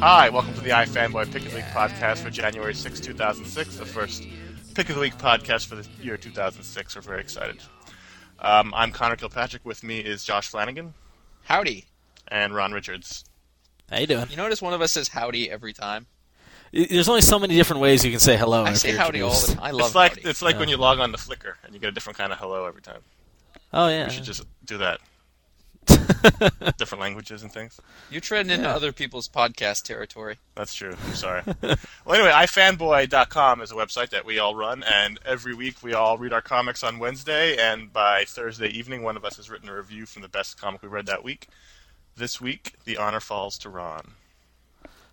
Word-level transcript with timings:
Hi, 0.00 0.30
welcome 0.30 0.54
to 0.54 0.60
the 0.60 0.70
iFanboy 0.70 1.32
Pick 1.32 1.42
the 1.42 1.54
Week 1.56 1.64
podcast 1.66 2.18
for 2.18 2.30
January 2.30 2.72
6, 2.72 3.00
2006, 3.00 3.76
the 3.76 3.84
first 3.84 4.24
Pick 4.78 4.90
of 4.90 4.94
the 4.94 5.00
Week 5.00 5.18
podcast 5.18 5.66
for 5.66 5.74
the 5.74 5.84
year 6.00 6.16
2006. 6.16 6.94
We're 6.94 7.02
very 7.02 7.20
excited. 7.20 7.60
Um, 8.38 8.72
I'm 8.76 8.92
Connor 8.92 9.16
Kilpatrick. 9.16 9.66
With 9.66 9.82
me 9.82 9.98
is 9.98 10.22
Josh 10.22 10.46
Flanagan 10.46 10.94
Howdy. 11.42 11.86
and 12.28 12.54
Ron 12.54 12.70
Richards. 12.70 13.24
How 13.90 13.98
you 13.98 14.06
doing? 14.06 14.26
You 14.30 14.36
notice 14.36 14.62
one 14.62 14.74
of 14.74 14.80
us 14.80 14.92
says 14.92 15.08
howdy 15.08 15.50
every 15.50 15.72
time? 15.72 16.06
There's 16.72 17.08
only 17.08 17.22
so 17.22 17.40
many 17.40 17.56
different 17.56 17.82
ways 17.82 18.04
you 18.04 18.12
can 18.12 18.20
say 18.20 18.36
hello. 18.36 18.62
I 18.62 18.74
say 18.74 18.90
you're 18.90 18.98
howdy 18.98 19.20
all 19.20 19.32
the 19.32 19.54
time. 19.54 19.58
I 19.60 19.72
love 19.72 19.86
it's 19.86 19.94
like 19.96 20.10
howdy. 20.12 20.30
it's 20.30 20.42
like 20.42 20.58
when 20.60 20.68
you 20.68 20.76
log 20.76 21.00
on 21.00 21.10
to 21.10 21.18
Flickr 21.18 21.54
and 21.64 21.74
you 21.74 21.80
get 21.80 21.88
a 21.88 21.92
different 21.92 22.16
kind 22.16 22.32
of 22.32 22.38
hello 22.38 22.64
every 22.64 22.82
time. 22.82 23.00
Oh 23.72 23.88
yeah. 23.88 24.06
We 24.06 24.12
should 24.12 24.22
just 24.22 24.44
do 24.64 24.78
that. 24.78 25.00
different 26.78 27.00
languages 27.00 27.42
and 27.42 27.52
things. 27.52 27.80
You're 28.10 28.20
treading 28.20 28.50
into 28.52 28.64
Yeah. 28.66 28.74
other 28.74 28.92
people's 28.92 29.28
podcast 29.28 29.82
territory. 29.82 30.36
That's 30.54 30.74
true. 30.74 30.94
I'm 31.06 31.14
sorry. 31.14 31.42
well, 31.62 31.76
anyway, 32.08 32.30
ifanboy.com 32.30 33.60
is 33.60 33.70
a 33.70 33.74
website 33.74 34.10
that 34.10 34.24
we 34.24 34.38
all 34.38 34.54
run, 34.54 34.82
and 34.82 35.18
every 35.24 35.54
week 35.54 35.82
we 35.82 35.94
all 35.94 36.18
read 36.18 36.32
our 36.32 36.40
comics 36.42 36.82
on 36.82 36.98
Wednesday, 36.98 37.56
and 37.56 37.92
by 37.92 38.24
Thursday 38.24 38.68
evening, 38.68 39.02
one 39.02 39.16
of 39.16 39.24
us 39.24 39.36
has 39.36 39.48
written 39.50 39.68
a 39.68 39.74
review 39.76 40.06
from 40.06 40.22
the 40.22 40.28
best 40.28 40.60
comic 40.60 40.82
we 40.82 40.88
read 40.88 41.06
that 41.06 41.22
week. 41.24 41.48
This 42.16 42.40
week, 42.40 42.74
the 42.84 42.96
honor 42.96 43.20
falls 43.20 43.58
to 43.58 43.68
Ron. 43.68 44.12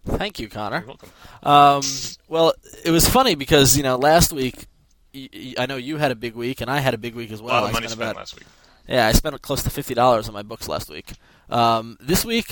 Thank 0.06 0.40
you, 0.40 0.48
Connor. 0.50 0.78
You're 0.80 0.88
welcome. 0.88 1.10
Um, 1.44 1.82
well, 2.28 2.54
it 2.84 2.92
was 2.92 3.08
funny 3.10 3.36
because 3.36 3.76
you 3.76 3.82
know 3.84 3.96
last 3.96 4.32
week 4.32 4.68
y- 5.16 5.30
y- 5.34 5.54
I 5.58 5.66
know 5.66 5.78
you 5.78 5.98
had 5.98 6.12
a 6.12 6.16
big 6.16 6.36
week 6.36 6.62
and 6.62 6.70
I 6.70 6.80
had 6.80 6.94
a 6.94 6.98
big 7.00 7.16
week 7.16 7.32
as 7.32 7.40
A 7.40 7.44
well. 7.44 7.54
lot 7.62 7.64
of 7.66 7.74
money 7.74 7.88
spent 7.88 7.92
spent 7.98 8.12
about 8.12 8.20
last 8.20 8.36
week. 8.36 8.46
Yeah, 8.88 9.08
I 9.08 9.12
spent 9.14 9.42
close 9.42 9.64
to 9.64 9.70
fifty 9.70 9.94
dollars 9.94 10.28
on 10.28 10.34
my 10.34 10.44
books 10.44 10.68
last 10.68 10.90
week. 10.90 11.14
Um, 11.50 11.98
this 12.00 12.26
week, 12.26 12.48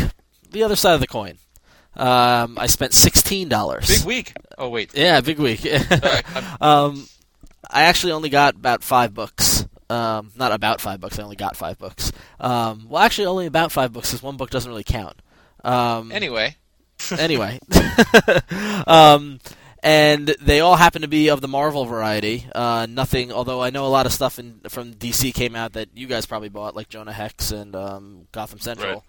the 0.51 0.63
other 0.63 0.75
side 0.75 0.93
of 0.93 0.99
the 0.99 1.07
coin. 1.07 1.37
Um, 1.95 2.57
I 2.57 2.65
spent 2.67 2.93
sixteen 2.93 3.49
dollars. 3.49 3.87
Big 3.87 4.05
week. 4.05 4.33
Oh 4.57 4.69
wait. 4.69 4.91
Yeah, 4.93 5.21
big 5.21 5.39
week. 5.39 5.65
Um, 6.61 7.07
I 7.69 7.83
actually 7.83 8.11
only 8.13 8.29
got 8.29 8.55
about 8.55 8.83
five 8.83 9.13
books. 9.13 9.65
Um, 9.89 10.31
not 10.35 10.51
about 10.51 10.79
five 10.81 10.99
books. 10.99 11.19
I 11.19 11.23
only 11.23 11.35
got 11.35 11.55
five 11.55 11.77
books. 11.77 12.11
Um, 12.39 12.87
well, 12.89 13.03
actually, 13.03 13.25
only 13.27 13.45
about 13.45 13.71
five 13.71 13.91
books 13.93 14.09
because 14.11 14.23
one 14.23 14.37
book 14.37 14.49
doesn't 14.49 14.69
really 14.69 14.83
count. 14.83 15.21
Um, 15.63 16.11
Anyway, 16.11 16.55
anyway, 17.17 17.59
um, 18.87 19.39
and 19.83 20.27
they 20.41 20.61
all 20.61 20.77
happen 20.77 21.01
to 21.01 21.09
be 21.09 21.29
of 21.29 21.41
the 21.41 21.47
Marvel 21.47 21.83
variety. 21.85 22.47
Uh, 22.55 22.87
nothing, 22.89 23.33
although 23.33 23.61
I 23.61 23.69
know 23.69 23.85
a 23.85 23.87
lot 23.87 24.05
of 24.05 24.13
stuff 24.13 24.39
in, 24.39 24.61
from 24.69 24.93
DC 24.93 25.33
came 25.33 25.55
out 25.55 25.73
that 25.73 25.89
you 25.93 26.07
guys 26.07 26.25
probably 26.25 26.49
bought, 26.49 26.75
like 26.75 26.87
Jonah 26.87 27.11
Hex 27.11 27.51
and 27.51 27.75
um, 27.75 28.27
Gotham 28.31 28.59
Central. 28.59 28.93
Right. 28.93 29.03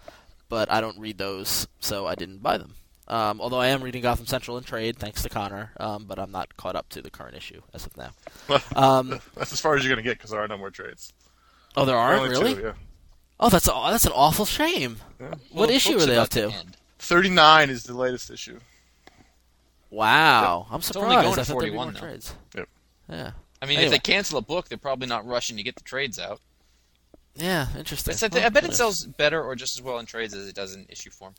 But 0.48 0.70
I 0.70 0.80
don't 0.80 0.98
read 0.98 1.16
those, 1.16 1.68
so 1.78 2.06
I 2.06 2.16
didn't 2.16 2.42
buy 2.42 2.58
them. 2.58 2.74
Um, 3.06 3.40
although 3.40 3.60
I 3.60 3.68
am 3.68 3.82
reading 3.82 4.02
Gotham 4.02 4.26
Central 4.26 4.58
in 4.58 4.64
trade, 4.64 4.98
thanks 4.98 5.22
to 5.22 5.28
Connor, 5.28 5.72
um, 5.78 6.06
but 6.06 6.18
I'm 6.18 6.32
not 6.32 6.56
caught 6.56 6.74
up 6.74 6.88
to 6.90 7.02
the 7.02 7.10
current 7.10 7.36
issue 7.36 7.60
as 7.72 7.86
of 7.86 7.96
now. 7.96 8.10
Um, 8.76 9.20
That's 9.36 9.52
as 9.52 9.60
far 9.60 9.76
as 9.76 9.84
you're 9.84 9.94
going 9.94 10.02
to 10.02 10.08
get 10.08 10.18
because 10.18 10.30
there 10.30 10.40
are 10.40 10.48
no 10.48 10.58
more 10.58 10.70
trades. 10.70 11.12
oh, 11.76 11.84
there 11.84 11.96
aren't 11.96 12.30
really. 12.30 12.54
two, 12.54 12.60
yeah. 12.62 12.72
Oh, 13.38 13.48
that's 13.48 13.68
a, 13.68 13.72
that's 13.90 14.06
an 14.06 14.12
awful 14.14 14.44
shame. 14.44 14.96
Yeah. 15.20 15.28
What 15.50 15.68
well, 15.68 15.70
issue 15.70 15.98
are 15.98 16.06
they 16.06 16.16
up 16.16 16.30
to? 16.30 16.50
end. 16.50 16.76
39 16.98 17.70
is 17.70 17.84
the 17.84 17.94
latest 17.94 18.30
issue. 18.30 18.58
Wow, 19.94 20.66
I'm 20.70 20.80
surprised. 20.82 21.04
only 21.04 21.16
going 21.16 21.26
I 21.26 21.30
to 21.30 21.44
thought 21.44 21.46
there'd 21.60 21.72
be 21.72 21.76
41 21.76 21.86
more 21.86 21.92
now. 21.92 22.00
trades. 22.00 22.34
Yep. 22.54 22.68
Yeah. 23.10 23.30
I 23.62 23.66
mean, 23.66 23.78
Anyway. 23.78 23.84
if 23.84 23.90
they 23.92 23.98
cancel 24.12 24.38
a 24.38 24.42
book, 24.42 24.68
they're 24.68 24.76
probably 24.78 25.06
not 25.06 25.26
rushing 25.26 25.56
to 25.56 25.62
get 25.62 25.76
the 25.76 25.82
trades 25.84 26.18
out. 26.18 26.40
Yeah, 27.36 27.66
interesting. 27.78 28.14
I, 28.22 28.28
Well, 28.34 28.46
I 28.46 28.48
bet 28.50 28.64
it 28.64 28.74
sells 28.74 29.04
better 29.06 29.42
or 29.42 29.54
just 29.56 29.76
as 29.76 29.82
well 29.82 29.98
in 29.98 30.06
trades 30.06 30.34
as 30.34 30.46
it 30.48 30.54
does 30.54 30.74
in 30.74 30.86
issue 30.88 31.10
form. 31.10 31.34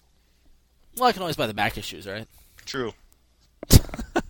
Well, 0.97 1.07
I 1.07 1.11
can 1.11 1.21
always 1.21 1.35
buy 1.35 1.47
the 1.47 1.53
back 1.53 1.77
issues, 1.77 2.07
right? 2.07 2.27
True. 2.66 2.93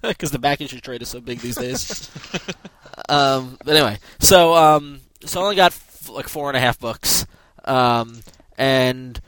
Because 0.02 0.30
the 0.32 0.40
back 0.40 0.62
issue 0.62 0.80
trade 0.80 1.02
is 1.02 1.10
so 1.10 1.20
big 1.20 1.40
these 1.40 1.56
days. 1.56 2.12
um, 3.10 3.58
but 3.66 3.76
anyway, 3.76 3.98
so 4.20 4.54
um, 4.56 5.00
so 5.26 5.40
I 5.40 5.44
only 5.44 5.56
got 5.56 5.72
f- 5.72 6.10
like 6.10 6.28
four 6.28 6.48
and 6.50 6.56
a 6.56 6.60
half 6.60 6.80
books, 6.80 7.26
um, 7.64 8.22
and 8.56 9.20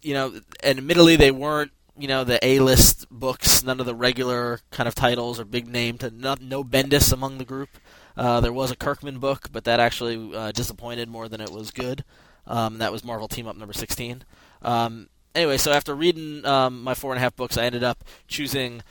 you 0.00 0.14
know, 0.14 0.32
and 0.62 0.78
admittedly 0.78 1.16
they 1.16 1.30
weren't 1.30 1.72
you 1.98 2.08
know 2.08 2.24
the 2.24 2.44
A 2.44 2.60
list 2.60 3.06
books, 3.10 3.62
none 3.62 3.80
of 3.80 3.86
the 3.86 3.94
regular 3.94 4.60
kind 4.70 4.88
of 4.88 4.94
titles 4.94 5.38
or 5.38 5.44
big 5.44 5.66
name. 5.66 5.98
To 5.98 6.10
no, 6.10 6.36
no 6.40 6.64
Bendis 6.64 7.12
among 7.12 7.38
the 7.38 7.44
group. 7.44 7.70
Uh, 8.16 8.40
there 8.40 8.52
was 8.52 8.70
a 8.70 8.76
Kirkman 8.76 9.18
book, 9.18 9.48
but 9.52 9.64
that 9.64 9.80
actually 9.80 10.34
uh, 10.36 10.52
disappointed 10.52 11.08
more 11.08 11.28
than 11.28 11.40
it 11.40 11.50
was 11.50 11.70
good. 11.70 12.04
Um, 12.46 12.78
that 12.78 12.92
was 12.92 13.04
Marvel 13.04 13.28
Team 13.28 13.46
Up 13.46 13.56
number 13.56 13.72
sixteen. 13.72 14.24
Um, 14.62 15.08
anyway, 15.34 15.56
so 15.56 15.72
after 15.72 15.94
reading 15.94 16.44
um, 16.44 16.82
my 16.82 16.94
four 16.94 17.12
and 17.12 17.18
a 17.18 17.20
half 17.20 17.36
books, 17.36 17.56
I 17.56 17.64
ended 17.64 17.82
up 17.82 18.04
choosing 18.28 18.82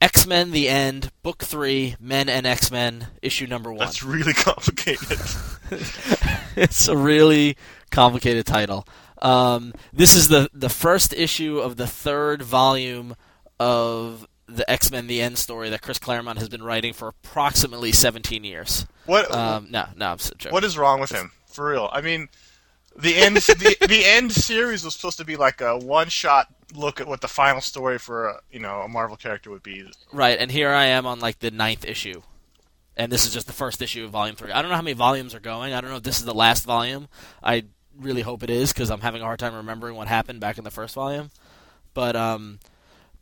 X 0.00 0.26
Men: 0.26 0.50
The 0.50 0.68
End, 0.68 1.12
Book 1.22 1.44
Three, 1.44 1.96
Men 2.00 2.28
and 2.28 2.46
X 2.46 2.70
Men, 2.70 3.08
issue 3.22 3.46
number 3.46 3.70
one. 3.70 3.80
That's 3.80 4.02
really 4.02 4.32
complicated. 4.34 5.18
it's 6.56 6.88
a 6.88 6.96
really 6.96 7.56
complicated 7.90 8.46
title. 8.46 8.86
Um, 9.22 9.72
this 9.92 10.14
is 10.14 10.28
the 10.28 10.50
the 10.52 10.68
first 10.68 11.14
issue 11.14 11.58
of 11.58 11.76
the 11.76 11.86
third 11.86 12.42
volume 12.42 13.16
of 13.58 14.26
the 14.46 14.68
X 14.70 14.90
Men: 14.90 15.06
The 15.06 15.22
End 15.22 15.38
story 15.38 15.70
that 15.70 15.80
Chris 15.80 15.98
Claremont 15.98 16.38
has 16.38 16.48
been 16.48 16.62
writing 16.62 16.92
for 16.92 17.08
approximately 17.08 17.92
17 17.92 18.44
years. 18.44 18.86
what 19.06 19.32
Um, 19.34 19.68
no, 19.70 19.86
no, 19.96 20.10
I'm 20.10 20.18
joking. 20.18 20.52
What 20.52 20.64
is 20.64 20.76
wrong 20.76 21.00
with 21.00 21.12
him? 21.12 21.30
For 21.46 21.68
real. 21.68 21.88
I 21.92 22.00
mean, 22.00 22.28
the 22.96 23.16
end 23.16 23.36
the, 23.36 23.76
the 23.88 24.04
end 24.04 24.32
series 24.32 24.84
was 24.84 24.94
supposed 24.94 25.18
to 25.18 25.24
be 25.24 25.36
like 25.36 25.60
a 25.60 25.78
one 25.78 26.08
shot 26.08 26.48
look 26.74 27.00
at 27.00 27.06
what 27.06 27.20
the 27.20 27.28
final 27.28 27.60
story 27.60 27.98
for 27.98 28.28
a, 28.28 28.40
you 28.50 28.58
know 28.58 28.80
a 28.80 28.88
Marvel 28.88 29.16
character 29.16 29.50
would 29.50 29.62
be. 29.62 29.84
Right, 30.12 30.38
and 30.38 30.50
here 30.50 30.70
I 30.70 30.86
am 30.86 31.06
on 31.06 31.20
like 31.20 31.38
the 31.38 31.50
ninth 31.50 31.84
issue, 31.84 32.22
and 32.96 33.10
this 33.10 33.24
is 33.24 33.32
just 33.32 33.46
the 33.46 33.52
first 33.52 33.80
issue 33.80 34.04
of 34.04 34.10
volume 34.10 34.36
three. 34.36 34.50
I 34.50 34.60
don't 34.60 34.70
know 34.70 34.76
how 34.76 34.82
many 34.82 34.94
volumes 34.94 35.34
are 35.34 35.40
going. 35.40 35.72
I 35.72 35.80
don't 35.80 35.90
know 35.90 35.96
if 35.96 36.02
this 36.02 36.18
is 36.18 36.24
the 36.24 36.34
last 36.34 36.64
volume. 36.64 37.08
I 37.42 37.64
really 37.98 38.22
hope 38.22 38.42
it 38.42 38.50
is 38.50 38.72
because 38.72 38.90
I'm 38.90 39.00
having 39.00 39.22
a 39.22 39.24
hard 39.24 39.38
time 39.38 39.54
remembering 39.54 39.96
what 39.96 40.08
happened 40.08 40.40
back 40.40 40.58
in 40.58 40.64
the 40.64 40.70
first 40.70 40.94
volume. 40.94 41.30
But 41.94 42.16
um, 42.16 42.58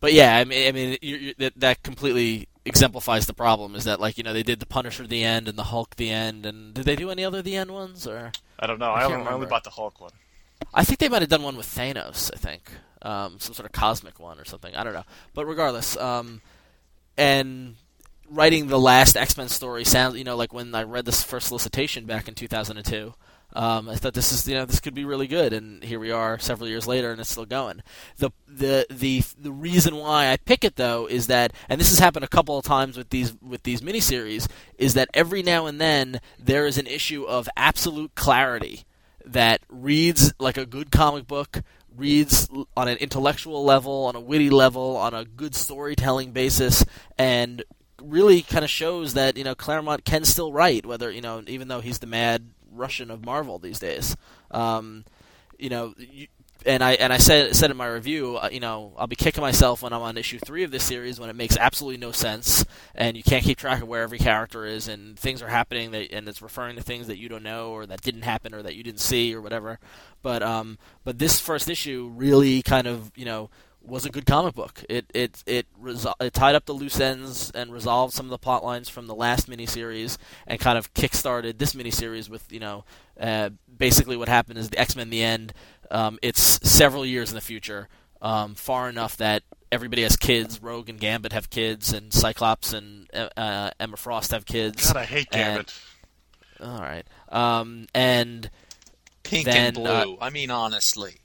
but 0.00 0.12
yeah, 0.12 0.36
I 0.36 0.44
mean, 0.44 0.68
I 0.68 0.72
mean 0.72 0.98
you 1.02 1.16
you 1.16 1.34
that, 1.38 1.52
that 1.56 1.82
completely 1.82 2.48
exemplifies 2.64 3.26
the 3.26 3.34
problem. 3.34 3.74
Is 3.74 3.84
that 3.84 4.00
like 4.00 4.18
you 4.18 4.24
know 4.24 4.32
they 4.32 4.42
did 4.42 4.60
the 4.60 4.66
Punisher 4.66 5.06
the 5.06 5.24
end 5.24 5.48
and 5.48 5.58
the 5.58 5.64
Hulk 5.64 5.96
the 5.96 6.10
end, 6.10 6.46
and 6.46 6.74
did 6.74 6.84
they 6.84 6.96
do 6.96 7.10
any 7.10 7.24
other 7.24 7.42
the 7.42 7.56
end 7.56 7.70
ones 7.70 8.06
or? 8.06 8.32
I 8.58 8.66
don't 8.66 8.78
know. 8.78 8.90
I 8.90 9.00
I, 9.00 9.04
only, 9.04 9.14
I 9.14 9.18
only 9.18 9.24
remember. 9.26 9.46
bought 9.46 9.64
the 9.64 9.70
Hulk 9.70 10.00
one. 10.00 10.12
I 10.72 10.84
think 10.84 10.98
they 11.00 11.08
might 11.08 11.22
have 11.22 11.30
done 11.30 11.42
one 11.42 11.56
with 11.56 11.66
Thanos. 11.66 12.30
I 12.34 12.36
think 12.36 12.70
um, 13.02 13.38
some 13.38 13.54
sort 13.54 13.66
of 13.66 13.72
cosmic 13.72 14.20
one 14.20 14.38
or 14.38 14.44
something. 14.44 14.74
I 14.74 14.84
don't 14.84 14.92
know. 14.92 15.04
But 15.34 15.46
regardless, 15.46 15.96
um, 15.96 16.42
and 17.16 17.76
writing 18.28 18.68
the 18.68 18.78
last 18.78 19.16
X 19.16 19.36
Men 19.36 19.48
story 19.48 19.84
sounds, 19.84 20.16
you 20.16 20.24
know, 20.24 20.36
like 20.36 20.52
when 20.52 20.74
I 20.74 20.82
read 20.84 21.04
this 21.04 21.22
first 21.22 21.48
solicitation 21.48 22.06
back 22.06 22.28
in 22.28 22.34
2002. 22.34 23.14
Um, 23.52 23.88
I 23.88 23.96
thought 23.96 24.14
this 24.14 24.32
is, 24.32 24.46
you 24.46 24.54
know, 24.54 24.64
this 24.64 24.80
could 24.80 24.94
be 24.94 25.04
really 25.04 25.26
good, 25.26 25.52
and 25.52 25.82
here 25.82 25.98
we 25.98 26.10
are, 26.10 26.38
several 26.38 26.68
years 26.68 26.86
later, 26.86 27.10
and 27.10 27.20
it's 27.20 27.30
still 27.30 27.46
going. 27.46 27.82
the 28.18 28.30
the 28.48 28.86
the 28.88 29.22
The 29.40 29.52
reason 29.52 29.96
why 29.96 30.30
I 30.30 30.36
pick 30.36 30.64
it 30.64 30.76
though 30.76 31.06
is 31.06 31.26
that, 31.26 31.52
and 31.68 31.80
this 31.80 31.90
has 31.90 31.98
happened 31.98 32.24
a 32.24 32.28
couple 32.28 32.56
of 32.56 32.64
times 32.64 32.96
with 32.96 33.10
these 33.10 33.34
with 33.42 33.64
these 33.64 33.80
miniseries, 33.80 34.48
is 34.78 34.94
that 34.94 35.08
every 35.14 35.42
now 35.42 35.66
and 35.66 35.80
then 35.80 36.20
there 36.38 36.66
is 36.66 36.78
an 36.78 36.86
issue 36.86 37.24
of 37.24 37.48
absolute 37.56 38.14
clarity 38.14 38.84
that 39.24 39.60
reads 39.68 40.32
like 40.38 40.56
a 40.56 40.66
good 40.66 40.90
comic 40.90 41.26
book, 41.26 41.62
reads 41.94 42.48
on 42.76 42.88
an 42.88 42.96
intellectual 42.98 43.64
level, 43.64 44.04
on 44.06 44.16
a 44.16 44.20
witty 44.20 44.50
level, 44.50 44.96
on 44.96 45.12
a 45.14 45.24
good 45.24 45.54
storytelling 45.54 46.32
basis, 46.32 46.84
and 47.18 47.64
really 48.00 48.42
kind 48.42 48.64
of 48.64 48.70
shows 48.70 49.14
that 49.14 49.36
you 49.36 49.44
know 49.44 49.54
Claremont 49.54 50.04
can 50.04 50.24
still 50.24 50.52
write, 50.52 50.86
whether 50.86 51.10
you 51.10 51.20
know 51.20 51.42
even 51.46 51.68
though 51.68 51.80
he's 51.80 51.98
the 51.98 52.06
mad 52.06 52.50
Russian 52.70 53.10
of 53.10 53.24
Marvel 53.24 53.58
these 53.58 53.78
days. 53.78 54.16
Um, 54.50 55.04
you 55.58 55.68
know, 55.68 55.94
you, 55.98 56.28
and 56.66 56.82
I 56.82 56.92
and 56.92 57.12
I 57.12 57.18
said 57.18 57.56
said 57.56 57.70
in 57.70 57.76
my 57.76 57.86
review, 57.86 58.36
uh, 58.36 58.48
you 58.52 58.60
know, 58.60 58.92
I'll 58.98 59.06
be 59.06 59.16
kicking 59.16 59.40
myself 59.40 59.82
when 59.82 59.92
I'm 59.92 60.02
on 60.02 60.18
issue 60.18 60.38
three 60.38 60.62
of 60.62 60.70
this 60.70 60.84
series 60.84 61.18
when 61.18 61.30
it 61.30 61.36
makes 61.36 61.56
absolutely 61.56 61.98
no 61.98 62.12
sense, 62.12 62.64
and 62.94 63.16
you 63.16 63.22
can't 63.22 63.44
keep 63.44 63.58
track 63.58 63.82
of 63.82 63.88
where 63.88 64.02
every 64.02 64.18
character 64.18 64.66
is, 64.66 64.88
and 64.88 65.18
things 65.18 65.42
are 65.42 65.48
happening 65.48 65.90
that 65.92 66.12
and 66.12 66.28
it's 66.28 66.42
referring 66.42 66.76
to 66.76 66.82
things 66.82 67.06
that 67.06 67.18
you 67.18 67.28
don't 67.28 67.42
know 67.42 67.70
or 67.70 67.86
that 67.86 68.02
didn't 68.02 68.22
happen 68.22 68.54
or 68.54 68.62
that 68.62 68.74
you 68.74 68.82
didn't 68.82 69.00
see 69.00 69.34
or 69.34 69.40
whatever. 69.40 69.78
But 70.22 70.42
um, 70.42 70.78
but 71.04 71.18
this 71.18 71.40
first 71.40 71.70
issue 71.70 72.10
really 72.14 72.62
kind 72.62 72.86
of 72.86 73.10
you 73.16 73.24
know 73.24 73.50
was 73.82 74.04
a 74.04 74.10
good 74.10 74.26
comic 74.26 74.54
book. 74.54 74.84
It 74.88 75.06
it 75.14 75.42
it, 75.46 75.66
resol- 75.82 76.14
it 76.20 76.32
tied 76.34 76.54
up 76.54 76.66
the 76.66 76.72
loose 76.74 77.00
ends 77.00 77.50
and 77.54 77.72
resolved 77.72 78.14
some 78.14 78.26
of 78.26 78.30
the 78.30 78.38
plot 78.38 78.62
lines 78.64 78.88
from 78.88 79.06
the 79.06 79.14
last 79.14 79.48
miniseries 79.48 80.18
and 80.46 80.60
kind 80.60 80.76
of 80.78 80.92
kickstarted 80.94 81.58
this 81.58 81.72
miniseries 81.74 82.28
with 82.28 82.50
you 82.52 82.60
know 82.60 82.84
uh, 83.18 83.50
basically 83.78 84.16
what 84.16 84.28
happened 84.28 84.58
is 84.58 84.68
the 84.70 84.78
X 84.78 84.94
Men 84.96 85.10
the 85.10 85.22
end. 85.22 85.52
Um, 85.90 86.18
it's 86.22 86.40
several 86.68 87.04
years 87.04 87.30
in 87.30 87.34
the 87.34 87.40
future, 87.40 87.88
um, 88.22 88.54
far 88.54 88.88
enough 88.88 89.16
that 89.16 89.42
everybody 89.72 90.02
has 90.02 90.14
kids. 90.16 90.62
Rogue 90.62 90.88
and 90.88 91.00
Gambit 91.00 91.32
have 91.32 91.50
kids, 91.50 91.92
and 91.92 92.12
Cyclops 92.12 92.72
and 92.72 93.08
uh, 93.36 93.70
Emma 93.80 93.96
Frost 93.96 94.30
have 94.30 94.44
kids. 94.46 94.86
God, 94.86 94.96
I 94.98 95.04
hate 95.04 95.28
And- 95.32 95.42
Gambit. 95.56 95.74
All 96.62 96.78
right, 96.80 97.06
um, 97.30 97.86
and 97.94 98.50
Pink 99.22 99.46
Then, 99.46 99.56
and 99.68 99.74
blue. 99.76 100.18
I 100.20 100.28
mean, 100.28 100.50
honestly. 100.50 101.19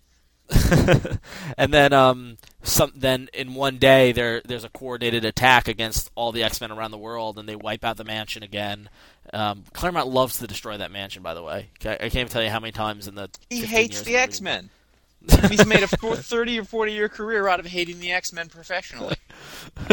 and 1.57 1.73
then 1.73 1.91
um 1.91 2.37
some 2.63 2.91
then 2.95 3.29
in 3.33 3.55
one 3.55 3.77
day 3.77 4.11
there 4.11 4.41
there's 4.45 4.63
a 4.63 4.69
coordinated 4.69 5.25
attack 5.25 5.67
against 5.67 6.11
all 6.15 6.31
the 6.31 6.43
X 6.43 6.61
Men 6.61 6.71
around 6.71 6.91
the 6.91 6.97
world 6.97 7.39
and 7.39 7.49
they 7.49 7.55
wipe 7.55 7.83
out 7.83 7.97
the 7.97 8.03
mansion 8.03 8.43
again. 8.43 8.89
Um, 9.33 9.63
Claremont 9.73 10.07
loves 10.07 10.37
to 10.39 10.47
destroy 10.47 10.77
that 10.77 10.91
mansion, 10.91 11.23
by 11.23 11.33
the 11.33 11.41
way. 11.41 11.69
I, 11.83 11.93
I 11.93 11.97
can't 11.97 12.15
even 12.15 12.27
tell 12.27 12.43
you 12.43 12.49
how 12.49 12.59
many 12.59 12.71
times 12.71 13.07
in 13.07 13.15
the 13.15 13.29
He 13.49 13.61
hates 13.65 14.01
the 14.03 14.17
X 14.17 14.39
Men. 14.39 14.69
He's 15.49 15.65
made 15.65 15.81
a 15.81 15.87
four- 15.87 16.15
30 16.15 16.59
or 16.59 16.63
40 16.63 16.91
year 16.93 17.09
career 17.09 17.47
out 17.47 17.59
of 17.59 17.65
hating 17.65 17.99
the 17.99 18.11
X 18.11 18.31
Men 18.31 18.47
professionally. 18.47 19.15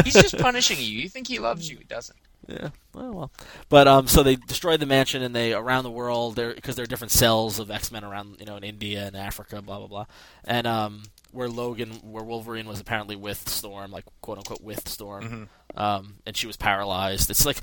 He's 0.04 0.12
just 0.12 0.36
punishing 0.38 0.78
you. 0.78 0.84
You 0.84 1.08
think 1.08 1.28
he 1.28 1.38
loves 1.38 1.70
you? 1.70 1.78
He 1.78 1.84
doesn't. 1.84 2.18
Yeah. 2.48 2.70
Well, 2.92 3.12
well. 3.12 3.32
But 3.68 3.88
um, 3.88 4.06
so 4.08 4.22
they 4.22 4.36
destroyed 4.36 4.80
the 4.80 4.86
mansion 4.86 5.22
and 5.22 5.34
they 5.34 5.52
around 5.52 5.84
the 5.84 5.90
world 5.90 6.36
there 6.36 6.54
because 6.54 6.76
there 6.76 6.82
are 6.82 6.86
different 6.86 7.12
cells 7.12 7.58
of 7.58 7.70
X 7.70 7.90
Men 7.92 8.04
around 8.04 8.36
you 8.40 8.46
know 8.46 8.56
in 8.56 8.64
India 8.64 9.06
and 9.06 9.16
Africa, 9.16 9.62
blah 9.62 9.78
blah 9.78 9.86
blah, 9.86 10.06
and 10.44 10.66
um, 10.66 11.04
where 11.30 11.48
Logan, 11.48 11.90
where 12.02 12.24
Wolverine 12.24 12.66
was 12.66 12.80
apparently 12.80 13.16
with 13.16 13.48
Storm, 13.48 13.90
like 13.90 14.04
quote 14.20 14.38
unquote 14.38 14.62
with 14.62 14.88
Storm, 14.88 15.48
um, 15.76 16.14
and 16.26 16.36
she 16.36 16.46
was 16.46 16.56
paralyzed. 16.56 17.30
It's 17.30 17.46
like 17.46 17.58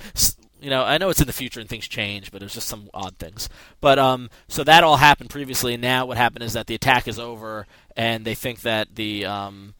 you 0.61 0.69
know 0.69 0.83
I 0.83 0.97
know 0.97 1.09
it's 1.09 1.21
in 1.21 1.27
the 1.27 1.33
future 1.33 1.59
and 1.59 1.69
things 1.69 1.87
change, 1.87 2.31
but 2.31 2.41
it 2.41 2.45
was 2.45 2.53
just 2.53 2.67
some 2.67 2.89
odd 2.93 3.17
things. 3.17 3.49
But 3.81 3.99
um, 3.99 4.29
so 4.47 4.63
that 4.63 4.83
all 4.83 4.97
happened 4.97 5.29
previously, 5.29 5.73
and 5.73 5.81
now 5.81 6.05
what 6.05 6.17
happened 6.17 6.43
is 6.43 6.53
that 6.53 6.67
the 6.67 6.75
attack 6.75 7.07
is 7.07 7.19
over, 7.19 7.67
and 7.97 8.23
they 8.25 8.35
think 8.35 8.61
that 8.61 8.95
the 8.95 9.25
um, 9.25 9.73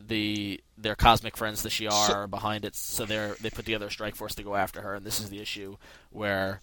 the 0.00 0.60
their 0.76 0.96
cosmic 0.96 1.36
friends, 1.36 1.62
the 1.62 1.68
Shi'ar, 1.68 2.14
are 2.14 2.26
behind 2.26 2.64
it. 2.64 2.74
So 2.76 3.04
they're 3.04 3.36
they 3.40 3.50
put 3.50 3.64
together 3.64 3.86
a 3.86 3.90
strike 3.90 4.14
force 4.14 4.34
to 4.36 4.42
go 4.42 4.54
after 4.54 4.82
her, 4.82 4.94
and 4.94 5.04
this 5.04 5.20
is 5.20 5.30
the 5.30 5.40
issue 5.40 5.76
where 6.10 6.60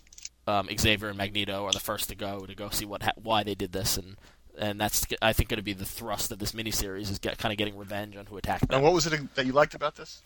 um, 0.48 0.70
Xavier 0.78 1.10
and 1.10 1.18
Magneto 1.18 1.66
are 1.66 1.72
the 1.72 1.80
first 1.80 2.10
to 2.10 2.16
go 2.16 2.46
to 2.46 2.56
go 2.56 2.70
see 2.70 2.86
what 2.86 3.04
ha- 3.04 3.12
why 3.16 3.44
they 3.44 3.56
did 3.56 3.72
this, 3.72 3.98
and 3.98 4.18
and 4.58 4.80
that's 4.80 5.06
I 5.22 5.34
think 5.34 5.50
going 5.50 5.58
to 5.58 5.64
be 5.64 5.74
the 5.74 5.86
thrust 5.86 6.32
of 6.32 6.40
this 6.40 6.52
miniseries 6.52 7.10
is 7.10 7.20
get, 7.20 7.38
kind 7.38 7.52
of 7.52 7.58
getting 7.58 7.78
revenge 7.78 8.16
on 8.16 8.26
who 8.26 8.38
attacked 8.38 8.68
them. 8.68 8.76
And 8.76 8.84
what 8.84 8.94
was 8.94 9.08
it 9.08 9.36
that 9.36 9.46
you 9.46 9.54
liked 9.54 9.74
about 9.74 9.96
this? 9.96 10.22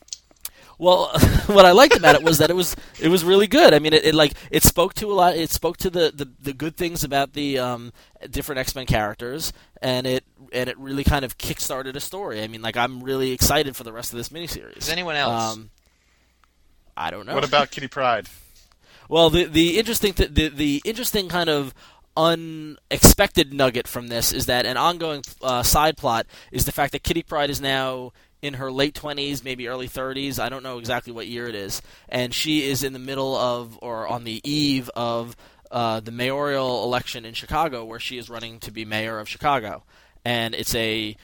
Well, 0.77 1.09
what 1.47 1.65
I 1.65 1.71
liked 1.71 1.95
about 1.95 2.15
it 2.15 2.23
was 2.23 2.39
that 2.39 2.49
it 2.49 2.55
was 2.55 2.75
it 2.99 3.07
was 3.07 3.23
really 3.23 3.47
good. 3.47 3.73
I 3.73 3.79
mean, 3.79 3.93
it, 3.93 4.05
it 4.05 4.15
like 4.15 4.33
it 4.51 4.63
spoke 4.63 4.93
to 4.95 5.11
a 5.11 5.13
lot. 5.13 5.35
It 5.35 5.49
spoke 5.49 5.77
to 5.77 5.89
the, 5.89 6.11
the, 6.13 6.29
the 6.39 6.53
good 6.53 6.75
things 6.75 7.03
about 7.03 7.33
the 7.33 7.59
um, 7.59 7.93
different 8.29 8.59
X 8.59 8.75
Men 8.75 8.85
characters, 8.85 9.53
and 9.81 10.05
it 10.05 10.23
and 10.51 10.69
it 10.69 10.77
really 10.77 11.03
kind 11.03 11.23
of 11.23 11.37
kickstarted 11.37 11.95
a 11.95 11.99
story. 11.99 12.41
I 12.43 12.47
mean, 12.47 12.61
like 12.61 12.77
I'm 12.77 13.01
really 13.03 13.31
excited 13.31 13.75
for 13.75 13.83
the 13.83 13.93
rest 13.93 14.11
of 14.11 14.17
this 14.17 14.29
miniseries. 14.29 14.77
Is 14.77 14.89
anyone 14.89 15.15
else? 15.15 15.55
Um, 15.55 15.69
I 16.97 17.11
don't 17.11 17.25
know. 17.25 17.35
What 17.35 17.47
about 17.47 17.71
Kitty 17.71 17.87
Pryde? 17.87 18.27
Well, 19.09 19.29
the 19.29 19.45
the 19.45 19.77
interesting 19.77 20.13
th- 20.13 20.33
the 20.33 20.49
the 20.49 20.81
interesting 20.83 21.29
kind 21.29 21.49
of 21.49 21.73
unexpected 22.17 23.53
nugget 23.53 23.87
from 23.87 24.07
this 24.07 24.31
is 24.31 24.45
that 24.45 24.65
an 24.65 24.77
ongoing 24.77 25.21
uh, 25.41 25.63
side 25.63 25.97
plot 25.97 26.25
is 26.51 26.65
the 26.65 26.71
fact 26.71 26.93
that 26.93 27.03
Kitty 27.03 27.23
Pryde 27.23 27.49
is 27.49 27.59
now 27.59 28.13
in 28.45 28.55
her 28.55 28.71
late 28.71 28.93
20s, 28.93 29.43
maybe 29.43 29.67
early 29.67 29.87
30s. 29.87 30.39
I 30.39 30.49
don't 30.49 30.63
know 30.63 30.77
exactly 30.77 31.11
what 31.11 31.27
year 31.27 31.47
it 31.47 31.55
is, 31.55 31.81
and 32.07 32.33
she 32.33 32.67
is 32.69 32.83
in 32.83 32.93
the 32.93 32.99
middle 32.99 33.35
of 33.35 33.77
or 33.81 34.07
on 34.07 34.23
the 34.23 34.41
eve 34.49 34.89
of 34.95 35.35
uh, 35.71 35.99
the 35.99 36.11
mayoral 36.11 36.83
election 36.83 37.25
in 37.25 37.33
Chicago, 37.33 37.83
where 37.83 37.99
she 37.99 38.17
is 38.17 38.29
running 38.29 38.59
to 38.59 38.71
be 38.71 38.85
mayor 38.85 39.19
of 39.19 39.27
Chicago, 39.27 39.83
and 40.23 40.53
it's 40.53 40.75
a 40.75 41.15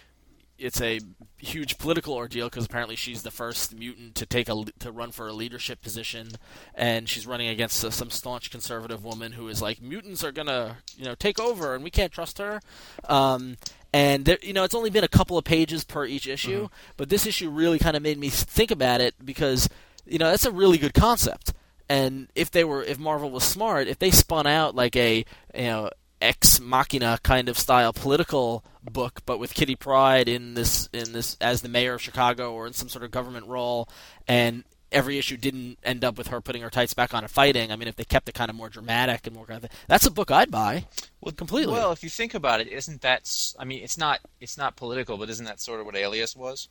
it's 0.57 0.79
a 0.79 0.99
huge 1.37 1.79
political 1.79 2.13
ordeal 2.13 2.47
because 2.47 2.65
apparently 2.65 2.95
she's 2.95 3.23
the 3.23 3.31
first 3.31 3.75
mutant 3.75 4.13
to 4.15 4.25
take 4.25 4.47
a 4.47 4.63
to 4.79 4.91
run 4.91 5.11
for 5.11 5.27
a 5.27 5.33
leadership 5.33 5.81
position, 5.81 6.29
and 6.75 7.09
she's 7.09 7.25
running 7.25 7.49
against 7.49 7.83
uh, 7.83 7.89
some 7.89 8.09
staunch 8.09 8.51
conservative 8.51 9.03
woman 9.03 9.31
who 9.31 9.47
is 9.47 9.61
like 9.61 9.81
mutants 9.81 10.23
are 10.23 10.31
gonna 10.31 10.77
you 10.95 11.05
know 11.05 11.15
take 11.15 11.39
over 11.39 11.73
and 11.73 11.83
we 11.83 11.89
can't 11.89 12.11
trust 12.11 12.37
her. 12.37 12.61
Um, 13.09 13.57
and 13.93 14.25
there, 14.25 14.37
you 14.41 14.53
know 14.53 14.63
it's 14.63 14.75
only 14.75 14.89
been 14.89 15.03
a 15.03 15.09
couple 15.09 15.37
of 15.37 15.43
pages 15.43 15.83
per 15.83 16.05
each 16.05 16.27
issue, 16.27 16.65
mm-hmm. 16.65 16.73
but 16.97 17.09
this 17.09 17.25
issue 17.25 17.49
really 17.49 17.79
kind 17.79 17.97
of 17.97 18.03
made 18.03 18.17
me 18.17 18.29
think 18.29 18.71
about 18.71 19.01
it 19.01 19.15
because 19.23 19.69
you 20.05 20.17
know 20.17 20.29
that's 20.29 20.45
a 20.45 20.51
really 20.51 20.77
good 20.77 20.93
concept. 20.93 21.53
And 21.89 22.29
if 22.35 22.51
they 22.51 22.63
were, 22.63 22.81
if 22.81 22.97
Marvel 22.97 23.31
was 23.31 23.43
smart, 23.43 23.89
if 23.89 23.99
they 23.99 24.11
spun 24.11 24.47
out 24.47 24.75
like 24.75 24.95
a 24.95 25.25
you 25.53 25.63
know 25.63 25.89
ex 26.21 26.59
machina 26.59 27.19
kind 27.23 27.49
of 27.49 27.57
style 27.57 27.91
political 27.91 28.63
book, 28.83 29.21
but 29.25 29.39
with 29.39 29.53
Kitty 29.53 29.75
Pryde 29.75 30.29
in 30.29 30.53
this 30.53 30.87
in 30.93 31.11
this 31.11 31.35
as 31.41 31.61
the 31.61 31.69
mayor 31.69 31.95
of 31.95 32.01
Chicago 32.01 32.53
or 32.53 32.67
in 32.67 32.73
some 32.73 32.89
sort 32.89 33.03
of 33.03 33.11
government 33.11 33.47
role, 33.47 33.89
and 34.27 34.63
every 34.91 35.17
issue 35.17 35.37
didn't 35.37 35.77
end 35.83 36.03
up 36.03 36.17
with 36.17 36.27
her 36.27 36.41
putting 36.41 36.61
her 36.61 36.69
tights 36.69 36.93
back 36.93 37.13
on 37.13 37.23
and 37.23 37.31
fighting. 37.31 37.71
I 37.71 37.75
mean, 37.75 37.87
if 37.87 37.95
they 37.95 38.03
kept 38.03 38.27
it 38.29 38.33
kind 38.35 38.49
of 38.49 38.55
more 38.55 38.69
dramatic 38.69 39.25
and 39.25 39.35
more 39.35 39.45
kind 39.45 39.63
of 39.63 39.69
thing, 39.69 39.79
that's 39.87 40.05
a 40.05 40.11
book 40.11 40.31
I'd 40.31 40.51
buy. 40.51 40.85
Well, 41.21 41.31
completely. 41.33 41.73
Well, 41.73 41.91
if 41.91 42.03
you 42.03 42.09
think 42.09 42.33
about 42.33 42.61
it, 42.61 42.67
isn't 42.67 43.01
that? 43.01 43.53
I 43.59 43.65
mean, 43.65 43.83
it's 43.83 43.97
not. 43.97 44.19
It's 44.39 44.57
not 44.57 44.75
political, 44.75 45.17
but 45.17 45.29
isn't 45.29 45.45
that 45.45 45.59
sort 45.61 45.79
of 45.79 45.85
what 45.85 45.95
Alias 45.95 46.35
was? 46.35 46.67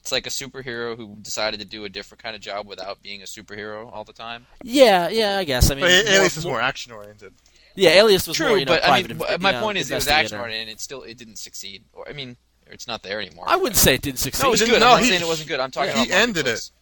It's 0.00 0.12
like 0.12 0.26
a 0.26 0.30
superhero 0.30 0.96
who 0.96 1.16
decided 1.20 1.60
to 1.60 1.66
do 1.66 1.84
a 1.84 1.88
different 1.90 2.22
kind 2.22 2.34
of 2.34 2.40
job 2.40 2.66
without 2.66 3.02
being 3.02 3.20
a 3.20 3.26
superhero 3.26 3.92
all 3.92 4.04
the 4.04 4.14
time. 4.14 4.46
Yeah, 4.62 5.08
yeah, 5.10 5.36
I 5.36 5.44
guess. 5.44 5.70
I 5.70 5.74
mean, 5.74 5.84
But 5.84 6.06
more- 6.06 6.14
Alias 6.14 6.36
is 6.38 6.46
more 6.46 6.60
action 6.60 6.92
oriented. 6.92 7.34
Yeah, 7.74 7.90
Alias 7.90 8.26
was 8.26 8.36
True, 8.36 8.48
more, 8.48 8.58
you 8.58 8.64
know, 8.64 8.72
but 8.72 8.82
I 8.84 8.86
private 9.02 9.16
mean, 9.16 9.18
inv- 9.28 9.40
my 9.40 9.52
know, 9.52 9.60
point 9.60 9.78
is, 9.78 9.90
it 9.90 9.94
was 9.94 10.08
action 10.08 10.38
oriented, 10.38 10.62
and 10.62 10.70
it 10.70 10.80
still 10.80 11.02
it 11.02 11.18
didn't 11.18 11.36
succeed. 11.36 11.84
Or 11.92 12.08
I 12.08 12.12
mean, 12.14 12.36
it's 12.66 12.86
not 12.86 13.02
there 13.02 13.20
anymore. 13.20 13.44
I 13.46 13.56
wouldn't 13.56 13.76
say 13.76 13.94
it 13.94 14.02
didn't 14.02 14.20
succeed. 14.20 14.42
No, 14.42 14.48
it 14.48 14.52
was 14.52 14.60
good. 14.62 14.70
no, 14.80 14.86
I'm 14.86 14.92
not 14.94 15.02
he- 15.02 15.08
saying 15.10 15.20
it 15.20 15.26
wasn't 15.26 15.48
good. 15.48 15.60
I'm 15.60 15.70
talking 15.70 15.94
he 15.94 16.04
about 16.06 16.14
ended 16.14 16.46
marketplace. 16.46 16.72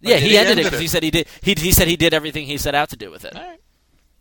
Yeah, 0.00 0.16
he 0.16 0.30
he 0.30 0.38
ended 0.38 0.58
it 0.58 0.64
because 0.64 0.80
he 0.80 0.88
said 0.88 1.02
he 1.02 1.10
did. 1.10 1.26
He, 1.42 1.54
he 1.56 1.72
said 1.72 1.88
he 1.88 1.96
did 1.96 2.12
everything 2.14 2.46
he 2.46 2.58
set 2.58 2.74
out 2.74 2.90
to 2.90 2.96
do 2.96 3.10
with 3.10 3.24
it. 3.24 3.34
All 3.34 3.42
right. 3.42 3.60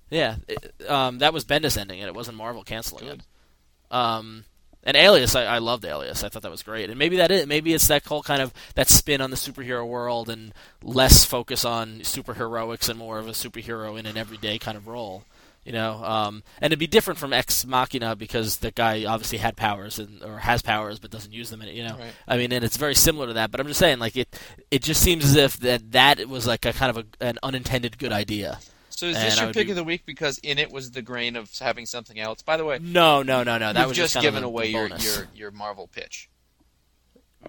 Yeah, 0.09 0.35
it- 0.47 0.73
um, 0.89 1.17
that 1.19 1.33
was 1.33 1.45
Bendis 1.45 1.77
ending 1.77 1.99
it. 1.99 2.07
It 2.07 2.15
wasn't 2.15 2.37
Marvel 2.37 2.63
canceling 2.63 3.05
Good. 3.05 3.19
it. 3.19 3.95
Um, 3.95 4.45
and 4.83 4.95
Alias, 4.95 5.35
I, 5.35 5.45
I 5.45 5.57
loved 5.57 5.83
Alias. 5.83 6.23
I 6.23 6.29
thought 6.29 6.43
that 6.43 6.51
was 6.51 6.61
great. 6.61 6.89
And 6.91 6.99
maybe 6.99 7.17
that 7.17 7.31
is 7.31 7.47
maybe 7.47 7.73
it's 7.73 7.87
that 7.87 8.05
whole 8.05 8.21
kind 8.21 8.41
of 8.41 8.53
that 8.75 8.87
spin 8.87 9.19
on 9.19 9.31
the 9.31 9.35
superhero 9.35 9.85
world 9.87 10.29
and 10.29 10.53
less 10.83 11.25
focus 11.25 11.65
on 11.65 12.01
superheroics 12.01 12.87
and 12.87 12.99
more 12.99 13.17
of 13.17 13.27
a 13.27 13.31
superhero 13.31 13.97
in 13.97 14.05
an 14.05 14.15
everyday 14.15 14.59
kind 14.59 14.77
of 14.77 14.87
role. 14.87 15.23
You 15.65 15.71
know, 15.71 15.93
um, 16.03 16.43
and 16.61 16.71
it'd 16.71 16.77
be 16.79 16.85
different 16.85 17.19
from 17.19 17.33
Ex 17.33 17.65
Machina 17.65 18.15
because 18.15 18.57
the 18.57 18.69
guy 18.69 19.03
obviously 19.05 19.39
had 19.39 19.57
powers 19.57 19.97
and 19.97 20.21
or 20.23 20.37
has 20.37 20.61
powers 20.61 20.99
but 20.99 21.09
doesn't 21.09 21.33
use 21.33 21.49
them. 21.49 21.61
In 21.63 21.69
it, 21.69 21.73
you 21.73 21.83
know, 21.83 21.97
Right. 21.97 22.13
I 22.27 22.37
mean, 22.37 22.51
and 22.51 22.63
it's 22.63 22.77
very 22.77 22.93
similar 22.93 23.25
to 23.27 23.33
that. 23.33 23.49
But 23.49 23.59
I'm 23.59 23.65
just 23.67 23.79
saying, 23.79 23.97
like 23.97 24.15
it, 24.15 24.39
it 24.69 24.83
just 24.83 25.01
seems 25.01 25.25
as 25.25 25.35
if 25.35 25.57
that 25.61 25.91
that 25.93 26.29
was 26.29 26.45
like 26.45 26.65
a 26.65 26.71
kind 26.73 26.95
of 26.95 27.03
a, 27.19 27.25
an 27.25 27.39
unintended 27.41 27.97
good 27.97 28.11
idea. 28.11 28.59
So 28.91 29.07
is 29.07 29.17
And 29.17 29.25
this 29.25 29.39
I 29.39 29.43
your 29.45 29.53
pick 29.53 29.65
be- 29.65 29.71
of 29.71 29.75
the 29.75 29.83
week 29.83 30.05
because 30.05 30.37
in 30.37 30.59
it 30.59 30.71
was 30.71 30.91
the 30.91 31.01
grain 31.01 31.35
of 31.35 31.49
having 31.57 31.85
something 31.87 32.19
else? 32.19 32.43
By 32.43 32.57
the 32.57 32.63
way, 32.63 32.77
No, 32.79 33.23
no, 33.23 33.41
no, 33.43 33.57
no. 33.57 33.73
That 33.73 33.87
was 33.87 33.97
just 33.97 34.13
kind 34.13 34.23
given 34.23 34.43
a 34.43 34.47
away 34.47 34.67
your, 34.69 34.87
your 34.87 35.27
your 35.35 35.51
Marvel 35.51 35.87
pitch. 35.87 36.29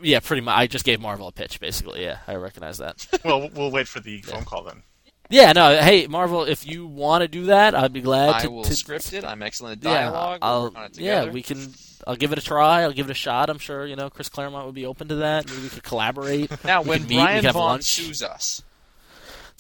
Yeah, 0.03 0.21
pretty 0.21 0.41
much. 0.43 0.57
I 0.57 0.67
just 0.67 0.85
gave 0.85 1.01
Marvel 1.01 1.29
a 1.29 1.33
pitch, 1.33 1.61
basically. 1.61 2.03
Yeah, 2.03 2.19
I 2.27 2.35
recognize 2.37 2.79
that. 2.79 3.07
Well, 3.25 3.49
we'll 3.55 3.71
wait 3.71 3.89
for 3.89 4.01
the 4.01 4.21
phone 4.23 4.45
call 4.45 4.65
then. 4.65 4.83
Yeah, 5.29 5.53
no. 5.53 5.77
Hey, 5.81 6.07
Marvel, 6.07 6.45
if 6.45 6.67
you 6.67 6.87
want 6.87 7.23
to 7.23 7.29
do 7.29 7.45
that, 7.47 7.75
I'd 7.75 7.93
be 7.93 8.01
glad 8.01 8.35
I 8.35 8.41
to. 8.43 8.51
will 8.51 8.63
to 8.65 8.75
script 8.75 9.13
it. 9.13 9.25
I'm 9.25 9.43
excellent 9.43 9.85
at 9.85 9.91
Yeah, 9.91 10.11
dialogue. 10.11 10.41
we'll 10.43 10.51
I'll, 10.51 10.63
work 10.65 10.77
on 10.77 10.91
yeah, 10.95 11.25
we 11.31 11.43
can. 11.43 11.73
I'll 12.07 12.15
give 12.17 12.31
it 12.33 12.39
a 12.39 12.43
try. 12.43 12.83
I'll 12.83 12.93
give 12.93 13.07
it 13.09 13.11
a 13.11 13.15
shot. 13.15 13.51
I'm 13.51 13.59
sure 13.59 13.87
you 13.87 13.97
know 13.97 14.09
Chris 14.11 14.29
Claremont 14.29 14.67
would 14.67 14.75
be 14.75 14.87
open 14.87 15.09
to 15.09 15.17
that. 15.17 15.49
Maybe 15.51 15.63
we 15.63 15.69
could 15.69 15.83
collaborate. 15.83 16.51
Now, 16.65 16.83
we 16.83 16.91
when 16.91 17.01
could 17.01 17.09
meet, 17.09 17.17
Brian 17.17 17.43
Vaughan 17.45 17.55
lunch. 17.73 17.85
sues 17.85 18.23
us, 18.23 18.63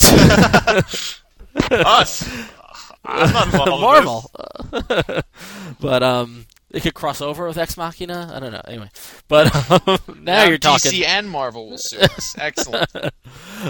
Us. 1.70 2.28
I'm 3.08 3.32
not 3.32 3.46
involved 3.46 3.80
Marvel, 3.82 4.30
but 5.80 6.02
um, 6.02 6.46
it 6.76 6.82
could 6.82 6.94
cross 6.94 7.20
over 7.22 7.46
with 7.48 7.56
Ex 7.56 7.76
Machina. 7.76 8.30
I 8.34 8.38
don't 8.38 8.52
know. 8.52 8.60
Anyway, 8.68 8.90
but 9.28 9.46
um, 9.88 9.98
now, 10.22 10.44
you're 10.44 10.58
talking. 10.58 10.92
DC 10.92 11.06
and 11.06 11.28
Marvel 11.28 11.70
will 11.70 11.78
sue 11.78 11.98
us. 12.00 12.36
Excellent. 12.38 12.90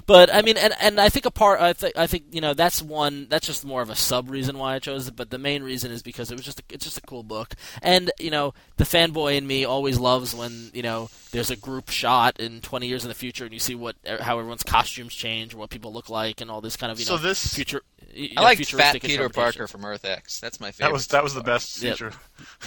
But 0.06 0.34
I 0.34 0.42
mean, 0.42 0.56
and 0.56 0.74
and 0.80 1.00
I 1.00 1.08
think 1.08 1.26
a 1.26 1.30
part, 1.30 1.60
I 1.60 1.72
think 1.72 1.96
I 1.96 2.06
think 2.06 2.24
you 2.32 2.40
know 2.40 2.54
that's 2.54 2.82
one 2.82 3.26
that's 3.30 3.46
just 3.46 3.64
more 3.64 3.82
of 3.82 3.88
a 3.90 3.94
sub 3.94 4.28
reason 4.30 4.58
why 4.58 4.74
I 4.74 4.78
chose 4.80 5.06
it. 5.08 5.16
But 5.16 5.30
the 5.30 5.38
main 5.38 5.62
reason 5.62 5.90
is 5.92 6.02
because 6.02 6.30
it 6.30 6.34
was 6.34 6.44
just 6.44 6.60
a, 6.60 6.62
it's 6.70 6.84
just 6.84 6.98
a 6.98 7.02
cool 7.02 7.22
book, 7.22 7.54
and 7.82 8.10
you 8.18 8.30
know 8.30 8.52
the 8.76 8.84
fanboy 8.84 9.36
in 9.36 9.46
me 9.46 9.64
always 9.64 9.98
loves 9.98 10.34
when 10.34 10.70
you 10.74 10.82
know 10.82 11.08
there's 11.30 11.50
a 11.50 11.56
group 11.56 11.88
shot 11.90 12.38
in 12.40 12.60
20 12.60 12.86
years 12.86 13.04
in 13.04 13.08
the 13.08 13.14
future, 13.14 13.44
and 13.44 13.52
you 13.54 13.60
see 13.60 13.74
what 13.76 13.96
how 14.20 14.38
everyone's 14.38 14.62
costumes 14.64 15.14
change, 15.14 15.54
or 15.54 15.58
what 15.58 15.70
people 15.70 15.92
look 15.92 16.10
like, 16.10 16.40
and 16.40 16.50
all 16.50 16.60
this 16.60 16.76
kind 16.76 16.90
of 16.92 16.98
you 16.98 17.04
So 17.06 17.16
know 17.16 17.22
this- 17.22 17.54
future. 17.54 17.82
You 18.12 18.30
I 18.36 18.40
know, 18.40 18.42
like 18.42 18.64
Fat 18.66 19.00
Peter. 19.00 19.28
Parker 19.28 19.66
from 19.66 19.84
Earth 19.84 20.04
X. 20.04 20.40
That's 20.40 20.60
my 20.60 20.70
favorite. 20.70 20.88
That 20.88 20.92
was 20.92 21.06
that 21.08 21.22
was 21.24 21.34
the 21.34 21.42
best 21.42 21.82
Yep. 21.82 21.92
feature. 21.98 22.12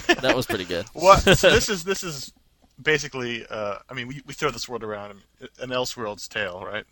That 0.20 0.36
was 0.36 0.46
pretty 0.46 0.64
good. 0.64 0.86
What? 0.92 1.20
So 1.20 1.50
this 1.50 1.68
is 1.74 1.84
this 1.84 2.02
is 2.04 2.32
basically, 2.82 3.44
uh, 3.50 3.76
I 3.88 3.94
mean, 3.94 4.08
we, 4.08 4.22
we 4.26 4.34
throw 4.34 4.50
this 4.50 4.68
word 4.68 4.82
around, 4.82 5.20
an 5.60 5.68
Elseworlds 5.70 6.28
tale, 6.28 6.64
right? 6.64 6.84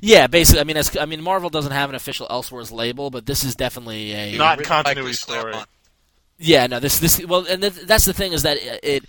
Yeah, 0.00 0.26
basically. 0.26 0.60
I 0.60 0.64
mean, 0.64 0.76
as, 0.76 0.96
I 0.96 1.06
mean, 1.06 1.22
Marvel 1.22 1.50
doesn't 1.50 1.72
have 1.72 1.88
an 1.88 1.94
official 1.94 2.26
Elseworlds 2.28 2.72
label, 2.72 3.10
but 3.10 3.26
this 3.26 3.44
is 3.44 3.54
definitely 3.54 4.12
a 4.12 4.36
Not 4.36 4.58
Written 4.58 4.70
by 4.70 4.82
continuity 4.82 5.14
story. 5.14 5.54
Yeah, 6.38 6.66
no, 6.66 6.80
this 6.80 6.98
this 6.98 7.24
well, 7.26 7.46
and 7.48 7.60
th- 7.62 7.86
that's 7.86 8.06
the 8.06 8.12
thing 8.14 8.32
is 8.32 8.42
that 8.44 8.56
it, 8.56 8.80
it, 8.82 9.04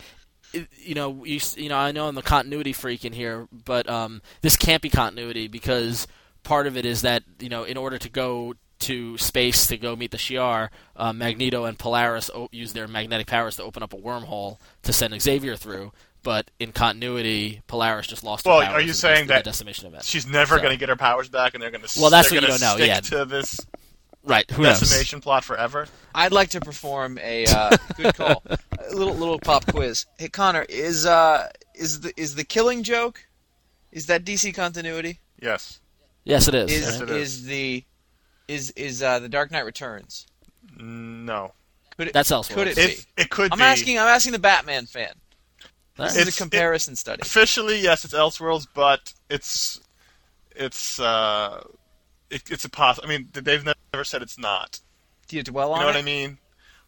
it 0.54 0.68
you 0.78 0.96
know, 0.96 1.24
you 1.24 1.40
you 1.56 1.70
know, 1.70 1.78
I 1.78 1.92
know 1.92 2.08
I'm 2.08 2.18
a 2.18 2.22
continuity 2.22 2.74
freak 2.74 3.06
in 3.06 3.14
here, 3.14 3.48
but 3.52 3.90
um, 3.90 4.22
this 4.42 4.58
can't 4.58 4.82
be 4.82 4.90
continuity 4.90 5.48
because 5.48 6.08
part 6.44 6.68
of 6.68 6.76
it 6.76 6.86
is 6.86 7.02
that 7.04 7.24
you 7.40 7.48
know, 7.50 7.64
in 7.64 7.78
order 7.78 7.98
to 7.98 8.10
go 8.10 8.54
to 8.82 9.18
space 9.18 9.68
to 9.68 9.78
go 9.78 9.96
meet 9.96 10.12
the 10.12 10.18
Shi'ar, 10.18 10.70
uh, 10.96 11.14
Magneto 11.14 11.66
and 11.66 11.78
Polaris 11.80 12.30
o- 12.34 12.50
use 12.52 12.74
their 12.74 12.88
magnetic 12.88 13.28
powers 13.28 13.56
to 13.58 13.64
open 13.64 13.82
up 13.84 13.94
a 13.94 13.98
wormhole 13.98 14.58
to 14.84 14.94
send 14.94 15.20
Xavier 15.22 15.56
through. 15.56 15.92
But 16.24 16.52
in 16.60 16.72
continuity, 16.72 17.62
Polaris 17.66 18.06
just 18.06 18.24
lost. 18.24 18.46
her 18.46 18.52
Well, 18.52 18.62
powers 18.62 18.76
are 18.84 18.86
you 18.86 18.94
saying 18.94 19.28
that 19.28 19.44
decimation 19.44 19.88
event? 19.88 20.04
She's 20.06 20.28
never 20.28 20.58
So- 20.58 20.62
going 20.62 20.72
to 20.74 20.78
get 20.78 20.90
her 20.90 20.96
powers 20.96 21.30
back, 21.30 21.54
and 21.56 21.64
they're 21.64 21.72
going 21.72 21.84
to 21.84 22.00
Well, 22.00 22.12
that's 22.12 22.30
what 22.30 22.36
you 22.36 22.42
gonna 22.42 22.60
don't 22.60 22.62
know, 22.62 22.76
stick 22.76 22.88
yeah. 22.88 23.00
to 23.00 23.26
this 23.26 23.60
Right? 24.24 24.50
Who 24.52 24.62
knows? 24.62 24.80
decimation 24.82 25.20
plot 25.20 25.44
forever. 25.44 25.88
I'd 26.14 26.32
like 26.32 26.50
to 26.50 26.60
perform 26.60 27.18
a 27.24 27.48
uh, 27.48 27.76
good 27.98 28.14
call, 28.16 28.44
a 28.48 28.60
little 28.94 29.16
little 29.16 29.40
pop 29.40 29.66
quiz. 29.66 30.06
Hey 30.20 30.28
Connor, 30.30 30.62
is 30.70 31.08
uh 31.08 31.48
is 31.74 32.02
the 32.02 32.14
is 32.22 32.36
the 32.36 32.44
Killing 32.44 32.84
Joke, 32.84 33.26
is 33.92 34.06
that 34.06 34.24
DC 34.24 34.54
continuity? 34.54 35.22
Yes. 35.42 35.80
Yes, 36.24 36.48
it 36.48 36.54
is. 36.54 36.72
Is 36.72 36.82
Yes, 36.82 37.02
it 37.02 37.10
is. 37.10 37.16
is 37.40 37.46
the 37.46 37.84
is 38.52 38.72
is 38.72 39.02
uh, 39.02 39.20
the 39.20 39.30
Dark 39.30 39.52
Knight 39.52 39.66
Returns? 39.66 40.28
No. 40.78 41.54
Could 41.98 42.08
it 42.10 42.14
That's 42.14 42.32
Elseworlds. 42.32 42.54
could 42.54 42.68
it 42.68 42.78
It 42.78 43.06
be? 43.16 43.22
it 43.24 43.30
could 43.30 43.52
I'm 43.52 43.60
be. 43.60 43.64
asking 43.64 44.00
I'm 44.00 44.08
asking 44.08 44.32
the 44.34 44.40
Batman 44.40 44.86
fan. 44.86 45.14
This 45.98 46.14
It's- 46.16 46.28
is 46.30 46.36
a 46.36 46.38
comparison 46.38 46.96
study. 46.96 47.22
Officially, 47.22 47.80
yes, 47.80 48.06
it's 48.06 48.14
Elseworlds, 48.14 48.68
but 48.74 49.14
it's 49.30 49.80
it's 50.56 51.00
uh 51.00 51.64
it, 52.30 52.50
it's 52.50 52.66
a 52.66 52.70
poss. 52.70 53.00
I 53.04 53.08
mean, 53.08 53.30
they've 53.34 53.64
never 53.66 54.04
said 54.04 54.22
it's 54.22 54.38
not. 54.38 54.80
Do 55.28 55.36
you 55.36 55.44
dwell 55.44 55.74
on? 55.74 55.80
It? 55.80 55.82
You 55.84 55.88
on 55.88 55.94
know 55.94 55.98
what? 56.00 56.02
I 56.02 56.06
mean? 56.06 56.38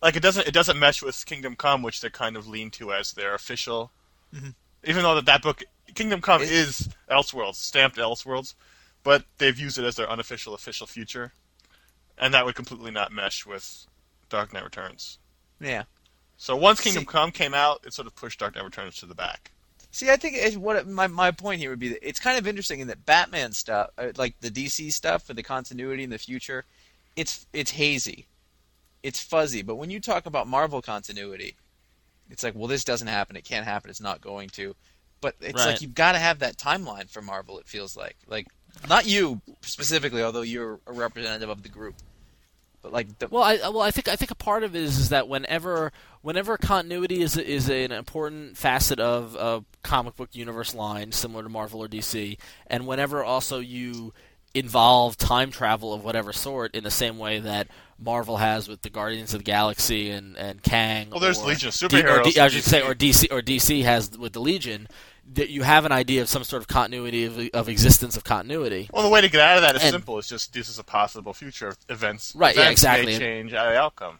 Like 0.01 0.15
it 0.15 0.21
doesn't 0.23 0.47
it 0.47 0.53
doesn't 0.53 0.79
mesh 0.79 1.01
with 1.01 1.25
Kingdom 1.25 1.55
Come, 1.55 1.81
which 1.81 2.01
they 2.01 2.09
kind 2.09 2.35
of 2.37 2.47
lean 2.47 2.71
to 2.71 2.93
as 2.93 3.11
their 3.13 3.33
official. 3.35 3.91
Mhm. 4.33 4.53
Even 4.85 5.03
though 5.03 5.15
that 5.15 5.25
that 5.25 5.41
book 5.41 5.63
Kingdom 5.95 6.21
Come 6.21 6.41
Is- 6.41 6.51
is 6.51 6.89
Elseworlds, 7.11 7.55
stamped 7.55 7.97
Elseworlds, 7.97 8.55
but 9.03 9.25
they've 9.37 9.57
used 9.59 9.77
it 9.77 9.85
as 9.85 9.95
their 9.95 10.09
unofficial 10.09 10.53
official 10.55 10.87
future, 10.87 11.33
and 12.17 12.33
that 12.33 12.45
would 12.45 12.55
completely 12.55 12.91
not 12.91 13.11
mesh 13.11 13.45
with 13.45 13.85
Dark 14.29 14.53
Knight 14.53 14.63
Returns. 14.63 15.17
Yeah. 15.59 15.83
So 16.37 16.55
once 16.55 16.81
Kingdom 16.81 17.03
See- 17.03 17.07
Come 17.07 17.31
came 17.31 17.53
out, 17.53 17.81
it 17.85 17.93
sort 17.93 18.07
of 18.07 18.15
pushed 18.15 18.39
Dark 18.39 18.55
Knight 18.55 18.63
Returns 18.65 18.95
to 18.97 19.05
the 19.05 19.15
back. 19.15 19.51
See, 19.91 20.09
I 20.09 20.15
think 20.15 20.35
it's 20.37 20.57
what 20.57 20.87
my 20.87 21.05
my 21.07 21.29
point 21.31 21.59
here 21.61 21.69
would 21.69 21.77
be 21.79 21.89
that 21.89 22.07
it's 22.07 22.19
kind 22.19 22.37
of 22.37 22.47
interesting 22.47 22.79
in 22.79 22.87
that 22.87 23.05
Batman 23.05 23.51
stuff, 23.51 23.91
uh, 23.97 24.07
like 24.17 24.33
the 24.41 24.49
DC 24.49 24.91
stuff 24.91 25.23
for 25.23 25.35
the 25.35 25.43
continuity 25.43 26.03
in 26.03 26.09
the 26.09 26.17
future, 26.17 26.65
it's 27.15 27.45
it's 27.53 27.69
hazy, 27.71 28.25
it's 29.03 29.21
fuzzy. 29.23 29.61
But 29.61 29.75
when 29.75 29.91
you 29.91 29.99
talk 29.99 30.25
about 30.25 30.47
Marvel 30.47 30.81
continuity, 30.81 31.55
it's 32.31 32.41
like, 32.43 32.55
well, 32.55 32.67
this 32.67 32.83
doesn't 32.83 33.07
happen, 33.07 33.35
it 33.35 33.43
can't 33.45 33.65
happen, 33.65 33.91
it's 33.91 34.01
not 34.01 34.19
going 34.19 34.49
to. 34.49 34.75
But 35.21 35.35
it's 35.39 35.53
Right. 35.63 35.71
like 35.73 35.81
you've 35.81 35.93
got 35.93 36.13
to 36.13 36.19
have 36.19 36.39
that 36.39 36.57
timeline 36.57 37.07
for 37.09 37.21
Marvel. 37.21 37.59
It 37.59 37.67
feels 37.67 37.95
like, 37.95 38.17
like 38.27 38.47
not 38.87 39.07
you 39.07 39.41
specifically, 39.61 40.23
although 40.23 40.41
you're 40.41 40.79
a 40.87 40.93
representative 40.93 41.49
of 41.49 41.63
the 41.63 41.69
group, 41.69 41.95
but 42.81 42.91
like 42.91 43.17
the 43.19 43.27
Well, 43.27 43.43
I 43.43 43.57
well, 43.69 43.81
I 43.81 43.91
think 43.91 44.07
I 44.07 44.15
think 44.15 44.31
a 44.31 44.35
part 44.35 44.63
of 44.63 44.75
it 44.75 44.81
is, 44.81 44.97
is 44.97 45.09
that 45.09 45.27
whenever 45.27 45.91
whenever 46.21 46.57
continuity 46.57 47.21
is 47.21 47.37
is 47.37 47.69
an 47.69 47.91
important 47.91 48.57
facet 48.57 48.99
of 48.99 49.35
a 49.35 49.63
comic 49.83 50.15
book 50.15 50.29
universe 50.33 50.75
line, 50.75 51.11
similar 51.11 51.43
to 51.43 51.49
Marvel 51.49 51.81
or 51.81 51.87
DC, 51.87 52.37
and 52.67 52.85
whenever 52.87 53.23
also 53.23 53.59
you 53.59 54.13
involve 54.53 55.17
time 55.17 55.49
travel 55.49 55.93
of 55.93 56.03
whatever 56.03 56.31
sort 56.31 56.75
in 56.75 56.83
the 56.83 56.91
same 56.91 57.17
way 57.17 57.39
that 57.39 57.67
Marvel 57.99 58.37
has 58.37 58.67
with 58.67 58.81
the 58.83 58.89
Guardians 58.89 59.33
of 59.33 59.39
the 59.39 59.45
Galaxy 59.45 60.09
and 60.09 60.37
and 60.37 60.61
Kang. 60.61 61.09
Well, 61.09 61.19
there's 61.19 61.41
or 61.41 61.47
Legion 61.47 61.69
of 61.69 61.73
D- 61.73 61.85
or 61.85 61.89
Superheroes 61.89 62.33
D- 62.33 62.39
I 62.39 62.45
in 62.45 62.51
should 62.51 62.63
say, 62.63 62.81
or 62.81 62.93
DC 62.93 63.31
or 63.31 63.41
DC 63.41 63.83
has 63.83 64.17
with 64.17 64.33
the 64.33 64.41
Legion. 64.41 64.87
That 65.35 65.49
you 65.49 65.63
have 65.63 65.85
an 65.85 65.91
idea 65.91 66.21
of 66.21 66.27
some 66.29 66.43
sort 66.43 66.61
of 66.61 66.67
continuity 66.67 67.25
of, 67.25 67.39
of 67.53 67.69
existence 67.69 68.17
of 68.17 68.23
continuity. 68.23 68.89
Well, 68.93 69.03
the 69.03 69.09
way 69.09 69.21
to 69.21 69.29
get 69.29 69.39
out 69.41 69.57
of 69.57 69.63
that 69.63 69.75
is 69.75 69.81
And- 69.83 69.91
simple. 69.91 70.19
It's 70.19 70.27
just 70.27 70.53
this 70.53 70.67
is 70.69 70.77
a 70.77 70.83
possible 70.83 71.33
future 71.33 71.75
events. 71.89 72.33
Right, 72.35 72.55
yeah, 72.55 72.69
exactly. 72.69 73.13
May 73.13 73.19
change 73.19 73.51
the 73.51 73.57
outcome. 73.59 74.19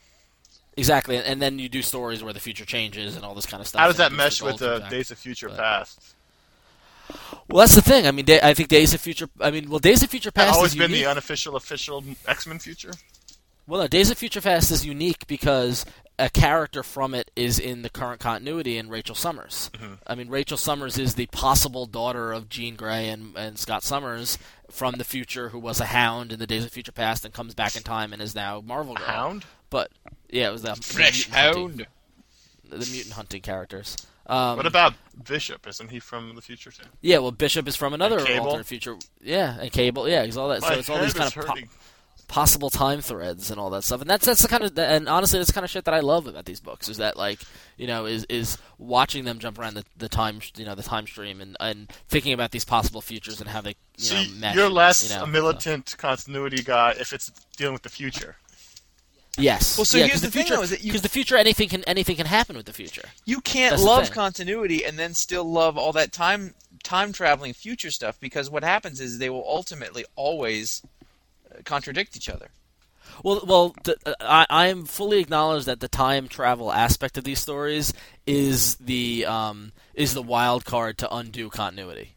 Exactly, 0.75 1.17
and 1.17 1.39
then 1.41 1.59
you 1.59 1.69
do 1.69 1.81
stories 1.83 2.23
where 2.23 2.33
the 2.33 2.39
future 2.39 2.65
changes 2.65 3.15
and 3.15 3.23
all 3.23 3.35
this 3.35 3.45
kind 3.45 3.61
of 3.61 3.67
stuff. 3.67 3.79
How 3.81 3.87
does 3.87 3.97
that 3.97 4.11
mesh 4.11 4.41
with 4.41 4.59
comes. 4.59 4.89
Days 4.89 5.11
of 5.11 5.19
Future 5.19 5.49
but- 5.49 5.57
Past? 5.57 6.15
Well, 7.49 7.59
that's 7.59 7.75
the 7.75 7.81
thing. 7.81 8.07
I 8.07 8.11
mean, 8.11 8.25
I 8.41 8.53
think 8.53 8.69
Days 8.69 8.93
of 8.93 9.01
Future. 9.01 9.29
I 9.39 9.51
mean, 9.51 9.69
well, 9.69 9.79
Days 9.79 10.01
of 10.03 10.09
Future 10.09 10.31
Past 10.31 10.47
Has 10.47 10.55
always 10.55 10.73
been 10.73 10.89
unique. 10.89 11.03
the 11.03 11.11
unofficial 11.11 11.55
official 11.57 12.03
X 12.27 12.47
Men 12.47 12.57
future. 12.59 12.93
Well, 13.65 13.81
no, 13.81 13.87
Days 13.87 14.11
of 14.11 14.17
Future 14.17 14.41
Past 14.41 14.71
is 14.71 14.85
unique 14.85 15.25
because 15.27 15.85
a 16.19 16.29
character 16.29 16.83
from 16.83 17.15
it 17.15 17.31
is 17.35 17.57
in 17.59 17.81
the 17.81 17.89
current 17.89 18.19
continuity 18.19 18.77
in 18.77 18.89
Rachel 18.89 19.15
Summers. 19.15 19.71
Mhm. 19.73 19.99
I 20.05 20.15
mean, 20.15 20.29
Rachel 20.29 20.57
Summers 20.57 20.97
is 20.97 21.15
the 21.15 21.25
possible 21.27 21.85
daughter 21.85 22.31
of 22.33 22.49
Jean 22.49 22.75
Grey 22.75 23.07
and, 23.09 23.35
and 23.37 23.57
Scott 23.57 23.83
Summers 23.83 24.37
from 24.69 24.95
the 24.95 25.03
future, 25.03 25.49
who 25.49 25.59
was 25.59 25.79
a 25.79 25.85
Hound 25.85 26.31
in 26.31 26.39
the 26.39 26.45
Days 26.47 26.65
of 26.65 26.71
Future 26.71 26.91
Past 26.91 27.23
and 27.25 27.33
comes 27.33 27.53
back 27.53 27.75
in 27.75 27.83
time 27.83 28.11
and 28.13 28.21
is 28.21 28.35
now 28.35 28.61
Marvel 28.61 28.95
Girl. 28.95 29.05
Hound. 29.07 29.45
But 29.69 29.91
yeah, 30.29 30.49
it 30.49 30.51
was 30.51 30.61
the 30.63 30.75
fresh 30.75 31.29
hunting- 31.29 31.61
hound. 31.79 31.87
the 32.69 32.77
mutant 32.91 33.13
hunting 33.13 33.41
characters. 33.41 33.95
Um, 34.27 34.57
What 34.57 34.65
about 34.65 34.93
Bishop? 35.27 35.67
Isn't 35.67 35.89
he 35.89 35.99
from 35.99 36.35
the 36.35 36.41
future 36.41 36.71
too? 36.71 36.83
Yeah, 37.01 37.19
well, 37.19 37.31
Bishop 37.31 37.67
is 37.67 37.75
from 37.75 37.93
another 37.93 38.19
alternate 38.39 38.65
future. 38.65 38.97
Yeah, 39.21 39.57
and 39.59 39.71
Cable. 39.71 40.07
Yeah, 40.09 40.25
he's 40.25 40.37
all 40.37 40.49
that. 40.49 40.61
My 40.61 40.69
so 40.69 40.73
it's 40.79 40.89
all 40.89 40.99
these 41.01 41.13
kind 41.13 41.27
of. 41.35 41.63
Possible 42.27 42.69
time 42.69 43.01
threads 43.01 43.51
and 43.51 43.59
all 43.59 43.69
that 43.71 43.83
stuff. 43.83 44.01
And 44.01 44.09
that's 44.09 44.25
that's 44.25 44.41
the 44.41 44.47
kind 44.47 44.63
of 44.63 44.77
and 44.77 45.07
honestly, 45.07 45.39
that's 45.39 45.49
the 45.49 45.53
kind 45.53 45.65
of 45.65 45.69
shit 45.71 45.85
that 45.85 45.93
I 45.93 45.99
love 45.99 46.27
about 46.27 46.45
these 46.45 46.59
books. 46.59 46.89
Is 46.89 46.97
that 46.97 47.17
like 47.17 47.39
you 47.77 47.87
know 47.87 48.05
is 48.05 48.25
is 48.29 48.57
watching 48.77 49.25
them 49.25 49.39
jump 49.39 49.59
around 49.59 49.75
the, 49.75 49.85
the 49.97 50.09
time 50.09 50.39
you 50.57 50.65
know 50.65 50.75
the 50.75 50.83
time 50.83 51.05
stream 51.07 51.41
and 51.41 51.55
and 51.59 51.91
thinking 52.09 52.33
about 52.33 52.51
these 52.51 52.65
possible 52.65 53.01
futures 53.01 53.39
and 53.39 53.49
how 53.49 53.61
they 53.61 53.75
you 53.97 54.03
so 54.05 54.15
know, 54.15 54.29
mesh, 54.39 54.55
you're 54.55 54.69
less 54.69 55.09
you 55.09 55.15
know, 55.15 55.23
a 55.23 55.27
militant 55.27 55.95
continuity 55.97 56.63
guy 56.63 56.95
if 56.99 57.13
it's 57.13 57.29
dealing 57.57 57.73
with 57.73 57.83
the 57.83 57.89
future. 57.89 58.35
yes. 59.37 59.77
Well, 59.77 59.85
so 59.85 59.97
yeah, 59.97 60.05
here's 60.05 60.13
'cause 60.13 60.21
the 60.21 60.31
thing, 60.31 60.43
future, 60.43 60.55
though, 60.57 60.63
is 60.63 60.69
that 60.71 60.83
because 60.83 61.01
the 61.01 61.09
future 61.09 61.37
anything 61.37 61.69
can 61.69 61.83
anything 61.85 62.15
can 62.15 62.25
happen 62.27 62.55
with 62.55 62.65
the 62.65 62.73
future. 62.73 63.09
You 63.25 63.41
can't 63.41 63.71
That's 63.71 63.83
love 63.83 64.11
continuity 64.11 64.85
and 64.85 64.97
then 64.97 65.13
still 65.13 65.43
love 65.43 65.77
all 65.77 65.91
that 65.93 66.11
time 66.11 66.53
time 66.83 67.13
traveling 67.13 67.53
future 67.53 67.89
stuff 67.91 68.19
because 68.19 68.49
what 68.49 68.61
happens 68.63 68.99
is 68.99 69.17
they 69.17 69.29
will 69.29 69.45
ultimately 69.47 70.03
always 70.17 70.81
contradict 71.65 72.15
each 72.15 72.29
other. 72.29 72.49
Well, 73.23 73.43
well, 73.45 73.75
th- 73.83 73.97
uh, 74.05 74.13
I 74.21 74.45
I 74.49 74.67
am 74.67 74.85
fully 74.85 75.19
acknowledged 75.19 75.67
that 75.67 75.79
the 75.79 75.87
time 75.87 76.27
travel 76.27 76.71
aspect 76.71 77.17
of 77.17 77.23
these 77.23 77.39
stories 77.39 77.93
is 78.25 78.75
the 78.75 79.25
um 79.25 79.71
is 79.93 80.13
the 80.13 80.23
wild 80.23 80.65
card 80.65 80.97
to 80.99 81.13
undo 81.13 81.49
continuity. 81.49 82.15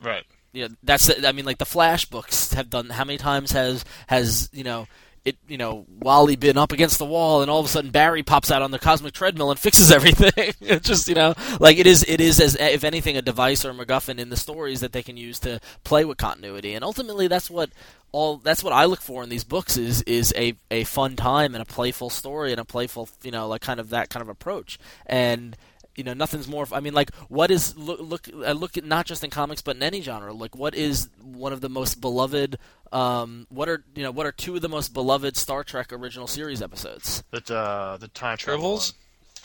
Right. 0.00 0.24
know 0.54 0.68
that's 0.82 1.06
the, 1.06 1.28
I 1.28 1.32
mean 1.32 1.44
like 1.44 1.58
the 1.58 1.66
Flash 1.66 2.06
books 2.06 2.52
have 2.54 2.70
done 2.70 2.90
how 2.90 3.04
many 3.04 3.18
times 3.18 3.52
has 3.52 3.84
has 4.06 4.48
you 4.52 4.64
know 4.64 4.86
it 5.24 5.36
you 5.46 5.58
know 5.58 5.84
Wally 5.88 6.36
been 6.36 6.56
up 6.56 6.72
against 6.72 6.98
the 6.98 7.04
wall 7.04 7.42
and 7.42 7.50
all 7.50 7.60
of 7.60 7.66
a 7.66 7.68
sudden 7.68 7.90
Barry 7.90 8.22
pops 8.22 8.50
out 8.50 8.62
on 8.62 8.70
the 8.70 8.78
cosmic 8.78 9.12
treadmill 9.12 9.50
and 9.50 9.58
fixes 9.60 9.90
everything 9.98 10.30
it's 10.60 10.88
just 10.88 11.08
you 11.08 11.14
know 11.14 11.34
like 11.60 11.78
it 11.78 11.86
is 11.86 12.04
it 12.08 12.20
is 12.20 12.40
as 12.40 12.56
if 12.56 12.84
anything 12.84 13.16
a 13.16 13.22
device 13.22 13.64
or 13.64 13.70
a 13.70 13.74
MacGuffin 13.74 14.18
in 14.18 14.30
the 14.30 14.36
stories 14.36 14.80
that 14.80 14.92
they 14.92 15.02
can 15.02 15.16
use 15.16 15.38
to 15.40 15.60
play 15.84 16.04
with 16.04 16.16
continuity 16.16 16.74
and 16.74 16.84
ultimately 16.84 17.28
that's 17.28 17.50
what 17.50 17.70
all 18.12 18.38
that's 18.38 18.62
what 18.62 18.72
I 18.72 18.86
look 18.86 19.00
for 19.00 19.22
in 19.22 19.28
these 19.28 19.44
books 19.44 19.76
is 19.76 20.02
is 20.02 20.32
a, 20.36 20.54
a 20.70 20.84
fun 20.84 21.16
time 21.16 21.54
and 21.54 21.62
a 21.62 21.66
playful 21.66 22.10
story 22.10 22.52
and 22.52 22.60
a 22.60 22.64
playful 22.64 23.08
you 23.22 23.30
know 23.30 23.48
like 23.48 23.60
kind 23.60 23.80
of 23.80 23.90
that 23.90 24.10
kind 24.10 24.22
of 24.22 24.28
approach 24.28 24.78
and 25.06 25.56
you 25.94 26.04
know 26.04 26.14
nothing's 26.14 26.46
more 26.46 26.64
i 26.72 26.78
mean 26.78 26.94
like 26.94 27.12
what 27.28 27.50
is 27.50 27.76
look 27.76 27.98
look 28.00 28.28
I 28.46 28.52
look 28.52 28.76
at 28.78 28.84
not 28.84 29.04
just 29.04 29.24
in 29.24 29.30
comics 29.30 29.62
but 29.62 29.74
in 29.76 29.82
any 29.82 30.00
genre 30.00 30.32
like 30.32 30.54
what 30.54 30.76
is 30.76 31.08
one 31.20 31.52
of 31.52 31.60
the 31.60 31.68
most 31.68 32.00
beloved 32.00 32.56
um 32.92 33.46
what 33.50 33.68
are 33.68 33.82
you 33.96 34.04
know 34.04 34.12
what 34.12 34.24
are 34.24 34.30
two 34.32 34.54
of 34.54 34.62
the 34.62 34.68
most 34.68 34.94
beloved 34.94 35.36
star 35.36 35.64
trek 35.64 35.92
original 35.92 36.28
series 36.28 36.62
episodes 36.62 37.24
That 37.32 37.50
uh, 37.50 37.96
the 37.98 38.06
time 38.08 38.36
travel 38.36 38.80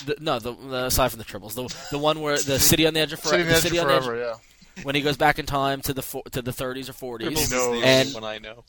the, 0.06 0.16
no 0.20 0.38
the, 0.38 0.54
the 0.54 0.86
aside 0.86 1.10
from 1.10 1.18
the 1.20 1.26
tribbles 1.26 1.56
the 1.56 1.76
the 1.92 1.98
one 1.98 2.22
where 2.22 2.38
the 2.38 2.60
city 2.60 2.86
on 2.86 2.94
the 2.94 3.00
edge 3.00 3.14
of 3.14 3.20
City 3.20 3.44
forever 3.44 3.44
of 3.44 3.48
the 3.48 3.52
the 3.54 3.58
Edge 3.58 3.64
city 3.64 3.78
of 3.78 3.84
on 3.84 3.88
the 3.90 3.96
edge 3.96 4.04
forever. 4.04 4.20
Yeah. 4.20 4.36
When 4.82 4.96
he 4.96 5.02
goes 5.02 5.18
back 5.18 5.38
in 5.38 5.46
time 5.46 5.82
to 5.82 5.94
the 5.94 6.02
fo- 6.02 6.24
to 6.32 6.42
the 6.42 6.52
30s 6.52 6.90
or 6.90 7.20
40s 7.20 7.28
Tribbles 7.28 7.38
is 7.38 7.50
the 7.50 7.58
only 7.58 7.84
and 7.84 8.14
one 8.14 8.24
I 8.24 8.40
know. 8.40 8.64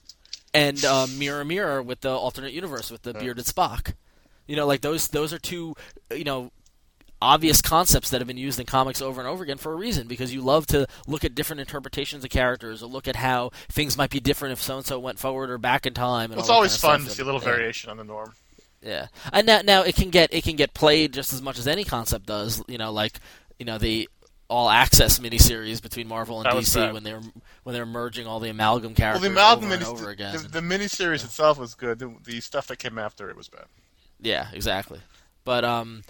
and 0.52 0.84
um, 0.84 1.18
Mirror 1.18 1.44
Mirror 1.46 1.82
with 1.82 2.02
the 2.02 2.10
alternate 2.10 2.52
universe 2.52 2.90
with 2.90 3.02
the 3.02 3.12
Yeah. 3.12 3.20
bearded 3.20 3.46
Spock. 3.46 3.94
You 4.46 4.56
know, 4.56 4.66
like 4.66 4.82
those 4.82 5.08
those 5.08 5.32
are 5.32 5.38
two 5.38 5.74
you 6.14 6.24
know 6.24 6.50
obvious 7.22 7.62
concepts 7.62 8.10
that 8.10 8.20
have 8.20 8.28
been 8.28 8.36
used 8.36 8.60
in 8.60 8.66
comics 8.66 9.00
over 9.00 9.18
and 9.18 9.26
over 9.28 9.42
again 9.42 9.56
for 9.56 9.72
a 9.72 9.76
reason 9.76 10.06
because 10.06 10.34
you 10.34 10.42
love 10.42 10.66
to 10.66 10.86
look 11.06 11.24
at 11.24 11.34
different 11.34 11.60
interpretations 11.60 12.22
of 12.22 12.28
characters 12.28 12.82
or 12.82 12.86
look 12.86 13.08
at 13.08 13.16
how 13.16 13.48
things 13.70 13.96
might 13.96 14.10
be 14.10 14.20
different 14.20 14.52
if 14.52 14.60
so 14.60 14.76
and 14.76 14.84
so 14.84 14.98
went 14.98 15.18
forward 15.18 15.48
or 15.48 15.56
back 15.56 15.86
in 15.86 15.94
time. 15.94 16.24
And 16.30 16.32
Well, 16.32 16.40
it's 16.40 16.50
always 16.50 16.78
kind 16.78 16.96
of 16.96 17.00
fun 17.00 17.08
to 17.08 17.14
see 17.16 17.22
a 17.22 17.24
little 17.24 17.40
And- 17.40 17.48
yeah. 17.48 17.54
variation 17.56 17.88
on 17.90 17.96
the 17.96 18.04
norm. 18.04 18.34
Yeah, 18.82 19.06
and 19.32 19.46
now 19.46 19.62
now 19.62 19.80
it 19.80 19.96
can 19.96 20.10
get 20.10 20.34
it 20.34 20.44
can 20.44 20.56
get 20.56 20.74
played 20.74 21.14
just 21.14 21.32
as 21.32 21.40
much 21.40 21.58
as 21.58 21.66
any 21.66 21.84
concept 21.84 22.26
does. 22.26 22.62
You 22.68 22.76
know, 22.76 22.92
like 22.92 23.18
you 23.58 23.64
know 23.64 23.78
the 23.78 24.06
all 24.54 24.70
access 24.70 25.18
miniseries 25.18 25.82
between 25.82 26.06
Marvel 26.08 26.38
and 26.40 26.46
That 26.46 26.54
DC 26.54 26.74
bad. 26.76 26.92
when 26.94 27.02
they 27.02 27.12
were 27.12 27.22
when 27.64 27.72
they 27.74 27.80
were 27.80 27.86
merging 27.86 28.26
all 28.26 28.40
the 28.40 28.50
amalgam 28.50 28.90
Well, 28.90 28.96
characters 28.96 29.22
the 29.22 29.28
amalgam 29.30 29.64
over 29.66 29.74
and 29.74 29.84
over 29.84 30.10
again. 30.10 30.36
the, 30.36 30.48
the 30.48 30.60
miniseries 30.60 31.24
itself 31.24 31.58
was 31.58 31.74
good. 31.74 31.98
The, 31.98 32.14
the 32.24 32.40
stuff 32.40 32.66
that 32.68 32.78
came 32.78 32.98
after 32.98 33.28
it 33.30 33.36
was 33.36 33.48
bad. 33.48 33.64
Yeah, 34.20 34.48
exactly. 34.52 35.00
But 35.44 35.64
um, 35.64 36.02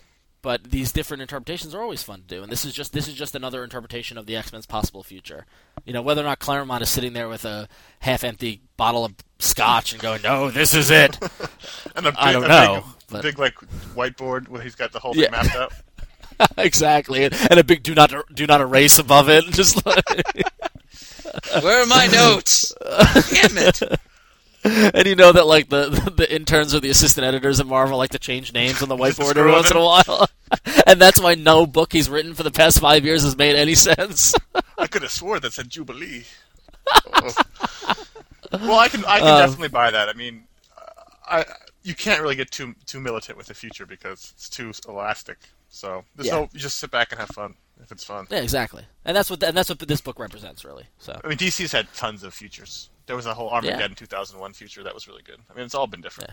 but 0.43 0.65
these 0.65 0.93
different 0.93 1.23
interpretations 1.23 1.75
are 1.75 1.81
always 1.83 2.03
fun 2.03 2.21
to 2.21 2.27
do, 2.27 2.43
and 2.43 2.53
this 2.53 2.65
is 2.67 2.73
just 2.75 2.93
this 2.93 3.09
is 3.09 3.15
just 3.15 3.35
another 3.35 3.65
interpretation 3.65 4.19
of 4.19 4.27
the 4.27 4.37
X 4.37 4.53
Men's 4.53 4.67
possible 4.67 5.03
future. 5.03 5.47
You 5.87 5.93
know, 5.95 6.03
whether 6.03 6.21
or 6.21 6.25
not 6.25 6.39
Claremont 6.39 6.83
is 6.83 6.91
sitting 6.91 7.15
there 7.15 7.29
with 7.29 7.45
a 7.47 7.67
half-empty 8.01 8.61
bottle 8.77 9.05
of 9.07 9.15
scotch 9.39 9.93
and 9.93 10.03
going, 10.03 10.21
"No, 10.23 10.51
this 10.51 10.75
is 10.75 10.91
it." 10.91 11.19
And 11.97 12.07
a 12.07 12.11
big, 12.13 12.19
I 12.19 12.33
don't 12.33 12.45
a 12.45 12.49
know, 12.49 12.75
big, 12.75 12.85
but- 13.11 13.23
big 13.23 13.39
like 13.39 13.55
whiteboard 13.95 14.49
where 14.49 14.61
he's 14.63 14.75
got 14.75 14.93
the 14.93 14.99
whole 14.99 15.17
Yeah. 15.17 15.31
thing 15.31 15.31
mapped 15.33 15.57
out. 15.57 15.73
exactly, 16.59 17.25
and, 17.25 17.59
a 17.59 17.65
big 17.65 17.83
do 17.83 17.95
not 17.95 18.13
do 18.33 18.47
not 18.47 18.61
erase 18.61 18.99
above 18.99 19.29
it, 19.29 19.45
just 19.51 19.85
like, 19.85 20.05
Where 21.63 21.83
are 21.83 21.87
my 21.87 22.07
notes? 22.07 22.73
Damn 22.81 23.59
it! 23.59 23.83
and 24.95 25.07
you 25.07 25.15
know 25.15 25.31
that 25.33 25.47
like 25.47 25.69
the 25.69 25.89
the 26.17 26.35
interns 26.35 26.75
or 26.75 26.81
the 26.81 26.89
assistant 26.89 27.27
editors 27.27 27.61
at 27.61 27.67
Marvel 27.67 27.99
like 27.99 28.11
to 28.11 28.19
change 28.19 28.53
names 28.53 28.83
on 28.83 28.89
the 28.89 28.97
whiteboard 28.97 29.37
every 29.37 29.53
once 29.53 29.71
in 29.71 29.77
a 29.77 29.85
while, 29.85 30.27
and 30.87 31.01
that's 31.01 31.21
why 31.21 31.35
no 31.35 31.67
book 31.67 31.93
he's 31.93 32.09
written 32.09 32.35
for 32.35 32.43
the 32.43 32.51
past 32.51 32.81
five 32.81 33.05
years 33.05 33.23
has 33.25 33.37
made 33.37 33.57
any 33.57 33.75
sense. 33.75 34.35
I 34.79 34.87
could 34.87 35.03
have 35.03 35.11
swore 35.11 35.39
that 35.41 35.53
said 35.53 35.69
Jubilee. 35.69 36.25
Oh. 37.13 37.35
well, 38.53 38.79
I 38.79 38.89
can 38.89 39.05
I 39.05 39.19
can 39.19 39.29
Um, 39.29 39.39
definitely 39.39 39.69
buy 39.69 39.91
that. 39.91 40.09
I 40.09 40.15
mean, 40.15 40.45
I 41.27 41.45
you 41.83 41.95
can't 41.95 42.23
really 42.23 42.37
get 42.37 42.51
too 42.51 42.75
too 42.87 43.01
militant 43.01 43.37
with 43.37 43.47
the 43.47 43.55
future 43.55 43.87
because 43.87 44.33
it's 44.35 44.49
too 44.49 44.73
elastic. 44.89 45.39
So 45.75 46.05
there's 46.15 46.29
Yeah. 46.29 46.35
no 46.35 46.49
you 46.53 46.61
just 46.61 46.79
sit 46.79 46.91
back 46.91 47.11
and 47.11 47.21
have 47.21 47.31
fun 47.31 47.55
if 47.83 47.91
it's 47.91 48.05
fun. 48.05 48.27
yeah, 48.31 48.39
exactly, 48.39 48.85
and 49.05 49.17
that's 49.17 49.29
what 49.29 49.43
and 49.43 49.57
that's 49.57 49.69
what 49.69 49.79
this 49.81 50.01
book 50.01 50.19
represents, 50.19 50.65
really. 50.65 50.87
So. 50.99 51.21
I 51.23 51.29
mean, 51.29 51.37
DC's 51.37 51.73
had 51.73 51.93
tons 51.95 52.23
of 52.23 52.33
futures. 52.33 52.91
There 53.07 53.17
was 53.17 53.27
a 53.27 53.35
whole 53.35 53.51
Armageddon 53.51 53.95
2001 53.97 54.53
future 54.55 54.83
that 54.85 54.95
was 54.95 55.07
really 55.09 55.23
good. 55.23 55.41
I 55.51 55.55
mean, 55.55 55.65
it's 55.67 55.75
all 55.75 55.87
been 55.87 56.01
different. 56.01 56.31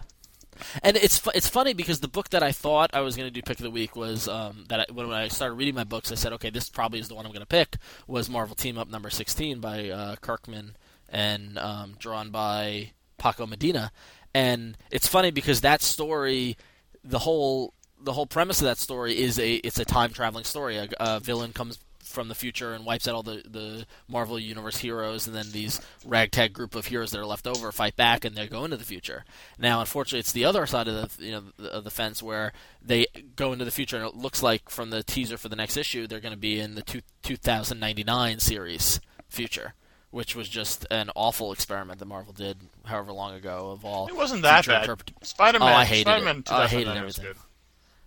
And 0.83 0.95
it's 0.97 1.17
fu- 1.17 1.31
it's 1.33 1.47
funny 1.47 1.73
because 1.73 2.01
the 2.01 2.07
book 2.07 2.29
that 2.29 2.43
I 2.43 2.51
thought 2.51 2.91
I 2.93 2.99
was 3.01 3.15
going 3.15 3.27
to 3.27 3.31
do 3.33 3.41
pick 3.41 3.57
of 3.59 3.63
the 3.63 3.71
week 3.71 3.95
was 3.95 4.27
um, 4.27 4.65
that 4.69 4.81
I, 4.81 4.93
when 4.93 5.09
I 5.11 5.27
started 5.29 5.55
reading 5.55 5.73
my 5.75 5.85
books, 5.85 6.11
I 6.11 6.15
said, 6.15 6.33
okay, 6.33 6.49
this 6.49 6.69
probably 6.69 6.99
is 6.99 7.07
the 7.07 7.15
one 7.15 7.25
I'm 7.25 7.31
going 7.31 7.39
to 7.41 7.45
pick. 7.47 7.77
Was 8.05 8.29
Marvel 8.29 8.55
Team 8.55 8.77
Up 8.77 8.87
number 8.89 9.09
16 9.09 9.59
by 9.59 9.89
uh, 9.89 10.15
Kirkman 10.17 10.75
and 11.09 11.57
um, 11.57 11.95
drawn 11.97 12.29
by 12.29 12.91
Paco 13.17 13.47
Medina. 13.47 13.91
And 14.33 14.77
it's 14.91 15.07
funny 15.07 15.31
because 15.31 15.61
that 15.61 15.81
story, 15.81 16.57
the 17.03 17.19
whole 17.19 17.73
the 18.03 18.13
whole 18.13 18.25
premise 18.25 18.61
of 18.61 18.65
that 18.65 18.77
story 18.77 19.17
is 19.17 19.37
a 19.39 19.55
it's 19.55 19.79
a 19.79 19.85
time 19.85 20.11
traveling 20.11 20.43
story. 20.45 20.77
A, 20.77 20.87
a 20.99 21.19
villain 21.19 21.53
comes 21.53 21.79
from 22.03 22.27
the 22.27 22.35
future 22.35 22.73
and 22.73 22.85
wipes 22.85 23.07
out 23.07 23.15
all 23.15 23.23
the, 23.23 23.41
the 23.49 23.85
Marvel 24.09 24.37
Universe 24.37 24.77
heroes, 24.79 25.27
and 25.27 25.35
then 25.35 25.45
these 25.53 25.79
ragtag 26.05 26.51
group 26.51 26.75
of 26.75 26.87
heroes 26.87 27.11
that 27.11 27.19
are 27.19 27.25
left 27.25 27.47
over 27.47 27.71
fight 27.71 27.95
back, 27.95 28.25
and 28.25 28.35
they 28.35 28.47
go 28.47 28.65
into 28.65 28.75
the 28.75 28.83
future. 28.83 29.23
Now, 29.57 29.79
unfortunately, 29.79 30.19
it's 30.19 30.33
the 30.33 30.43
other 30.43 30.65
side 30.65 30.89
of 30.89 31.17
the 31.17 31.25
you 31.25 31.31
know 31.31 31.43
the- 31.57 31.71
of 31.71 31.83
the 31.85 31.91
fence 31.91 32.21
where 32.21 32.51
they 32.81 33.05
go 33.37 33.53
into 33.53 33.63
the 33.65 33.71
future, 33.71 33.95
and 33.97 34.05
it 34.05 34.15
looks 34.15 34.43
like 34.43 34.69
from 34.69 34.89
the 34.89 35.03
teaser 35.03 35.37
for 35.37 35.47
the 35.47 35.55
next 35.55 35.77
issue, 35.77 36.05
they're 36.05 36.19
going 36.19 36.33
to 36.33 36.37
be 36.39 36.59
in 36.59 36.75
the 36.75 36.81
two, 36.81 37.01
2099 37.23 38.39
series 38.39 38.99
future. 39.29 39.73
Which 40.09 40.35
was 40.35 40.49
just 40.49 40.85
an 40.91 41.09
awful 41.15 41.53
experiment 41.53 41.99
that 41.99 42.05
Marvel 42.05 42.33
did, 42.33 42.57
however 42.83 43.13
long 43.13 43.33
ago, 43.33 43.71
of 43.71 43.85
all. 43.85 44.07
It 44.09 44.15
wasn't 44.17 44.41
that 44.41 44.65
bad. 44.67 44.81
interpret- 44.81 45.13
Spider-Man. 45.21 45.69
Oh, 45.69 45.73
I 45.73 45.85
hated 45.85 46.01
it. 46.01 46.03
Spider-Man 46.11 46.43
oh, 46.49 46.55
I 46.57 46.67
hated 46.67 46.83
2009 46.83 47.05
was 47.05 47.19
everything. 47.19 47.41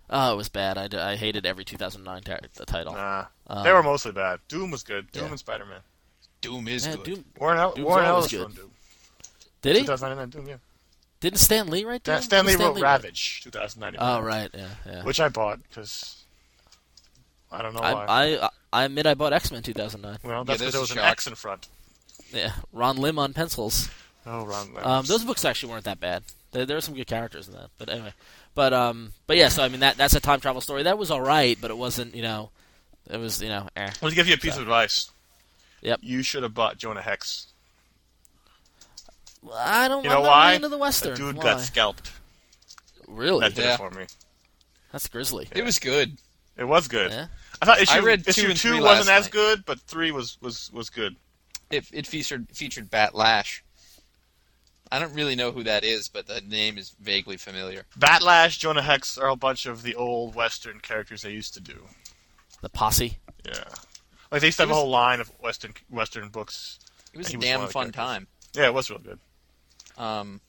Good. 0.09 0.15
Oh, 0.15 0.33
it 0.33 0.35
was 0.37 0.49
bad. 0.49 0.77
I, 0.77 0.87
d- 0.87 0.97
I 0.97 1.15
hated 1.15 1.45
every 1.45 1.65
2009 1.65 2.21
ta- 2.23 2.37
the 2.55 2.65
title. 2.65 2.93
Nah, 2.93 3.25
Um, 3.47 3.63
they 3.63 3.71
were 3.71 3.83
mostly 3.83 4.11
bad. 4.11 4.39
Doom 4.47 4.71
was 4.71 4.83
good. 4.83 5.11
Doom 5.11 5.23
yeah. 5.25 5.29
and 5.31 5.39
Spider-Man. 5.39 5.79
Doom 6.41 6.67
is 6.67 6.85
Yeah, 6.85 6.95
good. 6.95 7.03
Doom- 7.03 7.25
Warren, 7.39 7.57
El- 7.59 7.73
Doom's 7.73 7.85
Warren 7.87 8.05
Ellis 8.05 8.31
good. 8.31 8.55
Doom. 8.55 8.71
Did 9.61 9.75
he? 9.77 9.81
2099 9.81 10.29
Doom, 10.29 10.47
yeah. 10.49 10.57
Didn't 11.21 11.39
Stan 11.39 11.67
Lee 11.67 11.85
write 11.85 12.03
that? 12.03 12.17
Doom? 12.17 12.23
Stanley 12.23 12.51
Stan 12.53 12.59
Lee 12.61 12.65
wrote 12.67 12.75
Lee 12.75 12.81
Ravage 12.83 13.41
2099. 13.45 14.07
Oh 14.07 14.21
right, 14.21 14.49
yeah, 14.53 14.67
yeah. 14.85 15.03
Which 15.03 15.19
I 15.19 15.29
bought 15.29 15.59
because 15.67 16.23
I 17.51 17.61
don't 17.63 17.73
know 17.73 17.79
I, 17.79 17.93
why. 17.93 18.05
I 18.07 18.49
I 18.73 18.83
admit 18.85 19.07
I 19.07 19.13
bought 19.15 19.33
X 19.33 19.51
Men 19.51 19.63
2009. 19.63 20.19
well, 20.23 20.43
that's 20.43 20.59
there's 20.59 20.71
because 20.71 20.73
there 20.73 20.81
was 20.81 20.91
an 20.91 20.97
shock. 20.97 21.11
X 21.11 21.27
in 21.27 21.35
front. 21.35 21.67
Yeah, 22.31 22.51
Ron 22.73 22.97
Lim 22.97 23.17
on 23.17 23.33
pencils. 23.33 23.89
Oh, 24.25 24.45
Ron 24.45 24.73
Lim. 24.75 24.85
Um, 24.85 25.05
those 25.05 25.23
books 25.23 25.45
actually 25.45 25.71
weren't 25.71 25.85
that 25.85 25.99
bad. 25.99 26.23
There, 26.51 26.65
there 26.65 26.77
were 26.77 26.81
some 26.81 26.93
good 26.95 27.07
characters 27.07 27.47
in 27.47 27.53
that. 27.55 27.69
But 27.77 27.89
anyway, 27.89 28.13
but 28.55 28.73
um, 28.73 29.11
but 29.27 29.37
yeah. 29.37 29.49
So 29.49 29.63
I 29.63 29.69
mean 29.69 29.81
that 29.81 29.97
that's 29.97 30.15
a 30.15 30.19
time 30.19 30.39
travel 30.39 30.61
story. 30.61 30.83
That 30.83 30.97
was 30.97 31.11
all 31.11 31.21
right, 31.21 31.57
but 31.61 31.69
it 31.71 31.77
wasn't. 31.77 32.15
You 32.15 32.23
know, 32.23 32.49
it 33.09 33.17
was 33.17 33.41
you 33.41 33.49
know. 33.49 33.67
Eh. 33.75 33.91
Let 34.01 34.09
me 34.09 34.15
give 34.15 34.27
you 34.27 34.33
a 34.33 34.37
piece 34.37 34.55
of 34.55 34.63
advice. 34.63 35.11
Yep. 35.81 35.99
You 36.01 36.23
should 36.23 36.41
have 36.43 36.53
bought 36.55 36.77
Jonah 36.77 37.01
Hex. 37.01 37.47
I 39.53 39.87
don't. 39.87 40.03
You 40.03 40.09
know 40.09 40.21
why? 40.21 40.45
really 40.47 40.55
into 40.55 40.69
the 40.69 40.75
The 40.77 40.81
western. 40.81 41.15
dude 41.15 41.37
Why? 41.37 41.43
got 41.43 41.61
scalped. 41.61 42.11
really. 43.07 43.41
That 43.41 43.53
did 43.55 43.65
Yeah. 43.65 43.73
it 43.75 43.77
for 43.77 43.91
me. 43.91 44.05
That's 44.91 45.07
grisly. 45.07 45.47
It 45.53 45.63
was 45.63 45.77
good. 45.77 46.17
It 46.57 46.63
was 46.63 46.87
good. 46.87 47.11
Yeah. 47.11 47.27
I 47.61 47.65
thought 47.65 47.81
issue, 47.81 47.93
I 47.93 47.99
read 47.99 48.23
two 48.23 48.29
issue 48.29 48.49
and 48.49 48.57
two 48.57 48.69
three 48.69 48.79
wasn't 48.81 49.07
last 49.07 49.19
as 49.19 49.25
night. 49.25 49.31
good, 49.31 49.65
but 49.65 49.79
three 49.81 50.11
was 50.11 50.37
was 50.41 50.71
was 50.73 50.89
good. 50.89 51.15
It 51.69 51.85
it 51.91 52.07
featured 52.07 52.47
featured 52.53 52.89
Bat 52.89 53.13
Lash. 53.15 53.63
I 54.95 54.99
don't 54.99 55.13
really 55.13 55.35
know 55.35 55.51
who 55.51 55.63
that 55.63 55.83
is, 55.83 56.07
but 56.07 56.27
the 56.27 56.41
name 56.41 56.77
is 56.77 56.95
vaguely 57.01 57.37
familiar. 57.37 57.85
Bat 57.97 58.23
Lash, 58.23 58.57
Jonah 58.57 58.81
Hex 58.81 59.17
are 59.17 59.29
a 59.29 59.35
bunch 59.35 59.65
of 59.65 59.83
the 59.83 59.95
old 59.95 60.35
Western 60.35 60.79
characters 60.79 61.21
they 61.21 61.31
used 61.31 61.53
to 61.55 61.59
do. 61.59 61.85
The 62.61 62.69
posse. 62.69 63.17
Yeah, 63.45 63.63
like 64.31 64.41
they 64.41 64.47
used 64.47 64.57
to 64.57 64.63
have 64.63 64.69
was- 64.69 64.77
a 64.77 64.81
whole 64.81 64.89
line 64.89 65.19
of 65.19 65.29
Western 65.39 65.73
Western 65.89 66.29
books. 66.29 66.79
It 67.13 67.17
was 67.17 67.33
a 67.33 67.37
damn 67.37 67.59
one 67.59 67.65
of 67.65 67.69
the 67.69 67.73
fun 67.73 67.91
time. 67.91 68.27
Yeah, 68.53 68.65
it 68.67 68.73
was 68.73 68.89
real 68.89 68.99
good. 68.99 69.19
Um, 69.97 70.41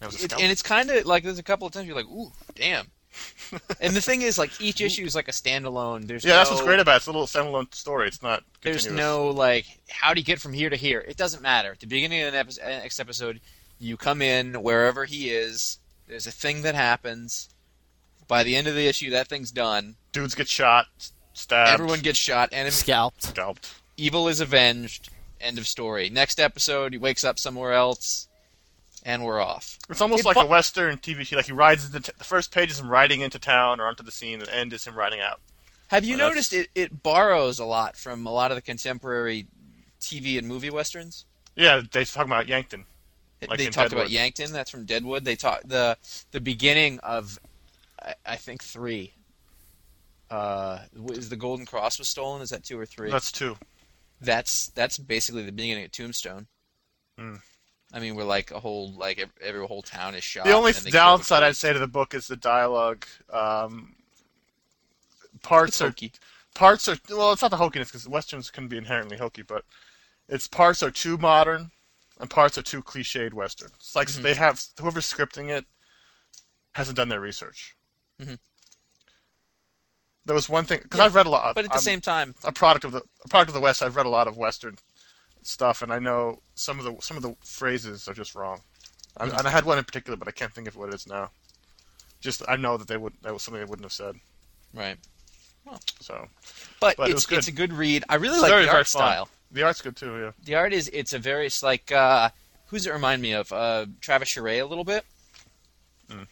That 0.00 0.06
was 0.12 0.20
a 0.20 0.24
it, 0.26 0.32
and 0.34 0.52
it's 0.52 0.62
kind 0.62 0.90
of 0.90 1.06
like 1.06 1.24
there's 1.24 1.38
a 1.38 1.42
couple 1.42 1.66
of 1.66 1.72
times 1.72 1.86
you're 1.86 1.96
like, 1.96 2.06
ooh, 2.06 2.30
damn. 2.54 2.90
and 3.80 3.94
the 3.94 4.00
thing 4.00 4.22
is, 4.22 4.38
like 4.38 4.60
each 4.60 4.80
issue 4.80 5.04
is 5.04 5.14
like 5.14 5.28
a 5.28 5.32
standalone. 5.32 6.06
There's 6.06 6.24
yeah, 6.24 6.36
that's 6.36 6.50
what's 6.50 6.62
great 6.62 6.80
about 6.80 6.94
it. 6.94 6.96
It's 6.96 7.06
a 7.06 7.12
little 7.12 7.26
standalone 7.26 7.72
story. 7.74 8.08
It's 8.08 8.22
not. 8.22 8.42
There's 8.62 8.90
no 8.90 9.28
like, 9.28 9.66
how 9.88 10.14
do 10.14 10.20
you 10.20 10.24
get 10.24 10.40
from 10.40 10.52
here 10.52 10.68
to 10.70 10.76
here? 10.76 11.00
It 11.06 11.16
doesn't 11.16 11.42
matter. 11.42 11.72
At 11.72 11.80
the 11.80 11.86
beginning 11.86 12.22
of 12.22 12.32
the 12.32 12.38
epi- 12.38 12.60
uh, 12.62 12.68
next 12.68 12.98
episode, 12.98 13.40
you 13.84 13.96
come 13.96 14.22
in 14.22 14.62
wherever 14.62 15.04
he 15.04 15.30
is. 15.30 15.78
There's 16.06 16.26
a 16.26 16.32
thing 16.32 16.62
that 16.62 16.74
happens. 16.74 17.48
By 18.26 18.42
the 18.42 18.56
end 18.56 18.66
of 18.66 18.74
the 18.74 18.86
issue, 18.86 19.10
that 19.10 19.28
thing's 19.28 19.50
done. 19.50 19.96
dudes 20.12 20.34
get 20.34 20.48
shot, 20.48 20.86
stabbed, 21.34 21.70
Everyone 21.72 22.00
gets 22.00 22.18
shot, 22.18 22.48
and 22.52 22.72
Scalped. 22.72 23.22
scalped. 23.24 23.70
evil 23.96 24.28
is 24.28 24.40
avenged. 24.40 25.10
End 25.40 25.58
of 25.58 25.66
story. 25.66 26.08
Next 26.08 26.40
episode, 26.40 26.92
he 26.92 26.98
wakes 26.98 27.22
up 27.24 27.38
somewhere 27.38 27.72
else, 27.74 28.28
and 29.04 29.22
we're 29.24 29.40
off. 29.40 29.78
It's 29.90 30.00
almost 30.00 30.20
It 30.20 30.26
like 30.26 30.34
fu- 30.36 30.40
a 30.42 30.46
Western 30.46 30.96
TV 30.96 31.26
show. 31.26 31.36
Like 31.36 31.46
he 31.46 31.52
rides 31.52 31.84
into 31.84 32.00
t- 32.00 32.12
the 32.16 32.24
first 32.24 32.50
page 32.50 32.70
is 32.70 32.80
him 32.80 32.88
riding 32.88 33.20
into 33.20 33.38
town 33.38 33.78
or 33.80 33.86
onto 33.86 34.02
the 34.02 34.10
scene, 34.10 34.38
and 34.38 34.48
the 34.48 34.54
end 34.54 34.72
is 34.72 34.86
him 34.86 34.94
riding 34.96 35.20
out. 35.20 35.40
Have 35.88 36.04
you 36.06 36.16
Well, 36.16 36.28
noticed 36.30 36.54
it, 36.54 36.68
it 36.74 37.02
borrows 37.02 37.58
a 37.58 37.64
lot 37.66 37.94
from 37.96 38.26
a 38.26 38.32
lot 38.32 38.50
of 38.50 38.54
the 38.56 38.62
contemporary 38.62 39.46
TV 40.00 40.38
and 40.38 40.48
movie 40.48 40.70
westerns? 40.70 41.26
Yeah, 41.56 41.82
they 41.92 42.06
talk 42.06 42.24
about 42.24 42.48
Yankton. 42.48 42.86
Like 43.48 43.58
they 43.58 43.66
talked 43.66 43.90
Deadwood. 43.90 44.02
about 44.02 44.10
Yankton. 44.10 44.52
That's 44.52 44.70
from 44.70 44.84
Deadwood. 44.84 45.24
They 45.24 45.36
talked 45.36 45.68
the 45.68 45.96
the 46.30 46.40
beginning 46.40 46.98
of, 47.00 47.38
I, 48.02 48.14
I 48.26 48.36
think 48.36 48.62
three. 48.62 49.12
Uh, 50.30 50.80
is 51.10 51.28
the 51.28 51.36
Golden 51.36 51.66
Cross 51.66 51.98
was 51.98 52.08
stolen? 52.08 52.42
Is 52.42 52.50
that 52.50 52.64
two 52.64 52.78
or 52.78 52.86
three? 52.86 53.10
That's 53.10 53.30
two. 53.30 53.56
That's 54.20 54.68
that's 54.68 54.98
basically 54.98 55.44
the 55.44 55.52
beginning 55.52 55.84
of 55.84 55.92
Tombstone. 55.92 56.46
Hmm. 57.18 57.36
I 57.92 58.00
mean, 58.00 58.16
we're 58.16 58.24
like 58.24 58.50
a 58.50 58.58
whole 58.58 58.92
like 58.94 59.20
ev- 59.20 59.30
every 59.40 59.64
whole 59.66 59.82
town 59.82 60.14
is 60.14 60.24
shot. 60.24 60.44
The 60.44 60.52
only 60.52 60.70
and 60.70 60.76
then 60.76 60.84
they 60.84 60.90
kill 60.90 61.00
downside 61.00 61.42
I'd 61.42 61.56
say 61.56 61.72
to 61.72 61.78
the 61.78 61.86
book 61.86 62.14
is 62.14 62.26
the 62.26 62.36
dialogue. 62.36 63.06
Um, 63.32 63.94
parts 65.42 65.80
are 65.80 65.94
parts 66.54 66.88
are 66.88 66.96
well, 67.08 67.32
it's 67.32 67.42
not 67.42 67.52
the 67.52 67.56
hokiness 67.56 67.86
because 67.86 68.08
westerns 68.08 68.50
can 68.50 68.66
be 68.66 68.78
inherently 68.78 69.16
hokey, 69.16 69.42
but 69.42 69.64
its 70.28 70.48
parts 70.48 70.82
are 70.82 70.90
too 70.90 71.16
modern 71.18 71.70
and 72.24 72.30
parts 72.30 72.56
are 72.56 72.62
too 72.62 72.82
cliched 72.82 73.34
western. 73.34 73.70
It's 73.76 73.94
like 73.94 74.08
Mhm. 74.08 74.22
they 74.22 74.34
have 74.34 74.64
whoever's 74.80 75.10
scripting 75.12 75.50
it 75.50 75.66
hasn't 76.72 76.96
done 76.96 77.10
their 77.10 77.20
research. 77.20 77.76
Mhm. 78.18 78.38
There 80.24 80.34
was 80.34 80.48
one 80.48 80.64
thing 80.64 80.80
because 80.82 80.98
Yeah, 81.00 81.04
I've 81.04 81.14
read 81.14 81.26
a 81.26 81.30
lot. 81.30 81.54
But 81.54 81.66
at 81.66 81.70
the 81.70 81.76
I'm 81.76 81.82
same 81.82 82.00
time, 82.00 82.34
a 82.42 82.50
product 82.50 82.86
of 82.86 82.92
the 82.92 83.02
a 83.24 83.28
product 83.28 83.50
of 83.50 83.54
the 83.54 83.60
West. 83.60 83.82
I've 83.82 83.94
read 83.94 84.06
a 84.06 84.08
lot 84.08 84.26
of 84.26 84.38
Western 84.38 84.78
stuff, 85.42 85.82
and 85.82 85.92
I 85.92 85.98
know 85.98 86.42
some 86.54 86.78
of 86.78 86.86
the 86.86 86.96
some 87.02 87.18
of 87.18 87.22
the 87.22 87.36
phrases 87.44 88.08
are 88.08 88.14
just 88.14 88.34
wrong. 88.34 88.62
Mm-hmm. 89.20 89.36
and 89.38 89.46
I 89.46 89.50
had 89.50 89.64
one 89.64 89.78
in 89.78 89.84
particular, 89.84 90.16
but 90.16 90.26
I 90.26 90.32
can't 90.32 90.52
think 90.52 90.66
of 90.66 90.74
what 90.76 90.88
it 90.88 90.94
is 90.94 91.06
now. 91.06 91.30
Just 92.20 92.42
I 92.48 92.56
know 92.56 92.78
that 92.78 92.88
they 92.88 92.96
would 92.96 93.12
that 93.20 93.34
was 93.34 93.42
something 93.42 93.60
they 93.60 93.68
wouldn't 93.68 93.84
have 93.84 93.92
said. 93.92 94.18
right? 94.72 94.98
So 96.00 96.28
But, 96.80 96.96
But 96.96 97.10
it 97.10 97.12
it's 97.12 97.26
good. 97.26 97.38
it's 97.38 97.48
a 97.48 97.52
good 97.52 97.72
read. 97.74 98.04
I 98.08 98.14
really 98.16 98.34
It's 98.36 98.42
like 98.42 98.50
the 98.66 98.70
art 98.70 98.88
fun. 98.88 99.26
Style. 99.50 99.56
the 99.56 99.62
art's 99.62 99.82
good 99.82 99.96
too. 99.96 100.18
Yeah. 100.18 100.30
The 100.44 100.54
art 100.54 100.72
is 100.72 100.88
it's 100.92 101.12
a 101.12 101.18
very 101.18 101.46
it's 101.46 101.62
like 101.62 101.90
uh, 101.92 102.30
who's 102.66 102.86
it 102.86 102.92
remind 102.92 103.22
me 103.22 103.32
of? 103.32 103.52
Uh, 103.52 103.86
Travis 104.00 104.28
Charest 104.28 104.62
a 104.62 104.66
little 104.66 104.84
bit. 104.84 105.04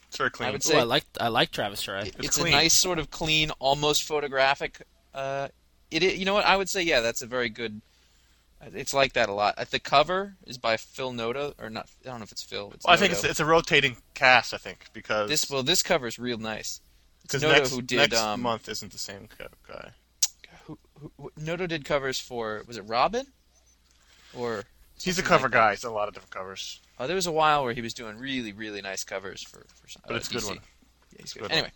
It's 0.08 0.18
very 0.18 0.30
clean. 0.30 0.48
I 0.48 0.52
would 0.52 0.64
Ooh, 0.64 0.68
say 0.68 0.78
I 0.78 0.82
like 0.82 1.04
I 1.20 1.28
like 1.28 1.50
Travis 1.50 1.84
Charest. 1.84 2.06
It- 2.08 2.16
it's, 2.18 2.36
clean. 2.38 2.52
a 2.52 2.56
nice 2.56 2.74
sort 2.74 2.98
of 2.98 3.10
clean, 3.10 3.50
almost 3.58 4.04
photographic 4.04 4.82
uh, 5.14 5.48
it 5.90 6.16
you 6.16 6.24
know 6.24 6.34
what 6.34 6.44
I 6.44 6.56
would 6.56 6.68
say. 6.68 6.82
Yeah, 6.82 7.00
that's 7.00 7.22
a 7.22 7.26
very 7.26 7.48
good. 7.48 7.80
It's 8.74 8.94
like 8.94 9.14
that 9.14 9.28
a 9.28 9.32
lot. 9.32 9.54
Uh, 9.58 9.64
The 9.68 9.80
cover 9.80 10.36
is 10.46 10.56
by 10.56 10.76
Phil 10.76 11.12
Noto, 11.12 11.52
or 11.58 11.68
not? 11.68 11.88
I 12.04 12.10
don't 12.10 12.20
know 12.20 12.24
if 12.24 12.32
it's 12.32 12.44
Phil. 12.44 12.70
It's 12.74 12.84
Well, 12.84 12.94
I 12.94 12.96
think 12.96 13.12
it's 13.12 13.24
it's 13.24 13.40
a 13.40 13.44
rotating 13.44 13.96
cast. 14.14 14.54
I 14.54 14.56
think 14.56 14.86
because 14.92 15.28
this. 15.28 15.50
Well, 15.50 15.62
this 15.62 15.82
cover 15.82 16.06
is 16.06 16.18
real 16.18 16.38
nice. 16.38 16.80
Because 17.22 17.42
next, 17.42 17.70
who 17.70 17.82
did. 17.82 17.96
next 18.10 18.16
um, 18.18 18.42
month 18.42 18.68
isn't 18.68 18.92
the 18.92 18.98
same 18.98 19.28
guy. 19.68 19.90
Who, 20.64 20.78
who, 21.00 21.32
Noto 21.36 21.66
did 21.66 21.84
covers 21.84 22.18
for 22.18 22.62
was 22.66 22.76
it 22.76 22.82
Robin, 22.82 23.26
or 24.36 24.64
He's 25.02 25.18
a 25.18 25.22
cover 25.22 25.44
like 25.44 25.52
guy. 25.52 25.70
He's 25.72 25.84
a 25.84 25.90
lot 25.90 26.08
of 26.08 26.14
different 26.14 26.30
covers. 26.30 26.80
Oh, 26.98 27.06
there 27.06 27.16
was 27.16 27.26
a 27.26 27.32
while 27.32 27.64
where 27.64 27.72
he 27.72 27.80
was 27.80 27.92
doing 27.92 28.18
really, 28.18 28.52
really 28.52 28.80
nice 28.80 29.02
covers 29.04 29.42
for 29.42 29.64
for 29.74 29.88
some. 29.88 30.02
But 30.06 30.14
uh, 30.14 30.16
it's 30.16 30.30
a 30.30 30.32
good 30.32 30.42
DC. 30.42 30.48
one. 30.48 30.56
Yeah, 30.56 31.18
he's 31.20 31.32
good. 31.32 31.42
good 31.42 31.52
Anyway, 31.52 31.72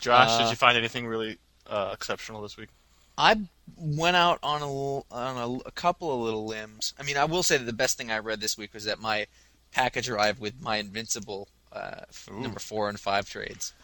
Josh, 0.00 0.28
Uh, 0.30 0.38
did 0.38 0.50
you 0.50 0.56
find 0.56 0.78
anything 0.78 1.06
really 1.06 1.38
uh, 1.66 1.90
exceptional 1.92 2.40
this 2.40 2.56
week? 2.56 2.70
I 3.18 3.36
went 3.76 4.16
out 4.16 4.38
on 4.42 4.62
a 4.62 5.14
on 5.14 5.60
a, 5.64 5.68
a 5.68 5.72
couple 5.72 6.14
of 6.14 6.20
little 6.20 6.46
limbs. 6.46 6.94
I 6.98 7.02
mean, 7.02 7.18
I 7.18 7.26
will 7.26 7.42
say 7.42 7.58
that 7.58 7.64
the 7.64 7.72
best 7.72 7.98
thing 7.98 8.10
I 8.10 8.18
read 8.18 8.40
this 8.40 8.56
week 8.56 8.72
was 8.72 8.84
that 8.84 8.98
my 8.98 9.26
package 9.72 10.08
arrived 10.08 10.40
with 10.40 10.60
my 10.62 10.78
Invincible 10.78 11.48
uh, 11.72 12.02
number 12.32 12.58
four 12.58 12.88
and 12.88 12.98
five 12.98 13.28
trades. 13.28 13.74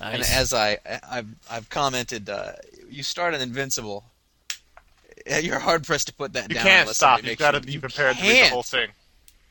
And 0.00 0.22
as 0.22 0.52
I 0.52 0.78
I've 1.08 1.28
I've 1.50 1.68
commented, 1.70 2.28
uh, 2.28 2.52
you 2.88 3.02
start 3.02 3.34
an 3.34 3.40
Invincible. 3.40 4.04
You're 5.40 5.58
hard 5.58 5.84
pressed 5.84 6.08
to 6.08 6.14
put 6.14 6.32
that 6.34 6.48
down. 6.48 6.50
you 6.50 6.54
down. 6.56 6.64
Can't 6.64 6.88
stop. 6.90 7.22
You've 7.22 7.38
got 7.38 7.52
to 7.52 7.60
be 7.60 7.78
prepared 7.78 8.16
to 8.16 8.22
read 8.22 8.44
the 8.44 8.48
whole 8.48 8.62
thing. 8.62 8.90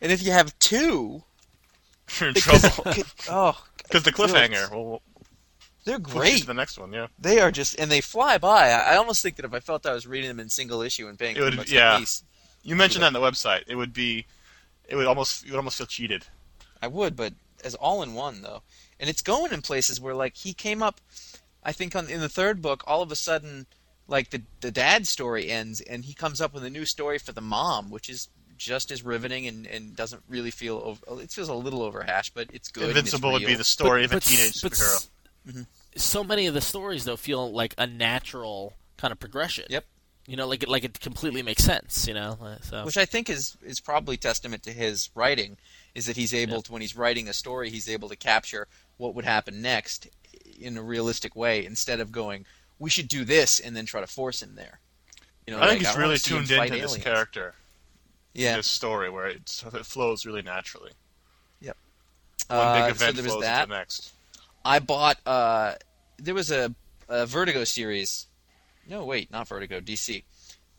And 0.01 0.12
if 0.12 0.21
you 0.21 0.32
have 0.32 0.58
two, 0.60 1.23
You're 2.19 2.29
in 2.29 2.34
because 2.34 2.75
trouble 2.75 3.03
oh, 3.29 3.63
because 3.77 4.03
the 4.03 4.12
cliffhanger 4.12 4.69
will 4.71 5.01
they're 5.86 5.99
great. 5.99 6.45
the 6.45 6.53
next 6.53 6.77
one. 6.77 6.93
Yeah, 6.93 7.08
They 7.19 7.39
are 7.39 7.51
just, 7.51 7.77
and 7.77 7.91
they 7.91 7.99
fly 8.01 8.38
by. 8.38 8.69
I, 8.69 8.93
I 8.93 8.95
almost 8.95 9.21
think 9.21 9.36
that 9.36 9.45
if 9.45 9.53
I 9.53 9.60
felt 9.60 9.86
I 9.86 9.93
was 9.93 10.08
reading 10.08 10.29
them 10.29 10.39
in 10.39 10.49
single 10.49 10.82
issue 10.82 11.08
and 11.08 11.19
paying 11.19 11.36
It 11.36 11.41
would- 11.41 11.69
yeah. 11.69 11.97
least, 11.97 12.23
you 12.63 12.75
mentioned 12.75 13.03
that 13.03 13.08
on 13.08 13.13
the 13.13 13.19
website. 13.19 13.63
It 13.67 13.75
would 13.75 13.91
be, 13.91 14.25
it 14.88 14.95
would 14.95 15.08
almost 15.08 15.45
you 15.45 15.51
would 15.51 15.58
almost 15.58 15.77
feel 15.77 15.88
cheated. 15.88 16.25
I 16.82 16.88
would. 16.88 17.15
But 17.15 17.34
as 17.63 17.75
all 17.75 18.01
in 18.01 18.13
one 18.13 18.41
though, 18.41 18.62
and 19.04 19.10
it's 19.10 19.22
going 19.22 19.52
in 19.52 19.62
places 19.62 20.00
where 20.00 20.16
like 20.16 20.38
he 20.38 20.54
came 20.54 20.82
up. 20.82 21.02
I 21.62 21.74
think 21.74 21.94
on 21.94 22.10
in 22.10 22.22
the 22.22 22.30
third 22.30 22.62
book, 22.62 22.86
all 22.88 23.02
of 23.02 23.12
a 23.12 23.18
sudden, 23.18 23.66
like 24.08 24.30
the 24.30 24.44
the 24.62 24.72
dad 24.72 25.08
story 25.08 25.52
ends, 25.52 25.82
and 25.82 26.06
he 26.06 26.13
comes 26.13 26.39
up 26.39 26.54
with 26.54 26.63
a 26.63 26.70
new 26.70 26.86
story 26.86 27.18
for 27.18 27.34
the 27.34 27.42
mom, 27.42 27.89
which 27.89 28.10
is 28.10 28.30
just 28.56 28.92
as 28.92 29.04
riveting 29.04 29.46
and, 29.46 29.68
and 29.68 29.94
doesn't 29.94 30.24
really 30.30 30.52
feel 30.52 30.82
over, 30.86 31.22
it 31.22 31.32
feels 31.32 31.50
a 31.50 31.54
little 31.54 31.82
overhashed, 31.82 32.32
but 32.34 32.48
it's 32.54 32.70
good. 32.70 32.84
and 32.84 32.92
it's 32.92 33.00
Invincible 33.00 33.34
would 33.34 33.46
be 33.46 33.56
the 33.56 33.63
story 33.66 34.06
of 34.06 34.13
a 34.13 34.22
teenage 34.22 34.62
but- 34.62 34.72
superhero. 34.72 35.66
so 35.98 36.24
many 36.24 36.48
of 36.48 36.54
the 36.54 36.62
stories 36.62 37.04
though 37.04 37.18
feel 37.18 37.52
like 37.52 37.74
a 37.78 37.86
natural 37.86 38.72
kind 38.96 39.12
of 39.12 39.20
progression. 39.20 39.66
Yep. 39.70 39.84
You 40.25 40.38
know, 40.38 40.47
like 40.47 40.63
it 40.63 40.69
like 40.69 40.83
it 40.86 40.99
completely 41.01 41.41
makes 41.43 41.63
sense. 41.63 42.07
You 42.07 42.13
know, 42.13 42.38
Uh, 42.41 42.55
so 42.62 42.86
which 42.86 42.97
I 42.97 43.05
think 43.05 43.29
is 43.29 43.57
is 43.62 43.79
probably 43.79 44.15
testament 44.17 44.63
to 44.63 44.71
his 44.71 45.09
writing, 45.15 45.57
is 45.95 46.05
that 46.05 46.15
he's 46.15 46.33
able 46.33 46.62
to 46.62 46.71
when 46.71 46.81
he's 46.81 46.95
writing 46.95 47.27
a 47.27 47.33
story, 47.33 47.69
he's 47.69 47.89
able 47.89 48.07
to 48.09 48.15
capture 48.15 48.67
what 48.97 49.13
would 49.15 49.25
happen 49.25 49.62
next 49.62 50.07
in 50.59 50.77
a 50.77 50.81
realistic 50.81 51.36
way 51.36 51.65
instead 51.65 51.99
of 51.99 52.12
going, 52.12 52.45
we 52.79 52.89
should 52.89 53.07
do 53.07 53.25
this 53.25 53.59
and 53.59 53.75
then 53.75 53.86
try 53.86 53.99
to 53.99 54.07
force 54.07 54.41
him 54.41 54.55
there. 54.55 54.79
You 55.45 55.53
know, 55.53 55.62
I 55.62 55.67
think 55.67 55.79
he's 55.79 55.88
wanna 55.89 55.99
really 55.99 56.17
tuned 56.17 56.47
fight 56.47 56.71
into 56.71 56.81
this 56.88 56.97
character, 56.97 57.55
Yeah, 58.33 58.55
this 58.55 58.67
story, 58.67 59.09
where 59.09 59.27
it, 59.27 59.63
it 59.73 59.86
flows 59.86 60.25
really 60.25 60.41
naturally. 60.41 60.91
Yep. 61.59 61.75
One 62.47 62.59
Uh, 62.59 62.73
big 62.75 62.95
event 62.95 62.99
so 62.99 63.12
there 63.12 63.23
was 63.23 63.31
flows 63.33 63.41
that. 63.43 63.63
into 63.63 63.69
the 63.73 63.77
next. 63.77 64.13
I 64.63 64.79
bought. 64.79 65.17
Uh, 65.25 65.73
there 66.17 66.33
was 66.33 66.49
a, 66.49 66.73
a 67.09 67.25
Vertigo 67.25 67.65
series. 67.65 68.27
No, 68.88 69.06
wait, 69.06 69.32
not 69.32 69.48
Vertigo. 69.48 69.80
DC, 69.80 70.24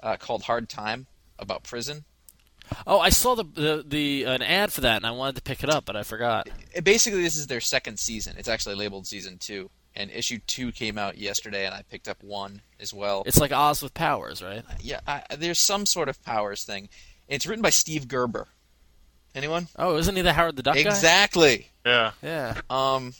uh, 0.02 0.16
called 0.16 0.42
Hard 0.44 0.68
Time 0.68 1.06
about 1.38 1.62
prison. 1.64 2.04
oh, 2.86 2.98
I 3.00 3.10
saw 3.10 3.34
the 3.34 3.44
the, 3.44 3.84
the 3.86 4.24
an 4.24 4.42
ad 4.42 4.72
for 4.72 4.80
that 4.82 4.96
and 4.96 5.06
I 5.06 5.10
wanted 5.10 5.36
to 5.36 5.42
pick 5.42 5.62
it 5.62 5.70
up, 5.70 5.84
but 5.84 5.96
I 5.96 6.02
forgot. 6.02 6.48
it- 6.72 6.84
basically 6.84 7.22
this 7.22 7.36
is 7.36 7.46
their 7.46 7.60
second 7.60 7.98
season. 7.98 8.36
It's 8.38 8.48
actually 8.48 8.74
labeled 8.76 9.06
season 9.06 9.36
two, 9.38 9.70
and 9.94 10.10
issue 10.10 10.38
two 10.46 10.72
came 10.72 10.96
out 10.98 11.18
yesterday, 11.18 11.66
and 11.66 11.74
I 11.74 11.82
picked 11.82 12.08
up 12.08 12.22
one 12.22 12.62
as 12.80 12.92
well. 12.94 13.22
It's 13.26 13.38
like 13.38 13.52
Oz 13.52 13.82
with 13.82 13.92
powers, 13.94 14.42
right? 14.42 14.64
yeah, 14.80 15.00
I, 15.06 15.22
there's 15.36 15.60
some 15.60 15.84
sort 15.86 16.08
of 16.08 16.22
powers 16.24 16.64
thing. 16.64 16.88
It's 17.28 17.46
written 17.46 17.62
by 17.62 17.70
Steve 17.70 18.06
Gerber. 18.08 18.48
Anyone? 19.34 19.66
Oh, 19.76 19.96
isn't 19.96 20.14
he 20.14 20.22
the 20.22 20.32
Howard 20.32 20.56
the 20.56 20.62
Duck 20.62 20.74
guy? 20.74 20.80
Exactly. 20.80 21.68
Yeah, 21.84 22.12
Yeah. 22.22 22.60
Um, 22.70 23.14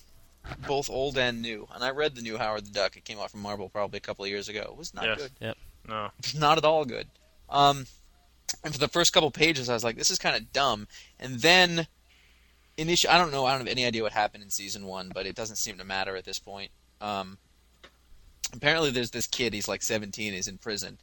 both 0.67 0.91
old 0.91 1.17
and 1.19 1.41
new. 1.43 1.67
And 1.75 1.83
I 1.83 1.91
read 1.91 2.15
the 2.15 2.23
new 2.23 2.37
Howard 2.39 2.67
the 2.67 2.71
Duck. 2.71 2.97
It 2.97 3.05
came 3.05 3.19
out 3.19 3.31
from 3.31 3.41
Marvel 3.41 3.69
probably 3.69 3.99
a 3.99 4.01
couple 4.01 4.25
of 4.25 4.31
years 4.31 4.49
ago. 4.49 4.61
It 4.61 4.77
was 4.77 4.95
not 4.95 5.05
Yes. 5.05 5.19
good. 5.19 5.31
Yep. 5.41 5.57
No, 5.89 6.11
not 6.39 6.59
at 6.59 6.65
all 6.65 6.85
good. 6.85 7.09
Um, 7.49 7.87
and 8.63 8.73
for 8.73 8.79
the 8.81 8.89
first 8.89 9.13
couple 9.13 9.31
pages, 9.31 9.69
I 9.69 9.75
was 9.75 9.85
like, 9.85 9.97
this 9.97 10.11
is 10.11 10.19
kind 10.19 10.37
of 10.37 10.53
dumb. 10.53 10.87
And 11.19 11.41
then, 11.41 11.87
in 12.77 12.89
issue, 12.89 13.09
I 13.09 13.19
don't 13.19 13.33
know, 13.33 13.45
I 13.47 13.51
don't 13.53 13.61
have 13.61 13.69
any 13.69 13.85
idea 13.85 14.03
what 14.03 14.13
happened 14.13 14.43
in 14.43 14.51
season 14.51 14.87
one, 14.87 15.11
but 15.13 15.27
it 15.27 15.35
doesn't 15.35 15.57
seem 15.57 15.79
to 15.79 15.85
matter 15.85 16.17
at 16.17 16.25
this 16.25 16.39
point. 16.39 16.71
Um, 17.01 17.39
apparently, 18.53 18.91
there's 18.91 19.11
this 19.11 19.27
kid. 19.27 19.53
He's 19.55 19.69
like 19.69 19.83
17. 19.83 20.33
He's 20.33 20.49
in 20.49 20.59
prison, 20.59 20.99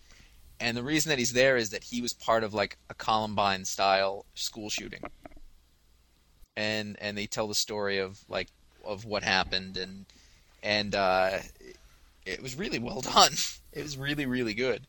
and 0.60 0.75
the 0.75 0.84
reason 0.84 1.10
that 1.10 1.19
he's 1.19 1.34
there 1.34 1.58
is 1.58 1.69
that 1.71 1.84
he 1.84 2.01
was 2.01 2.13
part 2.13 2.43
of 2.43 2.54
like 2.54 2.77
a 2.89 2.93
Columbine 2.93 3.65
style 3.65 4.25
school 4.34 4.69
shooting. 4.69 5.01
And 6.58 6.97
and 6.99 7.17
they 7.17 7.27
tell 7.27 7.47
the 7.47 7.56
story 7.56 7.97
of 7.99 8.19
like 8.27 8.49
of 8.86 9.06
what 9.06 9.24
happened 9.24 9.78
and 9.78 10.06
and 10.63 10.94
uh, 10.96 11.39
it 12.26 12.41
was 12.41 12.56
really 12.56 12.80
well 12.80 13.02
done. 13.15 13.34
It 13.74 13.84
was 13.84 13.98
really 13.98 14.26
really 14.26 14.54
good. 14.54 14.88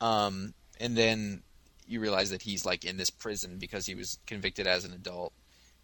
Um, 0.00 0.54
and 0.78 0.96
then 0.96 1.42
you 1.88 2.00
realize 2.00 2.30
that 2.30 2.42
he's 2.42 2.66
like 2.66 2.84
in 2.84 2.96
this 2.96 3.10
prison 3.10 3.58
because 3.58 3.86
he 3.86 3.94
was 3.94 4.18
convicted 4.26 4.66
as 4.66 4.84
an 4.84 4.92
adult, 4.92 5.32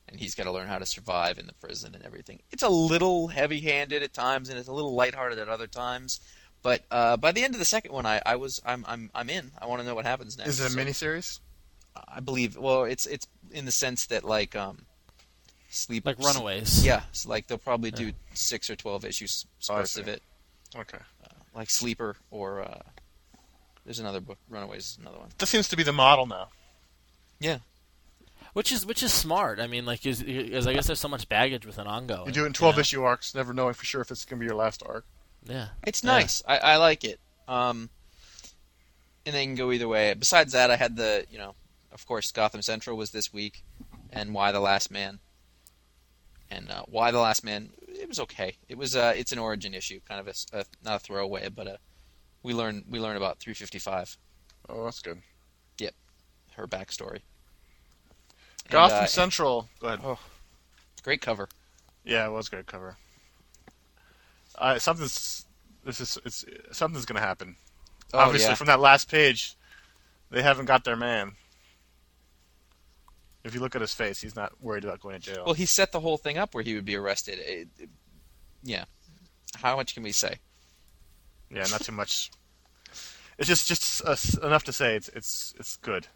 and 0.08 0.18
he's 0.20 0.34
got 0.34 0.44
to 0.44 0.52
learn 0.52 0.66
how 0.68 0.78
to 0.78 0.84
survive 0.86 1.38
in 1.38 1.46
the 1.46 1.54
prison 1.54 1.94
and 1.94 2.04
everything. 2.04 2.40
It's 2.50 2.62
a 2.62 2.68
little 2.68 3.28
heavy-handed 3.28 4.02
at 4.02 4.12
times, 4.12 4.48
and 4.50 4.58
it's 4.58 4.68
a 4.68 4.72
little 4.72 4.94
lighthearted 4.94 5.38
at 5.38 5.48
other 5.48 5.66
times. 5.68 6.20
But 6.62 6.82
uh, 6.90 7.16
by 7.16 7.32
the 7.32 7.42
end 7.42 7.54
of 7.54 7.58
the 7.58 7.64
second 7.64 7.92
one, 7.92 8.04
I, 8.06 8.20
I 8.26 8.36
was 8.36 8.60
I'm 8.66 8.84
I'm 8.86 9.10
I'm 9.14 9.30
in. 9.30 9.50
I 9.60 9.66
want 9.66 9.80
to 9.80 9.86
know 9.86 9.94
what 9.94 10.04
happens 10.04 10.36
next. 10.36 10.50
is 10.50 10.60
it 10.60 10.66
a 10.66 10.70
So, 10.70 10.78
miniseries? 10.78 11.40
I 12.08 12.20
believe. 12.20 12.56
Well, 12.56 12.84
it's 12.84 13.06
it's 13.06 13.26
in 13.50 13.64
the 13.64 13.72
sense 13.72 14.06
that 14.06 14.24
like 14.24 14.54
um, 14.54 14.84
sleep 15.72 16.06
Like 16.06 16.18
Runaways. 16.18 16.84
Yeah, 16.84 17.02
so 17.12 17.28
like 17.28 17.46
they'll 17.46 17.58
probably 17.58 17.90
do 17.90 18.12
six 18.34 18.68
or 18.70 18.76
twelve 18.76 19.04
issues 19.04 19.46
I 19.60 19.62
spurts 19.62 19.90
see. 19.92 20.00
of 20.02 20.08
it, 20.08 20.22
Okay, 20.76 20.98
like 21.54 21.70
Sleeper 21.70 22.16
or 22.30 22.62
uh, 22.62 22.80
there's 23.84 23.98
another 23.98 24.20
book. 24.20 24.38
Runaways, 24.48 24.82
is 24.92 24.98
another 25.00 25.18
one. 25.18 25.28
that 25.38 25.46
seems 25.46 25.68
to 25.68 25.76
be 25.76 25.82
the 25.82 25.92
model 25.92 26.26
now. 26.26 26.48
Yeah. 27.40 27.58
Which 28.52 28.70
is 28.70 28.84
which 28.84 29.02
is 29.02 29.12
smart. 29.12 29.58
I 29.60 29.66
mean, 29.66 29.86
like, 29.86 30.04
is, 30.04 30.20
is 30.22 30.66
I 30.66 30.74
guess 30.74 30.86
there's 30.86 31.00
so 31.00 31.08
much 31.08 31.26
baggage 31.28 31.64
with 31.64 31.78
an 31.78 31.86
ongoing. 31.86 32.26
You 32.26 32.32
do 32.32 32.44
it 32.44 32.48
in 32.48 32.52
twelve 32.52 32.74
you 32.74 32.78
know? 32.78 32.80
issue 32.82 33.02
arcs, 33.02 33.34
never 33.34 33.54
knowing 33.54 33.72
for 33.74 33.84
sure 33.86 34.02
if 34.02 34.10
it's 34.10 34.26
going 34.26 34.38
to 34.38 34.40
be 34.40 34.46
your 34.46 34.54
last 34.56 34.82
arc. 34.84 35.06
Yeah. 35.46 35.68
It's 35.86 36.04
Yeah. 36.04 36.10
nice. 36.12 36.42
I, 36.46 36.58
I 36.58 36.76
like 36.76 37.02
it. 37.02 37.18
Um, 37.48 37.88
and 39.24 39.34
they 39.34 39.44
can 39.46 39.54
go 39.54 39.72
either 39.72 39.88
way. 39.88 40.12
Besides 40.14 40.52
that, 40.52 40.70
I 40.70 40.76
had 40.76 40.96
the 40.96 41.24
you 41.30 41.38
know, 41.38 41.54
of 41.92 42.06
course, 42.06 42.30
Gotham 42.30 42.60
Central 42.60 42.96
was 42.96 43.10
this 43.10 43.32
week, 43.32 43.62
and 44.12 44.34
Y: 44.34 44.52
The 44.52 44.60
Last 44.60 44.90
Man. 44.90 45.18
And 46.54 46.70
uh, 46.70 46.82
Y: 46.88 47.10
The 47.10 47.18
Last 47.18 47.44
Man, 47.44 47.70
it 47.88 48.08
was 48.08 48.20
okay. 48.20 48.56
It 48.68 48.76
was 48.76 48.94
uh, 48.94 49.14
it's 49.16 49.32
an 49.32 49.38
origin 49.38 49.72
issue, 49.72 50.00
kind 50.06 50.20
of 50.20 50.26
a, 50.26 50.30
s- 50.30 50.46
a- 50.52 50.64
not 50.84 50.96
a 50.96 50.98
throwaway, 50.98 51.48
but 51.48 51.66
a, 51.66 51.78
we 52.42 52.52
learn 52.52 52.84
we 52.90 53.00
learn 53.00 53.16
about 53.16 53.38
355, 53.38 54.18
Oh, 54.68 54.84
that's 54.84 55.00
good. 55.00 55.22
Yep. 55.78 55.94
Her 56.56 56.66
backstory. 56.68 57.20
And, 58.64 58.70
Gotham 58.70 59.04
uh, 59.04 59.06
Central. 59.06 59.68
Go 59.80 59.88
ahead. 59.88 60.18
great 61.02 61.20
cover. 61.22 61.48
Yeah, 62.04 62.26
it 62.26 62.30
was 62.32 62.48
a 62.48 62.50
great 62.50 62.66
cover. 62.66 62.96
Uh, 64.58 64.78
something's 64.78 65.46
this 65.84 66.00
is 66.00 66.18
it's 66.24 66.44
something's 66.72 67.06
going 67.06 67.20
to 67.20 67.26
happen. 67.26 67.56
Oh, 68.12 68.18
Obviously, 68.18 68.50
yeah. 68.50 68.54
from 68.56 68.66
that 68.66 68.80
last 68.80 69.10
page, 69.10 69.56
they 70.30 70.42
haven't 70.42 70.66
got 70.66 70.84
their 70.84 70.96
man. 70.96 71.32
If 73.44 73.54
you 73.54 73.60
look 73.60 73.74
at 73.74 73.80
his 73.80 73.92
face, 73.94 74.20
he's 74.20 74.36
not 74.36 74.52
worried 74.60 74.84
about 74.84 75.00
going 75.00 75.20
to 75.20 75.32
jail. 75.34 75.42
Well, 75.44 75.54
he 75.54 75.66
set 75.66 75.90
the 75.92 76.00
whole 76.00 76.16
thing 76.16 76.38
up 76.38 76.54
where 76.54 76.62
he 76.62 76.74
would 76.74 76.84
be 76.84 76.94
arrested. 76.96 77.38
It- 77.40 77.68
it- 77.78 77.90
yeah. 78.62 78.84
How 79.56 79.76
much 79.76 79.94
can 79.94 80.02
we 80.02 80.12
say? 80.12 80.36
yeah, 81.50 81.66
not 81.70 81.82
too 81.82 81.92
much. 81.92 82.30
It's 83.38 83.48
just 83.48 83.66
just 83.68 84.02
uh, 84.04 84.46
enough 84.46 84.64
to 84.64 84.72
say 84.72 84.94
it's 84.96 85.08
it's 85.08 85.52
it's 85.58 85.76
good. 85.76 86.06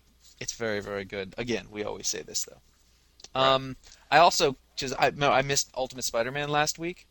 It's 0.40 0.52
very, 0.54 0.80
very 0.80 1.04
good. 1.04 1.34
Again, 1.36 1.66
we 1.70 1.82
always 1.82 2.06
say 2.08 2.22
this 2.22 2.44
though. 2.44 3.40
Um, 3.40 3.76
I 4.10 4.18
also 4.18 4.56
just 4.76 4.94
I 4.98 5.10
no, 5.10 5.32
I 5.32 5.42
missed 5.42 5.70
Ultimate 5.74 6.04
Spider-Man 6.04 6.48
last 6.48 6.78
week, 6.78 7.06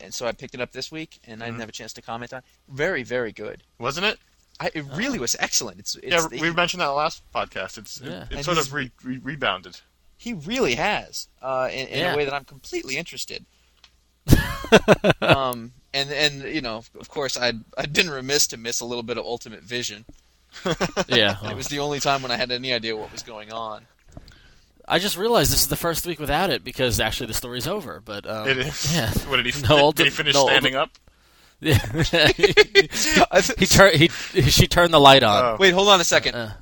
and 0.00 0.12
so 0.12 0.26
I 0.26 0.32
picked 0.32 0.54
it 0.54 0.60
up 0.60 0.72
this 0.72 0.90
week, 0.92 1.18
and 1.24 1.42
I 1.42 1.46
didn't 1.46 1.60
have 1.60 1.68
a 1.68 1.72
chance 1.72 1.92
to 1.94 2.02
comment 2.02 2.32
on. 2.32 2.42
Very, 2.68 3.02
very 3.02 3.32
good. 3.32 3.62
Wasn't 3.78 4.06
it? 4.06 4.18
I, 4.60 4.70
it 4.74 4.84
really 4.94 5.18
was 5.18 5.36
excellent. 5.38 5.78
It's, 5.78 5.94
it's 5.96 6.06
yeah, 6.32 6.40
we 6.40 6.52
mentioned 6.52 6.80
that 6.80 6.88
last 6.88 7.22
podcast. 7.32 7.78
It's 7.78 8.00
Yeah. 8.00 8.24
it, 8.30 8.38
it 8.40 8.44
sort 8.44 8.58
of 8.58 8.72
re- 8.72 8.90
re- 9.04 9.18
rebounded. 9.18 9.80
he 10.16 10.32
really 10.32 10.74
has 10.74 11.28
uh, 11.40 11.68
in, 11.70 11.86
in 11.88 11.98
Yeah. 12.00 12.14
a 12.14 12.16
way 12.16 12.24
that 12.24 12.34
I'm 12.34 12.44
completely 12.44 12.96
interested. 12.96 13.44
um, 15.20 15.72
and 15.94 16.10
and 16.12 16.42
you 16.42 16.60
know, 16.60 16.82
of 16.98 17.08
course, 17.08 17.36
I'd 17.38 17.60
I'd 17.76 17.92
been 17.92 18.10
remiss 18.10 18.46
to 18.48 18.56
miss 18.56 18.80
a 18.80 18.84
little 18.84 19.02
bit 19.02 19.16
of 19.18 19.24
Ultimate 19.24 19.62
Vision. 19.62 20.04
Yeah. 21.08 21.36
It 21.48 21.56
was 21.56 21.68
the 21.68 21.78
only 21.78 22.00
time 22.00 22.22
when 22.22 22.30
I 22.30 22.36
had 22.36 22.50
any 22.50 22.72
idea 22.72 22.96
what 22.96 23.12
was 23.12 23.22
going 23.22 23.52
on. 23.52 23.86
I 24.86 24.98
just 24.98 25.16
realized 25.16 25.52
this 25.52 25.60
is 25.62 25.68
the 25.68 25.76
first 25.76 26.06
week 26.06 26.18
without 26.18 26.50
it 26.50 26.64
because 26.64 26.98
actually 27.00 27.26
the 27.26 27.34
story's 27.34 27.66
over. 27.66 28.00
But 28.04 28.28
um, 28.28 28.48
It 28.48 28.58
is. 28.58 28.94
Yeah. 28.94 29.10
What 29.28 29.36
did 29.36 29.46
he? 29.46 29.62
No, 29.62 29.68
did, 29.68 29.84
ulti- 29.84 29.94
did 29.96 30.04
he 30.06 30.10
finish 30.10 30.34
no, 30.34 30.46
standing 30.46 30.74
up? 30.74 30.90
Yeah. 31.60 31.78
He 33.58 33.66
turned. 33.66 33.96
He 33.96 34.08
she 34.08 34.66
turned 34.66 34.94
the 34.94 35.00
light 35.00 35.22
on. 35.22 35.44
Oh. 35.44 35.56
Wait, 35.58 35.74
hold 35.74 35.88
on 35.88 36.00
a 36.00 36.04
second. 36.04 36.34
Uh. 36.34 36.52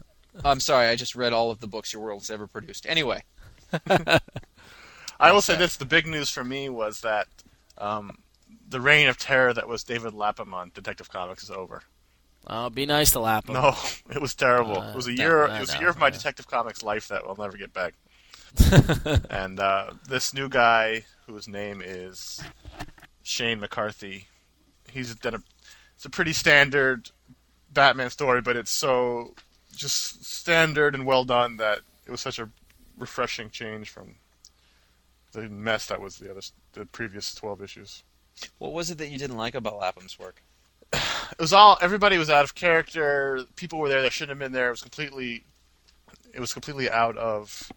I'm 0.45 0.61
sorry, 0.61 0.89
I 0.89 0.97
just 0.97 1.15
read 1.15 1.33
all 1.33 1.51
of 1.51 1.61
the 1.61 1.67
books 1.67 1.93
your 1.93 2.03
world's 2.03 2.31
ever 2.31 2.47
produced. 2.47 2.87
Anyway, 2.89 3.23
I 5.21 5.33
will 5.33 5.41
say 5.41 5.57
this: 5.57 5.77
the 5.77 5.85
big 5.85 6.07
news 6.07 6.31
for 6.31 6.45
me 6.45 6.69
was 6.69 7.01
that 7.01 7.27
um, 7.79 8.19
the 8.69 8.81
reign 8.81 9.09
of 9.09 9.19
terror 9.19 9.53
that 9.53 9.69
was 9.69 9.85
David 9.85 10.15
Lapham 10.15 10.55
on 10.55 10.73
Detective 10.75 11.11
Comics 11.11 11.43
is 11.43 11.51
over. 11.51 11.83
Oh, 12.47 12.71
be 12.71 12.87
nice 12.87 13.11
to 13.13 13.21
Lapham. 13.21 13.55
No, 13.55 13.75
it 14.11 14.21
was 14.21 14.35
terrible. 14.35 14.79
Uh, 14.79 14.91
it 14.91 14.97
was 14.97 15.09
a 15.09 15.13
year. 15.13 15.47
no, 15.49 15.55
it 15.55 15.61
was 15.61 15.71
a 15.71 15.75
no, 15.75 15.81
year 15.81 15.89
of 15.89 15.99
my 15.99 16.07
yeah. 16.07 16.13
Detective 16.13 16.47
Comics 16.47 16.83
life 16.83 17.09
that 17.09 17.23
I'll 17.27 17.37
never 17.37 17.57
get 17.57 17.73
back. 17.73 17.95
and 19.31 19.59
uh, 19.59 19.91
this 20.09 20.33
new 20.33 20.49
guy, 20.49 21.05
whose 21.27 21.49
name 21.49 21.83
is 21.85 22.41
Shane 23.23 23.61
McCarthy, 23.61 24.29
he's 24.97 25.15
done 25.15 25.35
a. 25.35 25.43
It's 25.95 26.05
a 26.05 26.11
pretty 26.11 26.33
standard 26.33 27.11
Batman 27.73 28.11
story, 28.11 28.41
but 28.43 28.57
it's 28.57 28.71
so 28.71 29.35
just 29.75 30.25
standard 30.25 30.95
and 30.95 31.07
well 31.07 31.25
done 31.25 31.57
that 31.59 31.81
it 32.07 32.11
was 32.11 32.21
such 32.21 32.39
a 32.39 32.49
refreshing 32.99 33.51
change 33.51 33.91
from 33.91 34.15
the 35.33 35.43
mess 35.49 35.87
that 35.87 36.01
was 36.01 36.19
the 36.19 36.31
other 36.31 36.41
the 36.73 36.87
previous 36.87 37.35
twelve 37.35 37.63
issues. 37.63 38.03
what 38.59 38.73
was 38.73 38.91
it 38.91 38.99
that 38.99 39.09
you 39.09 39.19
didn't 39.19 39.37
like 39.37 39.55
about 39.55 39.79
Lapham's 39.79 40.19
work? 40.19 40.43
it 40.93 41.41
was 41.41 41.53
all 41.53 41.79
everybody 41.81 42.17
was 42.19 42.31
out 42.31 42.45
of 42.45 42.55
character. 42.55 43.41
People 43.57 43.79
were 43.79 43.89
there 43.89 44.03
that 44.03 44.13
shouldn't 44.13 44.31
have 44.31 44.39
been 44.39 44.53
there. 44.53 44.69
It 44.69 44.73
was 44.73 44.83
completely, 44.83 45.45
it 46.33 46.41
was 46.41 46.53
completely 46.53 46.89
out 46.91 47.17
of 47.17 47.71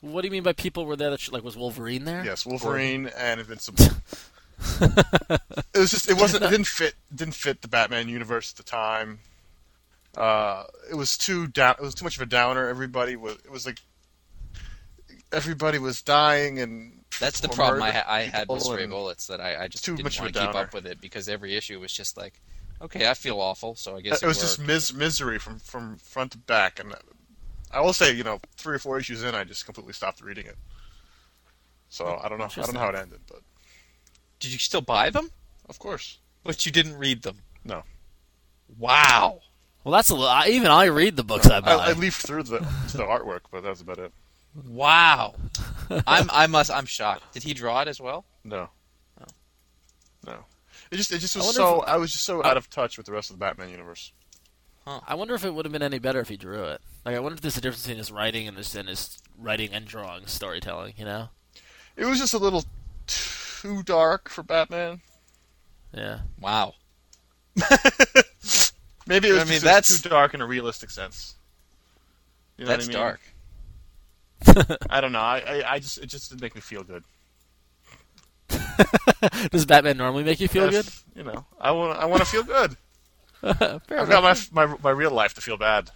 What 0.00 0.20
do 0.22 0.28
you 0.28 0.32
mean 0.32 0.42
by 0.42 0.52
people 0.52 0.84
were 0.86 0.96
there? 0.96 1.10
That 1.10 1.20
sh- 1.20 1.32
like 1.32 1.42
was 1.42 1.56
Wolverine 1.56 2.04
there? 2.04 2.24
yes, 2.24 2.44
Wolverine 2.46 3.10
and 3.16 3.40
Invincible. 3.40 3.84
it 4.58 5.78
was 5.78 5.90
just 5.90 6.10
it 6.10 6.16
wasn't 6.16 6.44
it 6.44 6.50
didn't 6.50 6.66
fit 6.66 6.94
didn't 7.14 7.34
fit 7.34 7.62
the 7.62 7.68
Batman 7.68 8.08
universe 8.08 8.52
at 8.52 8.56
the 8.56 8.62
time. 8.62 9.18
Uh, 10.16 10.64
it 10.90 10.94
was 10.94 11.18
too 11.18 11.46
down. 11.46 11.74
It 11.78 11.82
was 11.82 11.94
too 11.94 12.04
much 12.04 12.16
of 12.16 12.22
a 12.22 12.26
downer. 12.26 12.68
Everybody 12.68 13.16
was. 13.16 13.34
It 13.36 13.50
was 13.50 13.66
like 13.66 13.80
everybody 15.32 15.78
was 15.78 16.02
dying 16.02 16.60
and 16.60 17.00
That's 17.20 17.40
the 17.40 17.48
problem 17.48 17.82
I, 17.82 18.02
I 18.06 18.20
had 18.22 18.48
with 18.48 18.60
people 18.60 18.72
Stray 18.72 18.86
Bullets 18.86 19.26
that 19.26 19.40
I, 19.40 19.64
I 19.64 19.68
just 19.68 19.84
Too 19.84 19.92
didn't 19.96 20.04
much 20.04 20.18
of 20.18 20.22
want 20.22 20.36
a 20.36 20.40
to 20.40 20.46
keep 20.46 20.54
up 20.54 20.72
with 20.72 20.86
it 20.86 21.00
because 21.00 21.28
every 21.28 21.56
issue 21.56 21.80
was 21.80 21.92
just 21.92 22.16
like, 22.16 22.40
okay, 22.80 23.08
I 23.08 23.14
feel 23.14 23.40
awful, 23.40 23.74
so 23.74 23.96
I 23.96 24.00
guess 24.00 24.22
it 24.22 24.26
was 24.26 24.40
just 24.40 24.60
mis- 24.60 24.92
misery 24.92 25.38
from 25.38 25.58
from 25.58 25.96
front 25.98 26.32
to 26.32 26.38
back. 26.38 26.78
And 26.78 26.94
I 27.70 27.80
will 27.80 27.92
say, 27.92 28.12
you 28.12 28.24
know, 28.24 28.40
three 28.56 28.76
or 28.76 28.78
four 28.78 28.98
issues 28.98 29.22
in, 29.22 29.34
I 29.34 29.44
just 29.44 29.64
completely 29.64 29.92
stopped 29.92 30.20
reading 30.20 30.46
it. 30.46 30.56
So 31.88 32.20
I 32.22 32.28
don't 32.28 32.38
know. 32.38 32.44
I 32.44 32.62
don't 32.62 32.74
know 32.74 32.80
how 32.80 32.88
it 32.90 32.96
ended, 32.96 33.20
but 33.28 33.40
Did 34.40 34.52
you 34.52 34.58
still 34.58 34.80
buy 34.82 35.10
them? 35.10 35.30
of 35.68 35.78
course, 35.78 36.18
But 36.44 36.64
you 36.66 36.70
didn't 36.72 36.96
read 36.98 37.22
them. 37.22 37.38
no. 37.64 37.82
Wow. 38.78 39.40
Well, 39.84 39.92
that's 39.92 40.10
a 40.10 40.14
little. 40.14 40.28
I, 40.28 40.48
even 40.48 40.68
I 40.72 40.86
read 40.86 41.14
the 41.16 41.22
books 41.22 41.46
I 41.48 41.58
I, 41.58 41.60
buy. 41.60 41.72
I 41.74 41.92
leafed 41.92 42.26
through 42.26 42.42
the 42.42 42.58
the 42.58 43.04
artwork, 43.04 43.42
but 43.52 43.62
that's 43.62 43.80
about 43.80 43.98
it. 43.98 44.12
Wow. 44.68 45.34
I'm 46.06 46.28
I 46.32 46.46
must 46.48 46.70
I'm 46.72 46.86
shocked. 46.86 47.32
Did 47.32 47.44
he 47.44 47.54
draw 47.54 47.80
it 47.82 47.88
as 47.88 48.00
well? 48.00 48.24
No. 48.42 48.68
Oh. 49.20 49.24
No. 50.26 50.44
It 50.90 50.96
just 50.96 51.12
it 51.12 51.18
just 51.20 51.36
was 51.36 51.44
wonder 51.46 51.56
so 51.58 51.82
if- 51.82 51.88
I 51.88 51.96
was 51.96 52.10
just 52.10 52.24
so 52.24 52.44
out 52.44 52.56
of 52.56 52.68
touch 52.68 52.96
with 52.96 53.06
the 53.06 53.12
rest 53.12 53.30
of 53.30 53.36
the 53.36 53.40
Batman 53.40 53.68
universe. 53.70 54.12
Huh. 54.84 55.00
I 55.06 55.14
wonder 55.14 55.34
if 55.34 55.44
it 55.44 55.54
would 55.54 55.64
have 55.64 55.72
been 55.72 55.82
any 55.82 55.98
better 56.00 56.18
if 56.20 56.28
he 56.28 56.36
drew 56.36 56.64
it. 56.64 56.80
Like, 57.04 57.14
I 57.16 57.20
wonder 57.20 57.34
if 57.34 57.40
there's 57.40 57.56
a 57.56 57.60
difference 57.60 57.82
between 57.82 57.98
his 57.98 58.10
writing 58.12 58.46
and 58.48 58.56
his, 58.56 58.74
and 58.76 58.88
his 58.88 59.18
writing 59.38 59.70
and 59.72 59.84
drawing 59.84 60.26
storytelling. 60.26 60.94
You 60.96 61.04
know? 61.04 61.28
It 61.96 62.04
was 62.04 62.18
just 62.18 62.34
a 62.34 62.38
little 62.38 62.64
too 63.66 63.82
dark 63.82 64.28
for 64.28 64.42
Batman. 64.42 65.00
Yeah. 65.92 66.20
Wow. 66.40 66.74
Maybe 69.06 69.28
it 69.28 69.32
was 69.32 69.40
I 69.42 69.44
mean, 69.44 69.52
just 69.52 69.64
that's- 69.64 70.00
too 70.02 70.08
dark 70.08 70.34
in 70.34 70.40
a 70.40 70.46
realistic 70.46 70.90
sense. 70.90 71.34
You 72.58 72.64
know 72.64 72.70
That's 72.70 72.86
what 72.88 72.96
I 72.96 72.98
mean? 72.98 74.66
dark. 74.66 74.78
I 74.90 75.00
don't 75.00 75.12
know. 75.12 75.18
I, 75.20 75.38
I, 75.38 75.72
I 75.74 75.78
just 75.78 75.98
it 75.98 76.06
just 76.06 76.30
didn't 76.30 76.42
make 76.42 76.54
me 76.54 76.60
feel 76.60 76.82
good. 76.84 77.04
Does 79.50 79.66
Batman 79.66 79.96
normally 79.96 80.24
make 80.24 80.40
you 80.40 80.48
feel 80.48 80.70
Yes, 80.72 81.04
You 81.14 81.24
know, 81.24 81.44
I 81.60 81.72
want 81.72 81.98
I 81.98 82.04
want 82.06 82.20
to 82.22 82.26
feel 82.26 82.42
good. 82.44 82.76
good? 83.42 83.80
I've 83.90 84.08
got 84.08 84.22
my, 84.22 84.36
my 84.66 84.76
my 84.82 84.90
real 84.90 85.10
life 85.10 85.34
to 85.34 85.40
feel 85.40 85.56
bad. 85.56 85.90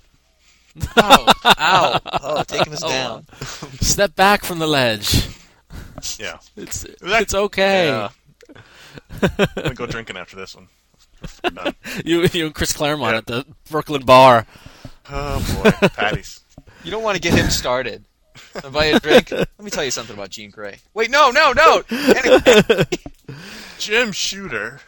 Oh, 0.96 1.32
ow. 1.58 2.00
Oh, 2.22 2.42
taking 2.44 2.72
us 2.72 2.82
Oh, 2.84 2.88
down. 2.88 3.26
Step 3.80 4.14
back 4.16 4.44
from 4.44 4.58
the 4.58 4.66
ledge. 4.68 5.26
Yeah. 6.18 6.38
It's 6.56 6.82
that- 6.82 7.22
it's 7.22 7.34
okay. 7.34 7.86
Yeah. 7.88 8.08
I'm 9.56 9.74
go 9.74 9.86
drinking 9.86 10.16
after 10.16 10.36
this 10.36 10.54
one. 10.56 10.68
You 12.04 12.26
you 12.32 12.46
and 12.46 12.54
Chris 12.54 12.72
Claremont 12.72 13.12
Yeah. 13.12 13.18
at 13.18 13.26
the 13.26 13.44
Brooklyn 13.70 14.04
bar. 14.04 14.46
Oh 15.10 15.62
boy, 15.62 15.70
patties. 15.88 16.40
You 16.84 16.90
don't 16.90 17.02
want 17.02 17.16
to 17.16 17.20
get 17.20 17.34
him 17.34 17.50
started. 17.50 18.04
Wanna 18.54 18.70
buy 18.70 18.84
a 18.86 18.98
drink? 19.00 19.30
Let 19.32 19.48
me 19.60 19.70
tell 19.70 19.84
you 19.84 19.90
something 19.90 20.14
about 20.14 20.30
Jean 20.30 20.50
Grey. 20.50 20.78
Wait, 20.94 21.10
no, 21.10 21.30
no, 21.30 21.52
no. 21.52 21.82
Anyway, 21.90 22.84
Jim 23.78 24.12
Shooter. 24.12 24.80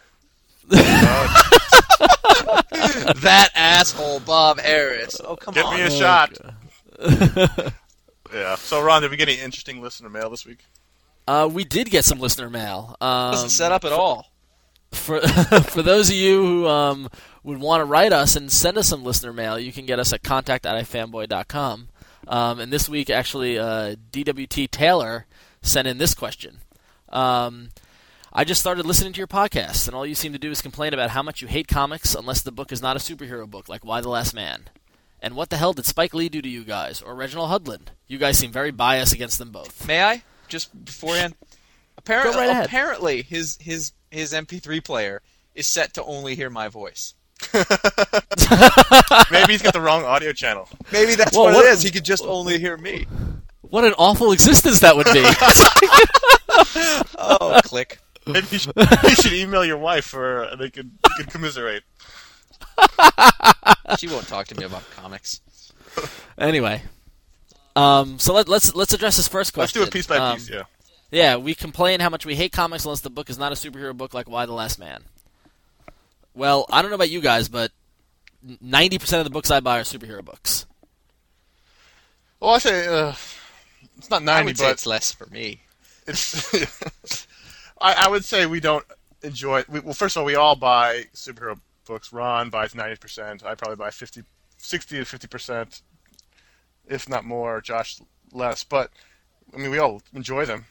that 0.69 1.39
asshole 3.55 4.19
Bob 4.21 4.57
Harras. 4.59 5.19
Oh, 5.23 5.35
come 5.35 5.53
Get 5.53 5.65
on. 5.65 5.75
me 5.75 5.81
a 5.83 5.91
shot. 5.91 6.37
yeah. 8.33 8.55
So 8.55 8.81
Ron, 8.81 9.01
did 9.01 9.11
we 9.11 9.17
get 9.17 9.29
any 9.29 9.39
interesting 9.39 9.81
listener 9.81 10.09
mail 10.09 10.29
this 10.29 10.45
week? 10.45 10.59
Uh, 11.27 11.49
we 11.51 11.63
did 11.63 11.89
get 11.89 12.05
some 12.05 12.19
listener 12.19 12.49
mail. 12.49 12.95
Um, 12.99 13.31
Doesn't 13.31 13.49
set 13.49 13.71
up 13.71 13.85
at 13.85 13.91
all. 13.93 14.31
for 14.91 15.21
for 15.69 15.81
those 15.81 16.09
of 16.09 16.15
you 16.15 16.45
who 16.45 16.67
um, 16.67 17.09
would 17.43 17.59
want 17.59 17.81
to 17.81 17.85
write 17.85 18.13
us 18.13 18.35
and 18.35 18.51
send 18.51 18.77
us 18.77 18.87
some 18.87 19.03
listener 19.03 19.33
mail, 19.33 19.57
you 19.57 19.71
can 19.71 19.85
get 19.85 19.99
us 19.99 20.11
at 20.13 20.23
contact 20.23 20.65
at 20.65 20.75
ifanboy.com. 20.83 21.89
Um, 22.27 22.59
and 22.59 22.71
this 22.71 22.87
week, 22.87 23.09
actually, 23.09 23.57
uh, 23.59 23.95
DWT 24.11 24.69
Taylor 24.71 25.25
sent 25.61 25.87
in 25.87 25.97
this 25.97 26.13
question. 26.13 26.59
Um, 27.09 27.69
I 28.31 28.43
just 28.43 28.61
started 28.61 28.85
listening 28.85 29.13
to 29.13 29.17
your 29.19 29.27
podcast, 29.27 29.87
and 29.87 29.95
all 29.95 30.05
you 30.05 30.15
seem 30.15 30.33
to 30.33 30.39
do 30.39 30.49
is 30.49 30.61
complain 30.61 30.93
about 30.93 31.11
how 31.11 31.21
much 31.21 31.41
you 31.41 31.47
hate 31.47 31.67
comics 31.67 32.15
unless 32.15 32.41
the 32.41 32.51
book 32.51 32.71
is 32.71 32.81
not 32.81 32.95
a 32.95 32.99
superhero 32.99 33.47
book, 33.49 33.69
like 33.69 33.85
Y: 33.85 34.01
The 34.01 34.09
Last 34.09 34.33
Man. 34.33 34.63
And 35.21 35.35
what 35.35 35.49
the 35.49 35.57
hell 35.57 35.71
did 35.73 35.85
Spike 35.85 36.13
Lee 36.13 36.29
do 36.29 36.41
to 36.41 36.49
you 36.49 36.63
guys, 36.63 37.01
or 37.01 37.15
Reginald 37.15 37.49
Hudlin? 37.49 37.87
You 38.07 38.17
guys 38.17 38.37
seem 38.37 38.51
very 38.51 38.71
biased 38.71 39.13
against 39.13 39.37
them 39.37 39.51
both. 39.51 39.87
May 39.87 40.03
I? 40.03 40.23
Just 40.53 40.85
beforehand. 40.85 41.33
Apparently, 41.97 42.45
right 42.45 42.63
apparently 42.63 43.23
his 43.23 43.57
his 43.59 43.91
his 44.11 44.33
MP3 44.33 44.83
player 44.85 45.19
is 45.55 45.65
set 45.65 45.95
to 45.95 46.03
only 46.03 46.35
hear 46.35 46.51
my 46.51 46.67
voice. 46.67 47.15
Maybe 49.31 49.53
he's 49.53 49.63
got 49.63 49.73
the 49.73 49.81
wrong 49.81 50.03
audio 50.03 50.31
channel. 50.31 50.69
Maybe 50.91 51.15
that's 51.15 51.35
Well, 51.35 51.45
what, 51.45 51.55
what- 51.55 51.65
it 51.65 51.69
is. 51.69 51.81
He 51.81 51.89
could 51.89 52.05
just 52.05 52.23
only 52.23 52.59
hear 52.59 52.77
me. 52.77 53.07
What 53.61 53.83
an 53.83 53.93
awful 53.97 54.31
existence 54.31 54.79
that 54.81 54.95
would 54.95 55.07
be. 55.07 55.23
Oh, 57.17 57.59
click. 57.63 57.97
Maybe 58.27 58.45
you 58.51 58.59
should, 58.59 58.73
you 58.77 59.15
should 59.15 59.33
email 59.33 59.65
your 59.65 59.77
wife, 59.79 60.13
or 60.13 60.49
they 60.59 60.69
could 60.69 60.91
they 61.01 61.09
could 61.23 61.31
commiserate. 61.31 61.81
She 63.97 64.07
won't 64.07 64.27
talk 64.27 64.45
to 64.49 64.55
me 64.55 64.65
about 64.65 64.83
comics. 64.91 65.41
Anyway, 66.37 66.83
um, 67.75 68.19
so 68.19 68.33
let, 68.33 68.47
let's 68.47 68.73
let's 68.75 68.93
address 68.93 69.17
this 69.17 69.27
first 69.27 69.53
question. 69.53 69.81
Let's 69.81 69.91
do 69.91 69.97
it 69.97 69.99
piece 69.99 70.07
by 70.07 70.17
Um, 70.17 70.37
piece. 70.37 70.49
Yeah. 70.49 70.63
Yeah, 71.11 71.35
we 71.37 71.53
complain 71.53 71.99
how 71.99 72.09
much 72.09 72.25
we 72.25 72.35
hate 72.35 72.51
comics 72.51 72.85
unless 72.85 73.01
the 73.01 73.09
book 73.11 73.29
is 73.29 73.37
not 73.37 73.51
a 73.51 73.55
superhero 73.55 73.95
book 73.95 74.13
like 74.13 74.27
Y: 74.27 74.45
The 74.45 74.51
Last 74.53 74.79
Man. 74.79 75.03
Well, 76.33 76.65
I 76.71 76.81
don't 76.81 76.89
know 76.89 76.95
about 76.95 77.11
you 77.11 77.21
guys, 77.21 77.49
but 77.49 77.71
ninety 78.59 78.97
percent 78.97 79.19
of 79.19 79.25
the 79.25 79.29
books 79.29 79.51
I 79.51 79.59
buy 79.59 79.79
are 79.79 79.83
superhero 79.83 80.25
books. 80.25 80.65
Well, 82.39 82.51
I 82.51 82.57
say 82.57 82.87
uh, 82.87 83.13
it's 83.97 84.09
not 84.09 84.23
I 84.23 84.25
ninety, 84.25 84.45
would 84.47 84.57
say 84.57 84.65
but 84.65 84.71
it's 84.71 84.85
less 84.85 85.11
for 85.11 85.27
me. 85.27 85.61
it's. 86.07 86.51
I, 87.81 88.05
I 88.05 88.09
would 88.09 88.25
say 88.25 88.45
we 88.45 88.59
don't 88.59 88.85
enjoy. 89.21 89.63
We, 89.69 89.81
well, 89.81 89.93
first 89.93 90.15
of 90.15 90.21
all, 90.21 90.25
we 90.25 90.35
all 90.35 90.55
buy 90.55 91.05
superhero 91.13 91.59
books. 91.85 92.11
Ron 92.11 92.49
buys 92.49 92.73
ninety 92.73 92.95
percent. 92.95 93.45
I 93.45 93.53
probably 93.55 93.75
buy 93.75 93.91
50, 93.91 94.23
60 94.57 94.97
to 94.97 95.05
fifty 95.05 95.27
percent, 95.27 95.81
if 96.87 97.07
not 97.09 97.25
more. 97.25 97.61
Josh 97.61 97.99
less, 98.31 98.63
but 98.63 98.91
I 99.53 99.57
mean, 99.57 99.71
we 99.71 99.77
all 99.77 100.01
enjoy 100.13 100.45
them. 100.45 100.65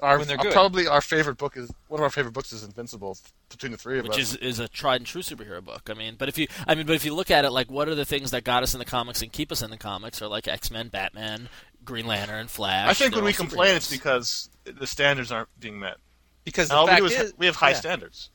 Our, 0.00 0.18
When 0.18 0.26
they're 0.26 0.38
uh, 0.38 0.42
good. 0.42 0.52
probably 0.52 0.88
our 0.88 1.00
favorite 1.00 1.38
book 1.38 1.56
is 1.56 1.72
one 1.86 2.00
of 2.00 2.02
our 2.02 2.10
favorite 2.10 2.32
books 2.34 2.52
is 2.52 2.64
Invincible. 2.64 3.16
Between 3.48 3.70
the 3.70 3.78
three 3.78 4.00
of 4.00 4.04
which 4.04 4.14
us, 4.14 4.32
is 4.32 4.36
is 4.36 4.58
a 4.58 4.66
tried 4.66 4.96
and 4.96 5.06
true 5.06 5.22
superhero 5.22 5.62
book. 5.62 5.88
I 5.88 5.94
mean, 5.94 6.16
but 6.18 6.28
if 6.28 6.38
you 6.38 6.48
I 6.66 6.74
mean, 6.74 6.86
but 6.86 6.96
if 6.96 7.04
you 7.04 7.14
look 7.14 7.30
at 7.30 7.44
it, 7.44 7.50
like 7.50 7.70
what 7.70 7.88
are 7.88 7.94
the 7.94 8.04
things 8.04 8.32
that 8.32 8.42
got 8.42 8.62
us 8.62 8.74
in 8.74 8.78
the 8.78 8.84
comics 8.84 9.22
and 9.22 9.30
keep 9.30 9.52
us 9.52 9.62
in 9.62 9.70
the 9.70 9.76
comics 9.76 10.20
are 10.20 10.26
like 10.26 10.48
X 10.48 10.70
Men, 10.70 10.88
Batman, 10.88 11.48
Green 11.84 12.06
Lantern, 12.06 12.48
Flash. 12.48 12.90
I 12.90 12.94
think 12.94 13.14
when 13.14 13.24
we 13.24 13.32
complain, 13.32 13.76
it's 13.76 13.90
because 13.90 14.50
the 14.64 14.86
standards 14.86 15.30
aren't 15.30 15.48
being 15.60 15.78
met. 15.78 15.98
Because 16.44 16.70
And 16.70 16.78
all 16.78 16.86
the 16.86 16.92
we 16.92 16.96
fact 16.96 17.00
do 17.00 17.14
is 17.14 17.20
is, 17.28 17.38
we 17.38 17.46
have 17.46 17.56
high 17.56 17.70
yeah. 17.70 17.76
standards. 17.76 18.30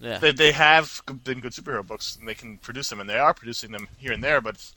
Yeah. 0.00 0.18
They 0.18 0.32
they 0.32 0.52
have 0.52 1.02
been 1.22 1.38
good 1.38 1.52
superhero 1.52 1.86
books 1.86 2.16
and 2.16 2.26
they 2.26 2.34
can 2.34 2.58
produce 2.58 2.90
them 2.90 2.98
and 2.98 3.08
they 3.08 3.18
are 3.18 3.34
producing 3.34 3.70
them 3.70 3.86
here 3.98 4.12
and 4.12 4.24
there, 4.24 4.40
but 4.40 4.72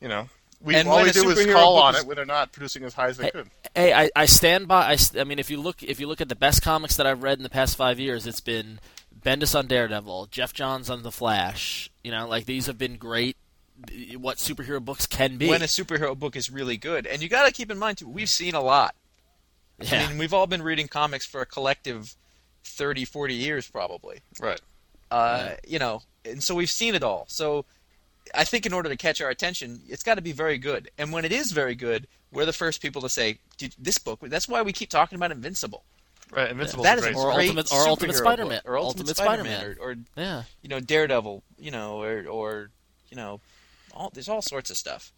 you 0.00 0.06
know 0.06 0.28
we 0.62 0.74
And 0.74 0.88
all 0.88 1.02
we 1.02 1.10
do 1.10 1.28
is 1.30 1.46
call 1.52 1.76
on 1.78 1.94
is- 1.94 2.02
it 2.02 2.06
when 2.06 2.16
they're 2.16 2.24
not 2.26 2.52
producing 2.52 2.84
as 2.84 2.94
high 2.94 3.08
as 3.08 3.16
they 3.16 3.24
Hey, 3.26 3.30
could. 3.30 3.50
Hey, 3.74 3.92
I, 3.92 4.10
I 4.14 4.26
stand 4.26 4.68
by. 4.68 4.92
I, 4.92 5.20
I 5.20 5.24
mean, 5.24 5.38
if 5.38 5.50
you 5.50 5.60
look 5.60 5.82
if 5.82 6.00
you 6.00 6.06
look 6.06 6.20
at 6.20 6.28
the 6.28 6.36
best 6.36 6.62
comics 6.62 6.96
that 6.96 7.06
I've 7.06 7.22
read 7.22 7.38
in 7.38 7.42
the 7.44 7.50
past 7.50 7.76
five 7.76 7.98
years, 7.98 8.26
it's 8.26 8.40
been 8.40 8.80
Bendis 9.18 9.58
on 9.58 9.66
Daredevil, 9.66 10.26
Geoff 10.30 10.52
Johns 10.52 10.90
on 10.90 11.02
the 11.02 11.12
Flash. 11.12 11.90
You 12.04 12.10
know, 12.10 12.26
like 12.28 12.46
these 12.46 12.66
have 12.66 12.78
been 12.78 12.96
great. 12.96 13.36
What 14.18 14.36
superhero 14.36 14.84
books 14.84 15.06
can 15.06 15.38
be. 15.38 15.48
when 15.48 15.62
a 15.62 15.66
superhero 15.66 16.18
book 16.18 16.36
is 16.36 16.50
really 16.50 16.76
good. 16.76 17.06
And 17.06 17.22
you 17.22 17.28
got 17.30 17.46
to 17.46 17.52
keep 17.52 17.70
in 17.70 17.78
mind 17.78 17.96
too, 17.98 18.08
we've 18.08 18.28
seen 18.28 18.54
a 18.54 18.60
lot. 18.60 18.94
yeah. 19.80 20.04
I 20.04 20.08
mean, 20.08 20.18
we've 20.18 20.34
all 20.34 20.46
been 20.46 20.62
reading 20.62 20.86
comics 20.88 21.24
for 21.24 21.40
a 21.40 21.46
collective 21.46 22.14
30, 22.64 23.06
40 23.06 23.34
years 23.34 23.66
probably. 23.70 24.20
Right. 24.38 24.60
Uh, 25.10 25.52
you 25.66 25.78
know, 25.78 26.02
and 26.26 26.42
so 26.42 26.54
we've 26.54 26.70
seen 26.70 26.94
it 26.94 27.02
all. 27.02 27.24
So 27.28 27.64
I 28.34 28.44
think 28.44 28.66
in 28.66 28.72
order 28.72 28.88
to 28.88 28.96
catch 28.96 29.20
our 29.20 29.30
attention, 29.30 29.80
it's 29.88 30.02
got 30.02 30.14
to 30.14 30.22
be 30.22 30.32
very 30.32 30.58
good. 30.58 30.90
And 30.98 31.12
when 31.12 31.24
it 31.24 31.32
is 31.32 31.52
very 31.52 31.74
good, 31.74 32.06
we're 32.32 32.44
the 32.46 32.52
first 32.52 32.80
people 32.80 33.02
to 33.02 33.08
say, 33.08 33.38
"Dude, 33.56 33.74
this 33.78 33.98
book. 33.98 34.20
That's 34.22 34.48
why 34.48 34.62
we 34.62 34.72
keep 34.72 34.88
talking 34.90 35.16
about 35.16 35.32
Invincible. 35.32 35.84
Right. 36.30 36.50
Invincible's 36.50 36.84
that 36.84 36.98
a 36.98 37.00
is 37.00 37.06
a 37.06 37.12
great 37.12 37.16
Or 37.16 37.34
great 37.34 37.48
Ultimate- 37.48 37.72
or 37.72 37.88
Ultimate 37.88 38.16
Spider-Man. 38.16 38.60
book, 38.64 38.70
or 38.70 38.78
Ultimate, 38.78 39.00
Ultimate 39.00 39.16
Spider-Man, 39.16 39.60
Spider-Man. 39.60 39.76
or, 39.80 39.90
or 39.90 39.96
yeah. 40.22 40.42
you 40.62 40.68
know 40.68 40.78
Daredevil, 40.78 41.42
you 41.58 41.70
know, 41.72 42.00
or 42.00 42.24
or 42.28 42.70
you 43.10 43.16
know, 43.16 43.40
all 43.92 44.10
there's 44.14 44.28
all 44.28 44.42
sorts 44.42 44.70
of 44.70 44.76
stuff. 44.76 45.12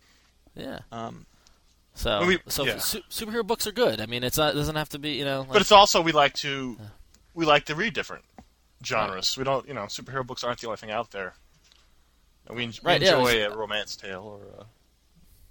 Yeah. 0.56 0.80
Um, 0.90 1.26
So, 1.94 2.20
Well, 2.20 2.28
we- 2.28 2.38
so 2.48 2.64
yeah. 2.64 2.78
su- 2.78 3.02
superhero 3.10 3.46
books 3.46 3.66
are 3.66 3.72
good. 3.72 4.00
I 4.00 4.06
mean, 4.06 4.24
it's 4.24 4.38
not, 4.38 4.54
it 4.54 4.56
doesn't 4.56 4.76
have 4.76 4.88
to 4.90 4.98
be, 4.98 5.10
you 5.10 5.26
know. 5.26 5.40
Like, 5.40 5.52
But 5.52 5.60
it's 5.60 5.72
also 5.72 6.00
we 6.00 6.12
like 6.12 6.32
to 6.36 6.78
we 7.34 7.44
like 7.44 7.66
to 7.66 7.74
read 7.74 7.92
different 7.92 8.24
genres. 8.82 9.36
We 9.36 9.44
don't, 9.44 9.68
you 9.68 9.74
know, 9.74 9.82
superhero 9.82 10.26
books 10.26 10.42
aren't 10.42 10.60
the 10.60 10.68
only 10.68 10.78
thing 10.78 10.90
out 10.90 11.10
there. 11.10 11.34
And 12.52 12.56
we, 12.58 12.64
en- 12.64 12.70
we 12.70 12.86
Right, 12.86 13.00
yeah, 13.02 13.16
enjoy 13.18 13.44
a 13.46 13.56
romance 13.56 13.96
tale 13.96 14.22
or 14.22 14.66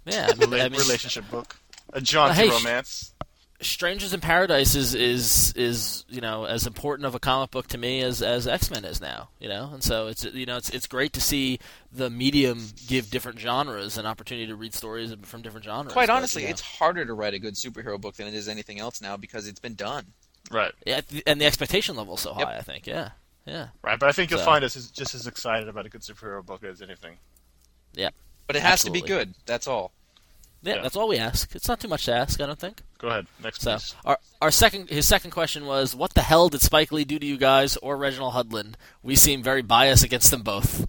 yeah, 0.04 0.26
a 0.28 0.30
I 0.30 0.34
mean, 0.34 0.48
rela- 0.50 0.64
I 0.64 0.68
mean, 0.68 0.80
relationship 0.80 1.28
book, 1.30 1.56
a 1.92 1.96
uh, 1.96 2.00
jaunty 2.00 2.34
hey, 2.34 2.48
sh- 2.48 2.52
romance. 2.52 3.14
Strangers 3.60 4.12
in 4.12 4.20
Paradise 4.20 4.74
is 4.74 4.92
is 4.94 5.52
is 5.56 6.04
you 6.08 6.20
know 6.20 6.44
as 6.46 6.66
important 6.66 7.06
of 7.06 7.14
a 7.14 7.20
comic 7.20 7.52
book 7.52 7.68
to 7.68 7.78
me 7.78 8.00
as 8.02 8.20
as 8.20 8.48
X 8.48 8.70
Men 8.72 8.84
is 8.84 9.00
now. 9.00 9.28
You 9.38 9.48
know, 9.48 9.70
and 9.72 9.84
so 9.84 10.08
it's 10.08 10.24
you 10.24 10.46
know 10.46 10.56
it's 10.56 10.68
it's 10.70 10.88
great 10.88 11.12
to 11.12 11.20
see 11.20 11.60
the 11.92 12.10
medium 12.10 12.66
give 12.88 13.08
different 13.10 13.38
genres 13.38 13.98
an 13.98 14.06
opportunity 14.06 14.48
to 14.48 14.56
read 14.56 14.74
stories 14.74 15.14
from 15.22 15.42
different 15.42 15.64
genres. 15.64 15.92
quite 15.92 16.08
but, 16.08 16.16
honestly, 16.16 16.42
you 16.42 16.48
know. 16.48 16.52
it's 16.52 16.60
harder 16.60 17.04
to 17.04 17.14
write 17.14 17.34
a 17.34 17.38
good 17.38 17.54
superhero 17.54 18.00
book 18.00 18.16
than 18.16 18.26
it 18.26 18.34
is 18.34 18.48
anything 18.48 18.80
else 18.80 19.00
now 19.00 19.16
because 19.16 19.46
it's 19.46 19.60
been 19.60 19.74
done. 19.76 20.06
Right. 20.50 20.72
yeah, 20.84 21.00
and 21.24 21.40
the 21.40 21.46
expectation 21.46 21.94
level 21.94 22.14
is 22.14 22.20
so 22.20 22.36
Yep. 22.36 22.48
high. 22.48 22.56
I 22.56 22.62
think, 22.62 22.88
yeah, 22.88 23.10
yeah, 23.46 23.68
Right. 23.82 23.98
But 23.98 24.08
I 24.08 24.12
think 24.12 24.30
you'll 24.30 24.40
So- 24.40 24.44
find 24.46 24.64
us 24.64 24.74
just 24.90 25.14
as 25.14 25.26
excited 25.26 25.68
about 25.68 25.86
a 25.86 25.88
good 25.88 26.02
superhero 26.02 26.44
book 26.44 26.62
as 26.64 26.80
anything. 26.82 27.18
Yeah. 27.94 28.10
But 28.46 28.56
it 28.56 28.62
has 28.62 28.82
to 28.84 28.90
be 28.90 29.00
good. 29.00 29.34
That's 29.46 29.66
all. 29.66 29.92
yeah, 30.62 30.76
Yeah. 30.76 30.82
That's 30.82 30.96
all 30.96 31.08
we 31.08 31.18
ask. 31.18 31.54
It's 31.54 31.68
not 31.68 31.80
too 31.80 31.88
much 31.88 32.04
to 32.06 32.12
ask, 32.14 32.40
I 32.40 32.46
don't 32.46 32.58
think. 32.58 32.82
Go 32.98 33.08
ahead. 33.08 33.26
Next 33.42 33.62
So 33.62 33.74
piece. 33.74 33.94
our 34.04 34.18
our 34.40 34.50
second 34.50 34.88
his 34.90 35.06
second 35.08 35.30
question 35.32 35.66
was, 35.66 35.94
what 35.94 36.14
the 36.14 36.22
hell 36.22 36.48
did 36.48 36.60
Spike 36.62 36.92
Lee 36.92 37.04
do 37.04 37.18
to 37.18 37.26
you 37.26 37.36
guys 37.36 37.76
or 37.78 37.96
Reginald 37.96 38.34
Hudlin? 38.34 38.74
We 39.02 39.16
seem 39.16 39.42
very 39.42 39.62
biased 39.62 40.04
against 40.04 40.30
them 40.30 40.42
both. 40.42 40.86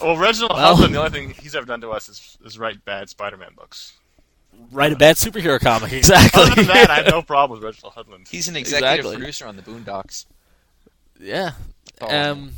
Well, 0.00 0.16
Reginald 0.16 0.52
Well- 0.54 0.76
Hudlin, 0.76 0.92
the 0.92 0.98
only 0.98 1.10
thing 1.10 1.30
he's 1.40 1.54
ever 1.54 1.66
done 1.66 1.80
to 1.82 1.90
us 1.90 2.08
is, 2.08 2.36
is 2.44 2.58
write 2.58 2.84
bad 2.84 3.08
Spider-Man 3.08 3.52
books. 3.56 3.92
Write 4.70 4.92
a 4.92 4.96
bad 4.96 5.16
superhero 5.16 5.60
comic, 5.60 5.92
exactly. 5.92 6.42
Other 6.42 6.54
than 6.56 6.66
that, 6.66 6.90
I 6.90 6.94
have 6.96 7.06
no 7.06 7.22
problem 7.22 7.58
with 7.60 7.64
Reginald 7.64 7.94
Hudlin. 7.94 8.26
He's 8.28 8.48
an 8.48 8.56
executive 8.56 8.96
Exactly. 8.98 9.16
producer 9.16 9.46
on 9.46 9.56
the 9.56 9.62
Boondocks. 9.62 10.26
Yeah. 11.22 11.52
Oh. 12.00 12.30
Um, 12.32 12.52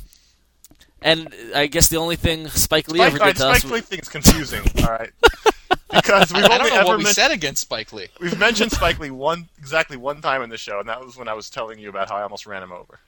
and 1.03 1.35
I 1.55 1.67
guess 1.67 1.89
the 1.89 1.99
only 1.99 2.17
thing 2.17 2.49
Spike 2.49 2.89
Lee 2.89 2.99
Spike, 2.99 3.13
ever 3.15 3.23
all 3.23 3.33
did 3.33 3.41
right, 3.41 3.53
to 3.55 3.59
Spike 3.59 3.65
us. 3.65 3.71
Lee 3.71 3.81
thing's 3.83 4.09
confusing. 4.09 4.63
all 4.85 4.91
right, 4.91 5.11
because 5.93 6.33
we've 6.33 6.45
I 6.45 6.57
only 6.57 6.59
don't 6.59 6.69
know 6.71 6.77
ever 6.81 6.87
what 6.89 6.99
we 6.99 7.05
men- 7.05 7.13
said 7.15 7.31
against 7.31 7.61
Spike 7.63 7.93
Lee. 7.93 8.09
we've 8.21 8.39
mentioned 8.39 8.73
Spike 8.73 8.99
Lee 8.99 9.11
one 9.11 9.49
exactly 9.59 9.97
one 9.99 10.23
time 10.23 10.43
in 10.43 10.49
the 10.51 10.57
show, 10.57 10.81
and 10.81 10.89
that 10.89 11.05
was 11.05 11.17
when 11.17 11.29
I 11.29 11.35
was 11.35 11.51
telling 11.51 11.79
you 11.79 11.91
about 11.91 12.09
how 12.09 12.17
I 12.17 12.23
almost 12.23 12.47
ran 12.47 12.63
him 12.63 12.73
over. 12.73 13.01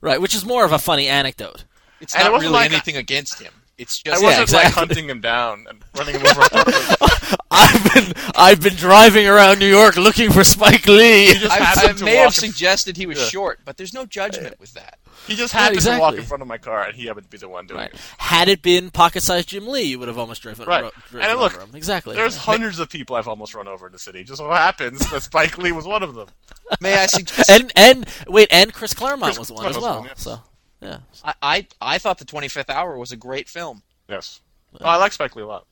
Right, 0.00 0.20
which 0.20 0.34
is 0.34 0.44
more 0.46 0.64
of 0.64 0.72
a 0.72 0.78
funny 0.78 1.08
anecdote. 1.08 1.64
It's 2.00 2.14
And 2.14 2.24
not 2.24 2.32
wasn't 2.32 2.52
really 2.52 2.62
like- 2.64 2.72
anything 2.72 2.96
against 2.96 3.40
him. 3.42 3.52
It's 3.78 3.98
just 4.02 4.22
Yeah, 4.22 4.28
wasn't 4.40 4.52
like 4.52 4.64
exactly. 4.68 4.72
hunting 4.72 5.08
him 5.10 5.20
down 5.20 5.66
and 5.68 5.84
running 5.94 6.14
him 6.14 6.26
over. 6.26 6.40
on 7.32 7.38
purpose. 7.38 7.46
I've 7.50 7.94
been 7.94 8.32
I've 8.36 8.60
been 8.62 8.74
driving 8.74 9.26
around 9.26 9.58
New 9.58 9.68
York 9.68 9.96
looking 9.96 10.30
for 10.30 10.44
Spike 10.44 10.86
Lee. 10.86 11.28
I, 11.30 11.92
I 11.98 12.04
may 12.04 12.16
have 12.16 12.34
suggested 12.34 12.96
he 12.96 13.06
was 13.06 13.18
Yeah. 13.18 13.24
short, 13.26 13.60
but 13.64 13.76
there's 13.76 13.94
no 13.94 14.04
judgment 14.06 14.58
with 14.60 14.72
that. 14.74 14.98
He 15.26 15.34
just 15.34 15.52
Right, 15.54 15.62
happened 15.62 15.80
to 15.80 15.98
walk 15.98 16.14
in 16.14 16.22
front 16.22 16.42
of 16.42 16.46
my 16.48 16.58
car, 16.58 16.84
and 16.84 16.94
he 16.94 17.06
happened 17.06 17.24
to 17.26 17.30
be 17.30 17.38
the 17.38 17.48
one 17.48 17.66
doing 17.66 17.80
Right. 17.80 17.92
it. 17.92 18.00
Had 18.18 18.48
it 18.48 18.62
been 18.62 18.90
pocket-sized 18.90 19.48
Jim 19.48 19.66
Lee, 19.66 19.82
you 19.82 19.98
would 19.98 20.06
have 20.06 20.18
almost 20.18 20.42
driven, 20.42 20.66
Right. 20.68 20.84
ro- 20.84 20.90
driven 21.10 21.28
And 21.28 21.32
over 21.38 21.42
look, 21.58 21.68
him. 21.68 21.74
Exactly. 21.74 22.14
There's 22.14 22.36
Yeah. 22.36 22.42
hundreds 22.42 22.78
of 22.78 22.88
people 22.90 23.16
I've 23.16 23.26
almost 23.26 23.52
run 23.54 23.66
over 23.66 23.86
in 23.86 23.92
the 23.92 23.98
city. 23.98 24.22
Just 24.22 24.38
so 24.38 24.48
happens 24.50 25.00
that 25.10 25.22
Spike 25.24 25.58
Lee 25.58 25.72
was 25.72 25.84
one 25.84 26.04
of 26.04 26.14
them. 26.14 26.28
May 26.80 26.94
I 26.94 27.06
suggest? 27.06 27.50
and 27.50 27.72
and 27.74 28.06
wait, 28.28 28.48
and 28.52 28.72
Chris 28.72 28.94
Claremont 28.94 29.34
Chris 29.34 29.38
was 29.38 29.50
one 29.50 29.72
Claremont 29.72 29.76
as 29.76 29.82
well. 29.82 29.98
one, 30.00 30.08
yes. 30.08 30.22
So 30.22 30.40
yeah. 30.80 30.98
I, 31.24 31.34
I 31.42 31.66
I 31.80 31.98
thought 31.98 32.18
the 32.18 32.24
25th 32.24 32.70
Hour 32.70 32.96
was 32.96 33.10
a 33.10 33.16
great 33.16 33.48
film. 33.48 33.82
Yes. 34.08 34.40
Oh, 34.80 34.84
I 34.84 34.96
like 34.96 35.12
Spike 35.12 35.34
Lee 35.34 35.42
a 35.42 35.46
lot. 35.46 35.66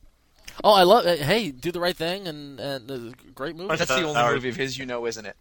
Oh, 0.63 0.73
I 0.73 0.83
love. 0.85 1.05
Hey, 1.05 1.51
do 1.51 1.73
the 1.73 1.81
right 1.81 1.97
thing, 1.97 2.29
and 2.29 2.61
and 2.61 2.91
uh, 2.91 2.99
great 3.35 3.57
movie. 3.57 3.69
That's 3.69 3.81
That's 3.87 4.01
the 4.01 4.07
only 4.07 4.15
Howard. 4.15 4.35
movie 4.37 4.51
of 4.51 4.57
his 4.57 4.79
you 4.79 4.87
know, 4.87 5.07
isn't 5.07 5.27
it? 5.27 5.37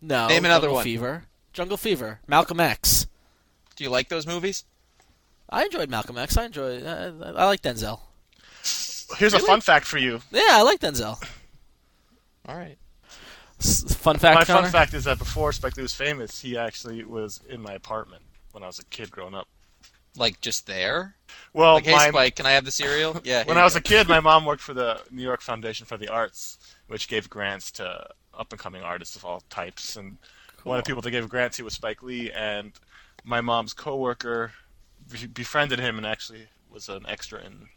No, 0.00 0.26
Name 0.28 0.44
another 0.44 0.66
Jungle 0.66 0.74
one. 0.76 0.84
Fever. 0.84 1.24
Jungle 1.52 1.76
Fever. 1.76 2.20
Malcolm 2.26 2.58
X. 2.60 3.06
Do 3.76 3.84
you 3.84 3.90
like 3.90 4.08
those 4.08 4.26
movies? 4.26 4.64
I 5.50 5.64
enjoyed 5.64 5.90
Malcolm 5.90 6.16
X. 6.18 6.36
I 6.36 6.46
enjoy. 6.46 6.82
I, 6.84 7.06
I 7.08 7.44
like 7.44 7.60
Denzel. 7.62 8.00
Here's 9.18 9.34
a 9.34 9.38
fun 9.38 9.60
fact 9.60 9.86
for 9.86 9.98
you. 9.98 10.20
Yeah, 10.30 10.40
I 10.50 10.62
like 10.62 10.80
Denzel. 10.80 11.22
All 12.46 12.56
right. 12.56 12.78
S- 13.60 13.94
Fun 13.94 14.18
fact. 14.18 14.34
my 14.40 14.44
Connor? 14.44 14.62
fun 14.62 14.72
fact 14.72 14.94
is 14.94 15.04
that 15.04 15.18
before 15.18 15.52
Spike 15.52 15.76
Lee 15.76 15.82
was 15.82 15.94
famous, 15.94 16.40
he 16.40 16.56
actually 16.56 17.04
was 17.04 17.40
in 17.48 17.60
my 17.60 17.74
apartment 17.74 18.22
when 18.52 18.62
I 18.64 18.66
was 18.66 18.78
a 18.78 18.84
kid 18.86 19.10
growing 19.10 19.34
up. 19.34 19.46
Like 20.16 20.40
just 20.40 20.66
there? 20.66 21.16
Well, 21.54 21.74
Like, 21.74 21.84
hey 21.86 21.92
my, 21.92 22.08
Spike, 22.10 22.36
can 22.36 22.46
I 22.46 22.50
have 22.52 22.64
the 22.64 22.70
cereal? 22.70 23.20
Yeah. 23.24 23.44
when 23.44 23.56
I 23.58 23.64
was 23.64 23.74
go. 23.74 23.78
a 23.78 23.80
kid, 23.82 24.08
my 24.08 24.20
mom 24.20 24.44
worked 24.44 24.62
for 24.62 24.74
the 24.74 25.00
New 25.10 25.22
York 25.22 25.40
Foundation 25.40 25.86
for 25.86 25.96
the 25.96 26.08
Arts, 26.08 26.58
which 26.88 27.08
gave 27.08 27.30
grants 27.30 27.70
to 27.72 28.08
up 28.34 28.52
and 28.52 28.60
coming 28.60 28.82
artists 28.82 29.16
of 29.16 29.24
all 29.24 29.42
types. 29.50 29.96
And 29.96 30.18
one 30.64 30.78
of 30.78 30.84
the 30.84 30.88
people 30.88 31.00
they 31.02 31.10
gave 31.10 31.28
grants 31.28 31.56
to 31.56 31.64
was 31.64 31.74
Spike 31.74 32.02
Lee, 32.02 32.30
and 32.30 32.72
my 33.24 33.40
mom's 33.40 33.72
coworker 33.72 34.52
befriended 35.32 35.78
him 35.78 35.96
and 35.98 36.06
actually 36.06 36.46
was 36.70 36.88
an 36.88 37.04
extra 37.08 37.40
in. 37.44 37.68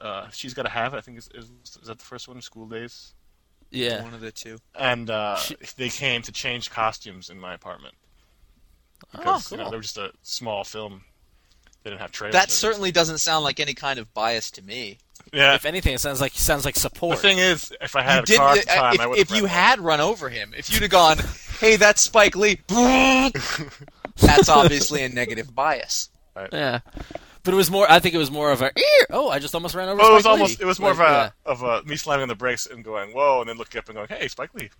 Uh, 0.00 0.28
She's 0.30 0.54
got 0.54 0.62
to 0.62 0.68
have 0.70 0.94
it. 0.94 0.98
I 0.98 1.00
think 1.00 1.18
is, 1.18 1.28
is 1.34 1.50
is 1.80 1.86
that 1.88 1.98
the 1.98 2.04
first 2.04 2.28
one? 2.28 2.40
School 2.40 2.66
Daze. 2.66 3.14
Yeah. 3.70 4.02
one 4.02 4.14
of 4.14 4.20
the 4.20 4.32
two. 4.32 4.58
And 4.74 5.10
uh, 5.10 5.36
She- 5.36 5.56
they 5.76 5.88
came 5.90 6.22
to 6.22 6.32
change 6.32 6.70
costumes 6.70 7.28
in 7.28 7.38
my 7.38 7.52
apartment 7.54 7.94
Oh, 9.14 9.18
because 9.18 9.50
you 9.52 9.58
know 9.58 9.70
they 9.70 9.76
were 9.76 9.82
just 9.82 9.98
a 9.98 10.12
small 10.22 10.64
film. 10.64 11.02
They 11.88 11.92
didn't 11.92 12.02
have 12.02 12.12
trailers. 12.12 12.34
That 12.34 12.48
or 12.48 12.52
certainly 12.52 12.92
doesn't 12.92 13.16
sound 13.16 13.44
like 13.44 13.60
any 13.60 13.72
kind 13.72 13.98
of 13.98 14.12
bias 14.12 14.50
to 14.52 14.62
me. 14.62 14.98
Yeah. 15.32 15.54
If 15.54 15.64
anything, 15.64 15.94
it 15.94 16.00
sounds 16.00 16.20
like 16.20 16.32
sounds 16.34 16.66
like 16.66 16.76
support. 16.76 17.16
The 17.16 17.22
thing 17.22 17.38
is, 17.38 17.72
if 17.80 17.96
I 17.96 18.00
You 18.00 18.06
had 18.06 18.22
a 18.22 18.26
didn't- 18.26 18.38
car 18.40 18.52
at 18.52 18.60
the 18.60 18.66
time, 18.66 18.94
if, 18.94 19.00
I 19.00 19.06
would 19.06 19.18
if 19.18 19.30
you 19.30 19.46
had 19.46 19.80
run 19.80 20.00
over 20.02 20.28
him, 20.28 20.52
if 20.54 20.70
you'd 20.70 20.82
have 20.82 20.90
gone, 20.90 21.16
"Hey, 21.60 21.76
that's 21.76 22.02
Spike 22.02 22.36
Lee," 22.36 22.60
that's 24.16 24.48
obviously 24.50 25.02
a 25.02 25.08
negative 25.08 25.54
bias. 25.54 26.10
yeah. 26.52 26.80
But 27.42 27.54
it 27.54 27.56
was 27.56 27.70
more. 27.70 27.90
I 27.90 27.98
think 27.98 28.14
it 28.14 28.18
was 28.18 28.30
more 28.30 28.50
of 28.52 28.60
a. 28.62 28.66
"Ear!" 28.66 29.06
Oh, 29.10 29.28
I 29.30 29.38
just 29.38 29.54
almost 29.54 29.74
ran 29.74 29.88
over. 29.88 29.98
Well, 29.98 30.10
it 30.12 30.14
was 30.14 30.24
Lee." 30.24 30.30
almost. 30.30 30.60
It 30.60 30.64
was 30.66 30.78
more 30.80 30.90
Like, 30.94 31.00
of 31.00 31.06
a 31.06 31.12
yeah. 31.12 31.30
of 31.52 31.62
a 31.62 31.82
me 31.84 31.96
slamming 31.96 32.22
on 32.22 32.28
the 32.28 32.34
brakes 32.34 32.66
and 32.66 32.84
going 32.84 33.12
whoa, 33.12 33.40
and 33.40 33.48
then 33.48 33.56
looking 33.58 33.78
up 33.78 33.88
and 33.88 33.96
going, 33.96 34.08
"Hey, 34.08 34.28
Spike 34.28 34.54
Lee." 34.54 34.70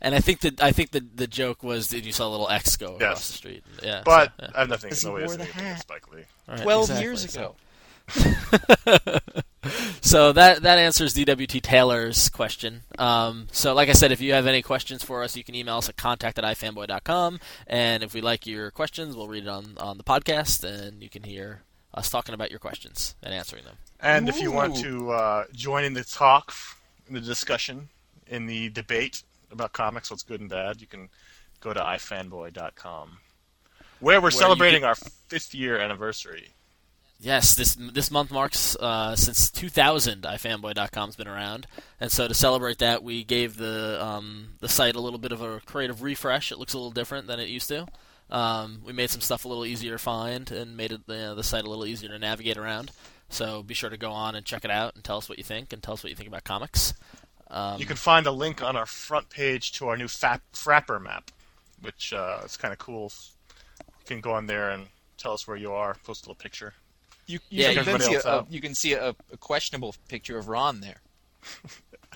And 0.00 0.14
I 0.14 0.20
think 0.20 0.40
that 0.40 0.62
I 0.62 0.70
think 0.72 0.92
the 0.92 1.04
the 1.14 1.26
joke 1.26 1.62
was 1.64 1.88
that 1.88 2.04
you 2.04 2.12
saw 2.12 2.28
a 2.28 2.30
little 2.30 2.48
X 2.48 2.76
go 2.76 2.94
across 2.94 3.00
Yes. 3.00 3.26
the 3.28 3.32
street. 3.34 3.64
Yeah. 3.82 4.02
But 4.04 4.32
so, 4.38 4.44
yeah. 4.44 4.50
I 4.54 4.60
have 4.60 4.68
nothing. 4.68 4.88
Because 4.90 5.02
he 5.02 5.08
No 5.08 5.14
way 5.14 5.24
wore 5.26 5.36
the 5.36 5.44
hat. 5.44 5.80
Spike 5.80 6.12
Lee. 6.12 6.20
All 6.48 6.54
right, 6.54 6.62
Twelve 6.62 6.82
exactly. 6.90 7.04
years 7.04 7.30
So- 7.32 7.40
ago. 7.40 7.56
so 10.00 10.32
that 10.32 10.62
that 10.62 10.78
answers 10.78 11.14
DWT 11.14 11.60
Taylor's 11.60 12.28
question. 12.28 12.82
Um, 12.98 13.46
so, 13.52 13.74
like 13.74 13.88
I 13.88 13.92
said, 13.92 14.12
if 14.12 14.20
you 14.20 14.32
have 14.32 14.46
any 14.46 14.62
questions 14.62 15.02
for 15.02 15.22
us, 15.22 15.36
you 15.36 15.44
can 15.44 15.54
email 15.54 15.76
us 15.78 15.88
at 15.88 15.96
contact 15.96 16.38
at 16.38 16.44
ifanboy.com. 16.44 17.40
And 17.66 18.02
if 18.02 18.14
we 18.14 18.20
like 18.20 18.46
your 18.46 18.70
questions, 18.70 19.14
we'll 19.16 19.28
read 19.28 19.44
it 19.44 19.48
on, 19.48 19.74
on 19.78 19.96
the 19.98 20.04
podcast, 20.04 20.64
and 20.64 21.02
you 21.02 21.08
can 21.08 21.22
hear 21.22 21.62
us 21.94 22.10
talking 22.10 22.34
about 22.34 22.50
your 22.50 22.58
questions 22.58 23.14
and 23.22 23.34
answering 23.34 23.64
them. 23.64 23.76
And 24.00 24.28
if 24.28 24.40
you 24.40 24.52
want 24.52 24.76
to 24.76 25.10
uh, 25.10 25.44
join 25.52 25.84
in 25.84 25.94
the 25.94 26.04
talk, 26.04 26.54
in 27.08 27.14
the 27.14 27.20
discussion, 27.20 27.88
in 28.26 28.46
the 28.46 28.70
debate 28.70 29.22
about 29.50 29.72
comics, 29.72 30.10
what's 30.10 30.22
good 30.22 30.40
and 30.40 30.48
bad, 30.48 30.80
you 30.80 30.86
can 30.86 31.08
go 31.60 31.74
to 31.74 31.80
ifanboy.com, 31.80 33.18
where 33.98 34.20
we're 34.20 34.28
you 34.28 34.38
celebrating 34.38 34.84
our 34.84 34.94
fifth 34.94 35.54
year 35.54 35.78
anniversary. 35.78 36.50
Yes, 37.22 37.54
this 37.54 37.74
this 37.74 38.10
month 38.10 38.30
marks 38.30 38.76
uh, 38.76 39.14
since 39.14 39.50
2000. 39.50 40.22
ifanboy.com's 40.22 41.16
been 41.16 41.28
around, 41.28 41.66
and 42.00 42.10
so 42.10 42.26
to 42.26 42.32
celebrate 42.32 42.78
that, 42.78 43.02
we 43.02 43.24
gave 43.24 43.58
the 43.58 44.02
um, 44.02 44.54
the 44.60 44.68
site 44.68 44.96
a 44.96 45.00
little 45.00 45.18
bit 45.18 45.32
of 45.32 45.42
a 45.42 45.60
creative 45.66 46.02
refresh. 46.02 46.50
It 46.50 46.58
looks 46.58 46.72
a 46.72 46.78
little 46.78 46.92
different 46.92 47.26
than 47.26 47.38
it 47.38 47.50
used 47.50 47.68
to. 47.68 47.86
Um, 48.30 48.80
we 48.84 48.92
made 48.92 49.10
some 49.10 49.20
stuff 49.20 49.44
a 49.44 49.48
little 49.48 49.66
easier 49.66 49.92
to 49.92 49.98
find 49.98 50.50
and 50.52 50.76
made 50.76 50.92
it, 50.92 51.00
you 51.06 51.14
know, 51.14 51.34
the 51.34 51.42
site 51.42 51.64
a 51.64 51.68
little 51.68 51.86
easier 51.86 52.08
to 52.10 52.18
navigate 52.18 52.56
around. 52.56 52.92
So 53.28 53.62
be 53.62 53.74
sure 53.74 53.90
to 53.90 53.96
go 53.96 54.10
on 54.12 54.34
and 54.34 54.44
check 54.46 54.64
it 54.64 54.70
out 54.70 54.94
and 54.94 55.02
tell 55.04 55.16
us 55.18 55.28
what 55.28 55.38
you 55.38 55.44
think 55.44 55.72
and 55.72 55.82
tell 55.82 55.94
us 55.94 56.02
what 56.02 56.10
you 56.10 56.16
think 56.16 56.28
about 56.28 56.44
comics. 56.44 56.94
Um, 57.48 57.80
You 57.80 57.86
can 57.86 57.96
find 57.96 58.26
a 58.26 58.30
link 58.32 58.62
on 58.62 58.76
our 58.76 58.86
front 58.86 59.28
page 59.30 59.72
to 59.72 59.88
our 59.88 59.96
new 59.96 60.06
Fap- 60.06 60.40
Frappr 60.54 61.02
map, 61.02 61.30
which 61.80 62.12
uh, 62.12 62.40
is 62.44 62.56
kind 62.56 62.72
of 62.72 62.78
cool. 62.78 63.12
You 63.80 64.06
can 64.06 64.20
go 64.20 64.32
on 64.32 64.46
there 64.46 64.70
and 64.70 64.86
tell 65.18 65.32
us 65.32 65.46
where 65.48 65.56
you 65.56 65.72
are, 65.72 65.96
post 66.04 66.24
a 66.24 66.28
little 66.28 66.40
picture. 66.40 66.74
You, 67.26 67.38
you 67.50 67.62
Yeah, 67.64 67.82
can 67.82 68.00
see 68.00 68.14
a, 68.14 68.20
a, 68.20 68.46
you 68.48 68.60
can 68.60 68.74
see 68.74 68.92
a, 68.94 69.14
a 69.32 69.36
questionable 69.36 69.94
picture 70.08 70.38
of 70.38 70.48
Ron 70.48 70.80
there. 70.80 71.00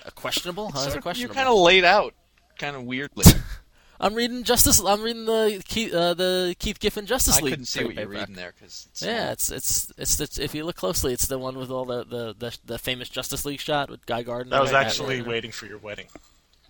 a 0.05 0.11
questionable? 0.11 0.71
How 0.71 0.79
is 0.79 0.85
Sort 0.85 0.97
it 0.97 1.01
questionable? 1.01 1.35
You're 1.35 1.43
kind 1.43 1.53
of 1.53 1.61
laid 1.61 1.83
out, 1.85 2.13
kind 2.57 2.75
of 2.75 2.83
weirdly. 2.83 3.25
I'm 3.99 4.13
reading 4.13 4.43
Justice. 4.43 4.79
I'm 4.83 5.01
reading 5.01 5.25
the 5.25 5.63
Keith, 5.67 5.93
uh, 5.93 6.13
the 6.13 6.55
Keith 6.59 6.79
Giffen 6.79 7.05
Justice 7.05 7.35
League. 7.37 7.41
I 7.41 7.45
League. 7.45 7.51
couldn't 7.53 7.65
see 7.65 7.83
what 7.85 7.95
you're 7.95 8.07
reading 8.07 8.35
there 8.35 8.53
because 8.57 8.87
Yeah, 9.01 9.31
it's 9.31 9.51
it's 9.51 9.91
it's 9.97 10.15
the, 10.17 10.43
if 10.43 10.53
you 10.53 10.65
look 10.65 10.75
closely, 10.75 11.13
it's 11.13 11.27
the 11.27 11.39
one 11.39 11.57
with 11.57 11.71
all 11.71 11.85
the 11.85 12.03
the, 12.03 12.35
the, 12.37 12.57
the 12.65 12.77
famous 12.79 13.07
Justice 13.09 13.45
League 13.45 13.59
shot 13.61 13.89
with 13.89 14.05
Guy 14.05 14.23
Gardner. 14.23 14.51
That 14.51 14.61
was 14.61 14.71
and 14.71 14.77
actually 14.79 15.17
Batman. 15.17 15.31
waiting 15.31 15.51
for 15.51 15.65
your 15.65 15.77
wedding. 15.77 16.07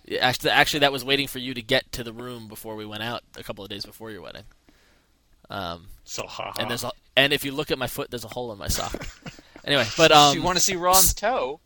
Yeah, 0.04 0.24
actually, 0.24 0.50
actually, 0.50 0.80
that 0.80 0.92
was 0.92 1.04
waiting 1.04 1.26
for 1.26 1.40
you 1.40 1.52
to 1.54 1.62
get 1.62 1.90
to 1.92 2.04
the 2.04 2.12
room 2.12 2.46
before 2.46 2.76
we 2.76 2.86
went 2.86 3.02
out 3.02 3.22
a 3.36 3.42
couple 3.42 3.64
of 3.64 3.70
days 3.70 3.84
before 3.84 4.12
your 4.12 4.22
wedding. 4.22 4.44
Um, 5.50 5.88
So 6.04 6.26
haha. 6.26 6.60
and 6.60 6.70
there's 6.70 6.84
a, 6.84 6.92
and 7.16 7.32
if 7.32 7.44
you 7.44 7.50
look 7.52 7.70
at 7.72 7.78
my 7.78 7.88
foot, 7.88 8.10
there's 8.10 8.24
a 8.24 8.28
hole 8.28 8.52
in 8.52 8.58
my 8.58 8.68
sock. 8.68 8.94
anyway, 9.64 9.84
but 9.96 10.12
um, 10.12 10.36
you 10.36 10.42
want 10.42 10.58
to 10.58 10.62
see 10.62 10.76
Ron's 10.76 11.12
toe? 11.12 11.58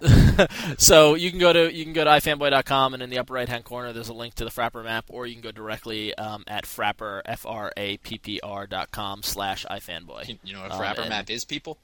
so 0.78 1.14
you 1.14 1.30
can 1.30 1.40
go 1.40 1.52
to 1.52 1.72
you 1.74 1.84
can 1.84 1.92
go 1.92 2.04
to 2.04 2.10
ifanboy.com 2.10 2.94
and 2.94 3.02
in 3.02 3.10
the 3.10 3.18
upper 3.18 3.34
right 3.34 3.48
hand 3.48 3.64
corner 3.64 3.92
there's 3.92 4.08
a 4.08 4.12
link 4.14 4.34
to 4.34 4.44
the 4.44 4.50
Frappr 4.50 4.84
map, 4.84 5.06
or 5.08 5.26
you 5.26 5.34
can 5.34 5.42
go 5.42 5.50
directly 5.50 6.14
um, 6.14 6.44
at 6.46 6.64
frappr 6.64 7.20
f 7.24 7.44
r 7.44 7.72
a 7.76 7.96
p 7.98 8.18
p 8.18 8.40
r 8.42 8.66
dot 8.66 8.90
com 8.92 9.22
slash 9.22 9.66
ifanboy. 9.70 10.28
You, 10.28 10.38
you 10.44 10.52
know 10.54 10.60
what 10.62 10.70
a 10.70 10.74
Um, 10.74 10.82
and- 11.00 11.08
map 11.08 11.30
is, 11.30 11.44
people? 11.44 11.78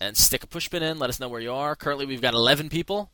and 0.00 0.16
stick 0.16 0.42
a 0.42 0.46
pushpin 0.46 0.82
in. 0.82 0.98
Let 0.98 1.08
us 1.08 1.20
know 1.20 1.28
where 1.28 1.40
you 1.40 1.52
are. 1.52 1.76
Currently, 1.76 2.04
we've 2.04 2.20
got 2.20 2.34
11 2.34 2.68
people, 2.68 3.10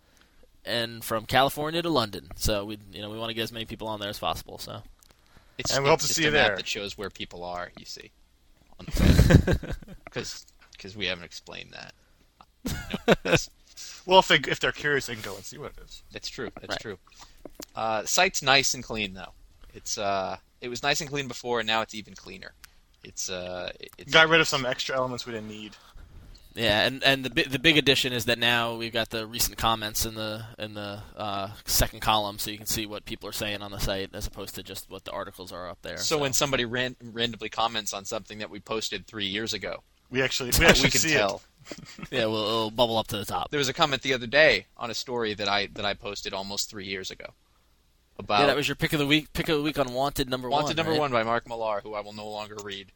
and 0.65 1.05
from 1.05 1.27
California 1.27 1.83
to 1.83 1.91
London. 1.91 2.29
So 2.37 2.65
we, 2.65 2.79
you 2.93 3.03
know, 3.03 3.11
we 3.11 3.19
want 3.19 3.29
to 3.31 3.35
get 3.35 3.43
as 3.43 3.53
many 3.53 3.67
people 3.67 3.87
on 3.87 4.01
there 4.01 4.09
as 4.09 4.19
possible. 4.19 4.59
So 4.59 4.83
It's, 5.59 5.73
And 5.75 5.85
we 5.85 5.91
hope 5.91 6.01
to 6.01 6.09
see 6.09 6.23
you 6.23 6.31
a 6.31 6.33
map 6.33 6.47
there. 6.49 6.57
that 6.57 6.67
shows 6.67 6.97
where 6.97 7.11
people 7.11 7.45
are. 7.45 7.71
You 7.79 7.85
see, 7.85 8.11
because 8.79 10.47
because 10.73 10.97
we 10.97 11.07
haven't 11.07 11.25
explained 11.25 11.73
that. 11.75 11.95
No, 13.07 13.15
that's, 13.25 13.51
well, 14.07 14.19
if 14.21 14.29
they 14.29 14.37
if 14.37 14.61
they're 14.61 14.73
curious, 14.73 15.07
they 15.07 15.15
can 15.15 15.23
go 15.23 15.35
and 15.37 15.45
see 15.45 15.59
what 15.59 15.73
it 15.77 15.83
is. 15.85 16.03
that's 16.13 16.29
true. 16.29 16.51
That's 16.61 16.71
Right. 16.73 16.81
true. 16.81 16.99
Uh, 17.75 18.05
site's 18.05 18.43
nice 18.43 18.75
and 18.75 18.83
clean 18.83 19.15
though. 19.15 19.33
It's 19.75 19.99
uh, 19.99 20.37
it 20.61 20.69
was 20.69 20.83
nice 20.83 21.01
and 21.01 21.09
clean 21.09 21.29
before, 21.29 21.61
and 21.61 21.67
now 21.67 21.81
it's 21.83 21.95
even 21.95 22.15
cleaner. 22.15 22.53
It's 23.05 23.31
uh, 23.31 23.71
it- 23.81 23.91
it's 23.99 24.13
Got 24.13 24.29
rid 24.29 24.41
of 24.41 24.49
some 24.49 24.67
extra 24.67 24.97
elements 24.97 25.25
we 25.27 25.33
didn't 25.33 25.49
need. 25.49 25.77
yeah, 26.55 26.85
and 26.87 27.03
and 27.05 27.25
the 27.25 27.31
bi- 27.31 27.45
the 27.49 27.59
big 27.59 27.79
addition 27.79 28.13
is 28.13 28.25
that 28.25 28.39
now 28.39 28.75
we've 28.75 28.93
got 28.93 29.11
the 29.11 29.27
recent 29.27 29.57
comments 29.57 30.05
in 30.05 30.15
the 30.17 30.45
in 30.59 30.75
the 30.75 31.01
uh, 31.17 31.51
second 31.65 32.01
column, 32.01 32.39
so 32.39 32.51
you 32.51 32.57
can 32.59 32.67
see 32.67 32.87
what 32.87 33.05
people 33.05 33.29
are 33.29 33.33
saying 33.33 33.63
on 33.63 33.71
the 33.71 33.79
site 33.79 34.11
as 34.15 34.27
opposed 34.27 34.55
to 34.57 34.63
just 34.63 34.91
what 34.91 35.05
the 35.05 35.13
articles 35.13 35.53
are 35.53 35.69
up 35.69 35.79
there. 35.83 35.97
So 35.99 36.19
when 36.19 36.33
somebody 36.33 36.65
ran- 36.65 36.97
randomly 37.01 37.49
comments 37.49 37.93
on 37.95 38.05
something 38.05 38.39
that 38.39 38.51
we 38.51 38.59
posted 38.61 39.07
three 39.07 39.27
years 39.27 39.53
ago, 39.53 39.83
We 40.11 40.21
actually 40.23 40.51
we 40.59 40.67
actually 40.67 40.89
we 40.89 40.91
can 40.91 41.01
see 41.01 41.13
tell. 41.15 41.41
It. 41.71 41.79
yeah, 42.11 42.27
we'll, 42.27 42.45
it'll 42.47 42.71
bubble 42.71 42.99
up 42.99 43.07
to 43.09 43.17
the 43.17 43.25
top. 43.25 43.51
There 43.51 43.59
was 43.59 43.69
a 43.69 43.73
comment 43.73 44.03
the 44.03 44.15
other 44.15 44.27
day 44.27 44.67
on 44.77 44.91
a 44.91 44.95
story 44.95 45.35
that 45.35 45.49
I 45.49 45.67
that 45.75 45.85
I 45.85 45.95
posted 45.95 46.33
almost 46.35 46.71
three 46.71 46.87
years 46.87 47.11
ago 47.11 47.27
about 48.19 48.41
Yeah, 48.41 48.47
that 48.47 48.57
was 48.57 48.69
your 48.69 48.75
pick 48.77 48.93
of 48.93 48.99
the 48.99 49.07
week. 49.07 49.33
Pick 49.33 49.49
of 49.49 49.57
the 49.57 49.63
week 49.63 49.79
on 49.79 49.93
Wanted 49.93 50.29
number 50.29 50.49
one. 50.49 50.63
Wanted 50.63 50.77
Number 50.77 50.93
right? 50.93 51.01
One 51.01 51.13
by 51.13 51.23
Mark 51.23 51.49
Millar, 51.49 51.81
who 51.83 51.95
I 51.95 52.01
will 52.01 52.13
no 52.13 52.29
longer 52.29 52.57
read. 52.63 52.93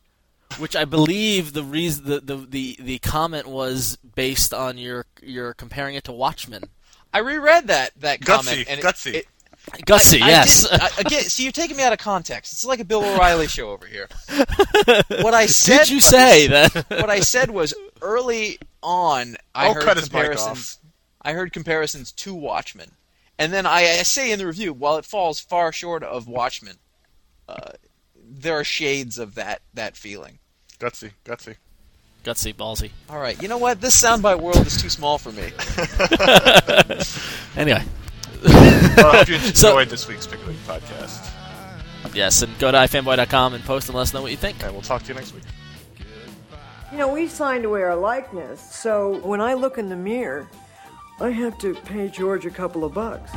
which 0.59 0.77
I 0.77 0.85
believe 0.85 1.53
the 1.53 1.65
reason 1.65 2.05
the, 2.05 2.21
the, 2.21 2.37
the, 2.37 2.77
the 2.81 2.99
comment 3.01 3.47
was 3.47 3.97
based 3.97 4.53
on 4.55 4.79
your 4.79 5.07
your 5.23 5.55
comparing 5.55 5.95
it 5.95 6.05
to 6.05 6.13
Watchmen. 6.13 6.65
I 7.13 7.19
reread 7.19 7.69
that 7.69 7.93
that 8.01 8.21
Gutsy, 8.21 8.27
comment 8.27 8.67
and 8.69 8.81
it- 8.81 8.85
gutsy. 8.85 9.15
it- 9.15 9.27
Gutsy, 9.87 10.21
I- 10.23 10.27
I 10.27 10.29
yes. 10.29 10.69
didn't- 10.69 10.83
I- 10.83 10.91
again, 11.01 11.23
see, 11.25 11.43
you're 11.43 11.53
taking 11.53 11.77
me 11.77 11.83
out 11.83 11.93
of 11.93 11.99
context. 11.99 12.53
It's 12.53 12.65
like 12.65 12.81
a 12.81 12.85
Bill 12.85 13.05
O'Reilly 13.05 13.49
show 13.49 13.71
over 13.71 13.87
here. 13.87 14.09
What 15.23 15.35
I 15.35 15.47
said. 15.47 15.79
Did 15.81 15.91
you 15.91 15.97
was- 15.97 16.05
say 16.05 16.47
that? 16.49 16.75
What 16.91 17.11
I 17.11 17.21
said 17.21 17.51
was 17.51 17.75
early 18.03 18.59
on. 18.83 19.37
I 19.55 19.67
I'll 19.67 19.75
heard 19.75 19.83
cut 19.85 19.97
his 19.97 20.13
mic 20.13 20.23
comparisons. 20.25 20.79
off. 20.83 20.91
I 21.23 21.33
heard 21.33 21.53
comparisons 21.53 22.13
to 22.13 22.35
Watchmen, 22.35 22.91
and 23.39 23.53
then 23.53 23.65
I, 23.67 23.99
I 23.99 24.03
say 24.03 24.31
in 24.31 24.39
the 24.39 24.47
review, 24.47 24.73
while 24.75 24.97
it 24.99 25.07
falls 25.07 25.41
far 25.41 25.73
short 25.73 26.03
of 26.03 26.29
Watchmen, 26.29 26.77
uh, 27.49 27.71
there 28.23 28.59
are 28.59 28.65
shades 28.65 29.19
of 29.19 29.35
that 29.37 29.63
that 29.73 29.97
feeling. 29.97 30.39
Gutsy, 30.79 31.13
gutsy. 31.25 31.57
Gutsy, 32.25 32.55
ballsy. 32.55 32.91
All 33.09 33.19
right, 33.19 33.41
you 33.41 33.49
know 33.49 33.59
what? 33.59 33.81
This 33.81 34.01
soundbite 34.01 34.41
world 34.41 34.67
is 34.67 34.81
too 34.81 34.91
small 34.91 35.17
for 35.19 35.33
me. 35.33 35.51
Anyway, 37.57 37.83
Well, 38.45 39.07
I 39.07 39.17
hope 39.19 39.29
you 39.29 39.35
enjoyed 39.37 39.57
So- 39.57 39.85
this 39.85 40.07
week's 40.09 40.27
Pick 40.27 40.39
of 40.41 40.47
the 40.47 40.53
Week 40.53 40.61
podcast. 40.67 41.31
yes, 42.15 42.43
and 42.43 42.57
go 42.59 42.71
to 42.71 42.79
ifanboy.com 42.79 43.55
and 43.55 43.65
post 43.65 43.89
and 43.89 43.97
let 43.97 44.03
us 44.03 44.15
know 44.15 44.23
what 44.23 44.31
you 44.31 44.37
think. 44.37 44.63
And 44.63 44.73
we'll 44.73 44.83
talk 44.83 45.03
to 45.03 45.09
you 45.09 45.15
next 45.15 45.33
week. 45.35 45.43
You 46.93 46.99
know, 46.99 47.13
we 47.13 47.27
signed 47.27 47.65
away 47.65 47.83
our 47.83 47.97
likeness, 47.97 48.61
so 48.61 49.19
when 49.27 49.41
I 49.41 49.55
look 49.55 49.79
in 49.79 49.89
the 49.89 49.97
mirror, 49.97 50.49
I 51.21 51.31
have 51.31 51.59
to 51.59 51.75
pay 51.75 52.09
George 52.09 52.47
a 52.47 52.51
couple 52.51 52.85
of 52.85 52.95
bucks. 52.95 53.33